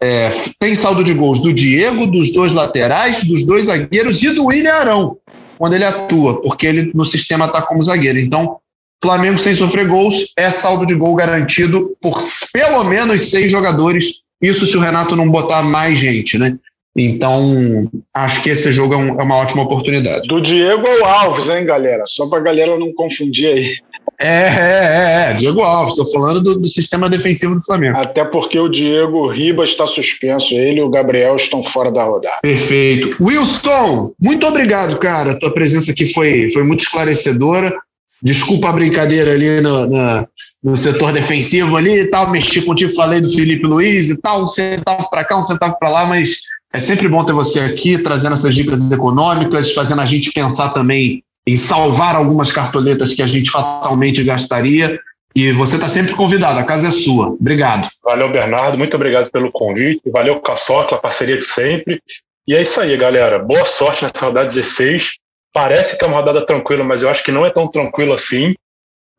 é, 0.00 0.30
tem 0.58 0.74
saldo 0.74 1.04
de 1.04 1.14
gols 1.14 1.40
do 1.40 1.52
Diego, 1.52 2.06
dos 2.06 2.32
dois 2.32 2.52
laterais, 2.52 3.22
dos 3.24 3.44
dois 3.44 3.66
zagueiros 3.66 4.22
e 4.22 4.30
do 4.30 4.46
William 4.46 4.74
Arão, 4.74 5.16
quando 5.58 5.74
ele 5.74 5.84
atua, 5.84 6.40
porque 6.42 6.66
ele 6.66 6.90
no 6.94 7.04
sistema 7.04 7.46
está 7.46 7.62
como 7.62 7.82
zagueiro. 7.82 8.18
Então, 8.18 8.58
Flamengo 9.02 9.38
sem 9.38 9.54
sofrer 9.54 9.88
gols 9.88 10.32
é 10.36 10.50
saldo 10.50 10.86
de 10.86 10.94
gol 10.94 11.14
garantido 11.14 11.96
por 12.00 12.20
pelo 12.52 12.84
menos 12.84 13.30
seis 13.30 13.50
jogadores. 13.50 14.22
Isso 14.40 14.66
se 14.66 14.76
o 14.76 14.80
Renato 14.80 15.16
não 15.16 15.28
botar 15.28 15.62
mais 15.62 15.98
gente, 15.98 16.38
né? 16.38 16.56
Então, 16.96 17.90
acho 18.14 18.42
que 18.42 18.50
esse 18.50 18.70
jogo 18.70 18.94
é, 18.94 18.96
um, 18.96 19.20
é 19.20 19.22
uma 19.22 19.36
ótima 19.36 19.62
oportunidade. 19.62 20.28
Do 20.28 20.40
Diego 20.40 20.86
ao 20.86 21.06
Alves, 21.06 21.48
hein, 21.48 21.64
galera? 21.64 22.04
Só 22.06 22.26
para 22.28 22.38
a 22.38 22.42
galera 22.42 22.78
não 22.78 22.92
confundir 22.92 23.46
aí. 23.46 23.76
É, 24.22 24.46
é, 24.46 25.28
é, 25.28 25.30
é. 25.30 25.34
Diego 25.34 25.62
Alves, 25.62 25.94
estou 25.94 26.12
falando 26.12 26.40
do, 26.40 26.60
do, 26.60 26.68
sistema 26.68 27.10
defensivo 27.10 27.56
do 27.56 27.62
Flamengo. 27.62 27.98
Até 27.98 28.24
porque 28.24 28.58
o 28.58 28.68
Diego 28.68 29.26
Ribas 29.26 29.70
está 29.70 29.84
suspenso, 29.84 30.54
ele 30.54 30.78
e 30.78 30.82
o 30.82 30.88
Gabriel 30.88 31.34
estão 31.34 31.64
fora 31.64 31.90
da 31.90 32.04
rodada. 32.04 32.36
Perfeito. 32.40 33.16
Wilson, 33.20 34.12
muito 34.22 34.46
obrigado, 34.46 34.96
cara. 34.98 35.36
Tua 35.38 35.52
presença 35.52 35.90
aqui 35.90 36.06
foi, 36.06 36.50
foi 36.52 36.62
muito 36.62 36.84
esclarecedora. 36.84 37.74
Desculpa 38.22 38.68
a 38.68 38.72
brincadeira 38.72 39.32
ali 39.32 39.60
no, 39.60 39.86
no, 39.88 40.28
no 40.62 40.76
setor 40.76 41.12
defensivo 41.12 41.76
ali 41.76 42.02
e 42.02 42.06
tal, 42.06 42.30
mexi 42.30 42.62
contigo, 42.62 42.94
falei 42.94 43.20
do 43.20 43.28
Felipe 43.28 43.66
Luiz 43.66 44.10
e 44.10 44.20
tal, 44.20 44.44
um 44.44 44.48
centavo 44.48 45.10
para 45.10 45.24
cá, 45.24 45.36
um 45.36 45.42
centavo 45.42 45.76
para 45.76 45.90
lá, 45.90 46.06
mas 46.06 46.42
é 46.72 46.78
sempre 46.78 47.08
bom 47.08 47.24
ter 47.24 47.32
você 47.32 47.58
aqui, 47.58 47.98
trazendo 47.98 48.34
essas 48.34 48.54
dicas 48.54 48.92
econômicas, 48.92 49.72
fazendo 49.72 50.00
a 50.02 50.06
gente 50.06 50.30
pensar 50.30 50.68
também 50.68 51.24
em 51.46 51.56
salvar 51.56 52.14
algumas 52.14 52.52
cartoletas 52.52 53.14
que 53.14 53.22
a 53.22 53.26
gente 53.26 53.50
fatalmente 53.50 54.22
gastaria. 54.22 54.98
E 55.34 55.50
você 55.52 55.76
está 55.76 55.88
sempre 55.88 56.14
convidado, 56.14 56.60
a 56.60 56.64
casa 56.64 56.88
é 56.88 56.90
sua. 56.90 57.28
Obrigado. 57.28 57.88
Valeu, 58.04 58.30
Bernardo. 58.30 58.76
Muito 58.76 58.94
obrigado 58.94 59.30
pelo 59.30 59.50
convite. 59.50 60.10
Valeu, 60.10 60.40
Caçocla, 60.40 60.98
parceria 60.98 61.38
de 61.38 61.46
sempre. 61.46 62.02
E 62.46 62.54
é 62.54 62.60
isso 62.60 62.80
aí, 62.80 62.96
galera. 62.96 63.38
Boa 63.38 63.64
sorte 63.64 64.04
nessa 64.04 64.26
rodada 64.26 64.48
16. 64.48 65.12
Parece 65.52 65.96
que 65.96 66.04
é 66.04 66.08
uma 66.08 66.18
rodada 66.18 66.44
tranquila, 66.44 66.84
mas 66.84 67.02
eu 67.02 67.08
acho 67.08 67.24
que 67.24 67.32
não 67.32 67.46
é 67.46 67.50
tão 67.50 67.66
tranquilo 67.66 68.12
assim. 68.12 68.54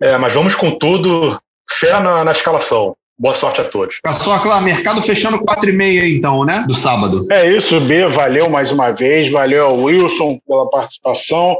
É, 0.02 0.18
mas 0.18 0.34
vamos 0.34 0.56
com 0.56 0.72
tudo. 0.72 1.40
Fé 1.80 2.00
na, 2.00 2.24
na 2.24 2.32
escalação. 2.32 2.96
Boa 3.18 3.34
sorte 3.34 3.62
a 3.62 3.64
todos. 3.64 4.00
Caçocla, 4.04 4.60
mercado 4.60 5.02
fechando 5.02 5.40
4 5.40 5.70
e 5.70 5.74
meia 5.74 6.08
então, 6.08 6.44
né? 6.44 6.66
Do 6.68 6.74
sábado. 6.74 7.26
É 7.32 7.48
isso, 7.50 7.80
B. 7.80 8.08
Valeu 8.10 8.50
mais 8.50 8.72
uma 8.72 8.92
vez. 8.92 9.32
Valeu 9.32 9.66
ao 9.66 9.78
Wilson 9.78 10.38
pela 10.46 10.70
participação. 10.70 11.58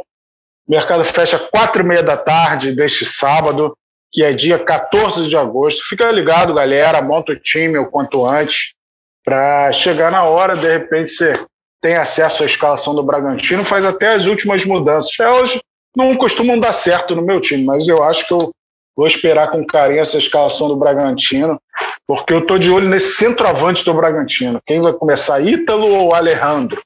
Mercado 0.68 1.04
fecha 1.04 1.38
4 1.38 1.82
e 1.82 1.86
meia 1.86 2.04
da 2.04 2.16
tarde 2.16 2.74
deste 2.74 3.06
sábado, 3.06 3.76
que 4.12 4.24
é 4.24 4.32
dia 4.32 4.58
14 4.58 5.28
de 5.28 5.36
agosto. 5.36 5.84
Fica 5.88 6.12
ligado, 6.12 6.54
galera. 6.54 7.02
Monta 7.02 7.34
o 7.34 7.40
time 7.40 7.78
o 7.78 7.90
quanto 7.90 8.26
antes 8.26 8.74
para 9.26 9.72
chegar 9.74 10.12
na 10.12 10.24
hora. 10.24 10.56
De 10.56 10.68
repente 10.68 11.12
você 11.12 11.34
tem 11.82 11.96
acesso 11.96 12.44
à 12.44 12.46
escalação 12.46 12.96
do 12.96 13.04
Bragantino, 13.04 13.66
faz 13.66 13.86
até 13.86 14.14
as 14.14 14.26
últimas 14.26 14.64
mudanças. 14.64 15.12
Elas 15.20 15.58
não 15.96 16.16
costumam 16.16 16.60
dar 16.60 16.74
certo 16.74 17.16
no 17.16 17.22
meu 17.22 17.42
time, 17.42 17.64
mas 17.64 17.88
eu 17.88 18.02
acho 18.02 18.26
que 18.26 18.34
eu 18.34 18.52
Vou 18.96 19.08
esperar 19.08 19.50
com 19.50 19.66
carinho 19.66 20.02
essa 20.02 20.20
escalação 20.20 20.68
do 20.68 20.76
Bragantino, 20.76 21.60
porque 22.06 22.32
eu 22.32 22.40
estou 22.40 22.60
de 22.60 22.70
olho 22.70 22.88
nesse 22.88 23.16
centroavante 23.16 23.84
do 23.84 23.94
Bragantino. 23.94 24.62
Quem 24.68 24.82
vai 24.82 24.94
começar, 24.94 25.42
Ítalo 25.42 25.88
ou 25.88 26.14
Alejandro? 26.14 26.80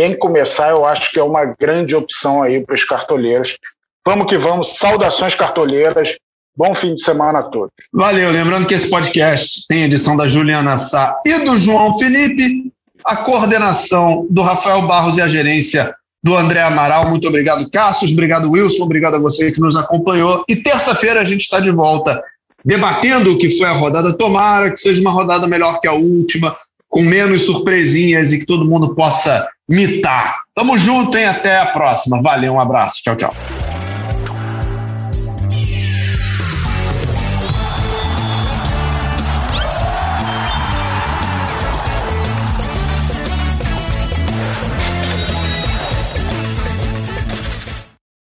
Quem 0.00 0.16
começar, 0.16 0.70
eu 0.70 0.86
acho 0.86 1.10
que 1.10 1.18
é 1.18 1.22
uma 1.22 1.44
grande 1.44 1.94
opção 1.94 2.42
aí 2.42 2.64
para 2.64 2.74
os 2.74 2.84
cartoleiros. 2.84 3.58
Vamos 4.02 4.28
que 4.28 4.38
vamos. 4.38 4.78
Saudações 4.78 5.34
cartoleiras. 5.34 6.16
Bom 6.56 6.74
fim 6.74 6.94
de 6.94 7.02
semana 7.02 7.40
a 7.40 7.42
todos. 7.42 7.68
Valeu. 7.92 8.30
Lembrando 8.30 8.66
que 8.66 8.72
esse 8.72 8.88
podcast 8.88 9.66
tem 9.68 9.82
edição 9.82 10.16
da 10.16 10.26
Juliana 10.26 10.78
Sá 10.78 11.20
e 11.26 11.40
do 11.40 11.58
João 11.58 11.98
Felipe, 11.98 12.72
a 13.04 13.16
coordenação 13.16 14.26
do 14.30 14.40
Rafael 14.40 14.86
Barros 14.86 15.18
e 15.18 15.20
a 15.20 15.28
gerência 15.28 15.94
do 16.24 16.34
André 16.34 16.62
Amaral. 16.62 17.10
Muito 17.10 17.28
obrigado, 17.28 17.70
Cassius. 17.70 18.12
Obrigado, 18.12 18.50
Wilson. 18.50 18.84
Obrigado 18.84 19.16
a 19.16 19.20
você 19.20 19.52
que 19.52 19.60
nos 19.60 19.76
acompanhou. 19.76 20.44
E 20.48 20.56
terça-feira 20.56 21.20
a 21.20 21.24
gente 21.24 21.42
está 21.42 21.60
de 21.60 21.70
volta 21.70 22.24
debatendo 22.64 23.34
o 23.34 23.38
que 23.38 23.50
foi 23.50 23.68
a 23.68 23.72
rodada. 23.72 24.16
Tomara 24.16 24.70
que 24.70 24.78
seja 24.78 25.02
uma 25.02 25.12
rodada 25.12 25.46
melhor 25.46 25.78
que 25.78 25.86
a 25.86 25.92
última, 25.92 26.56
com 26.90 27.02
menos 27.02 27.46
surpresinhas 27.46 28.32
e 28.32 28.40
que 28.40 28.44
todo 28.44 28.68
mundo 28.68 28.94
possa 28.94 29.48
mitar. 29.66 30.42
Tamo 30.54 30.76
junto, 30.76 31.16
hein? 31.16 31.24
Até 31.24 31.58
a 31.58 31.66
próxima. 31.66 32.20
Valeu, 32.20 32.54
um 32.54 32.60
abraço. 32.60 33.00
Tchau, 33.02 33.16
tchau. 33.16 33.69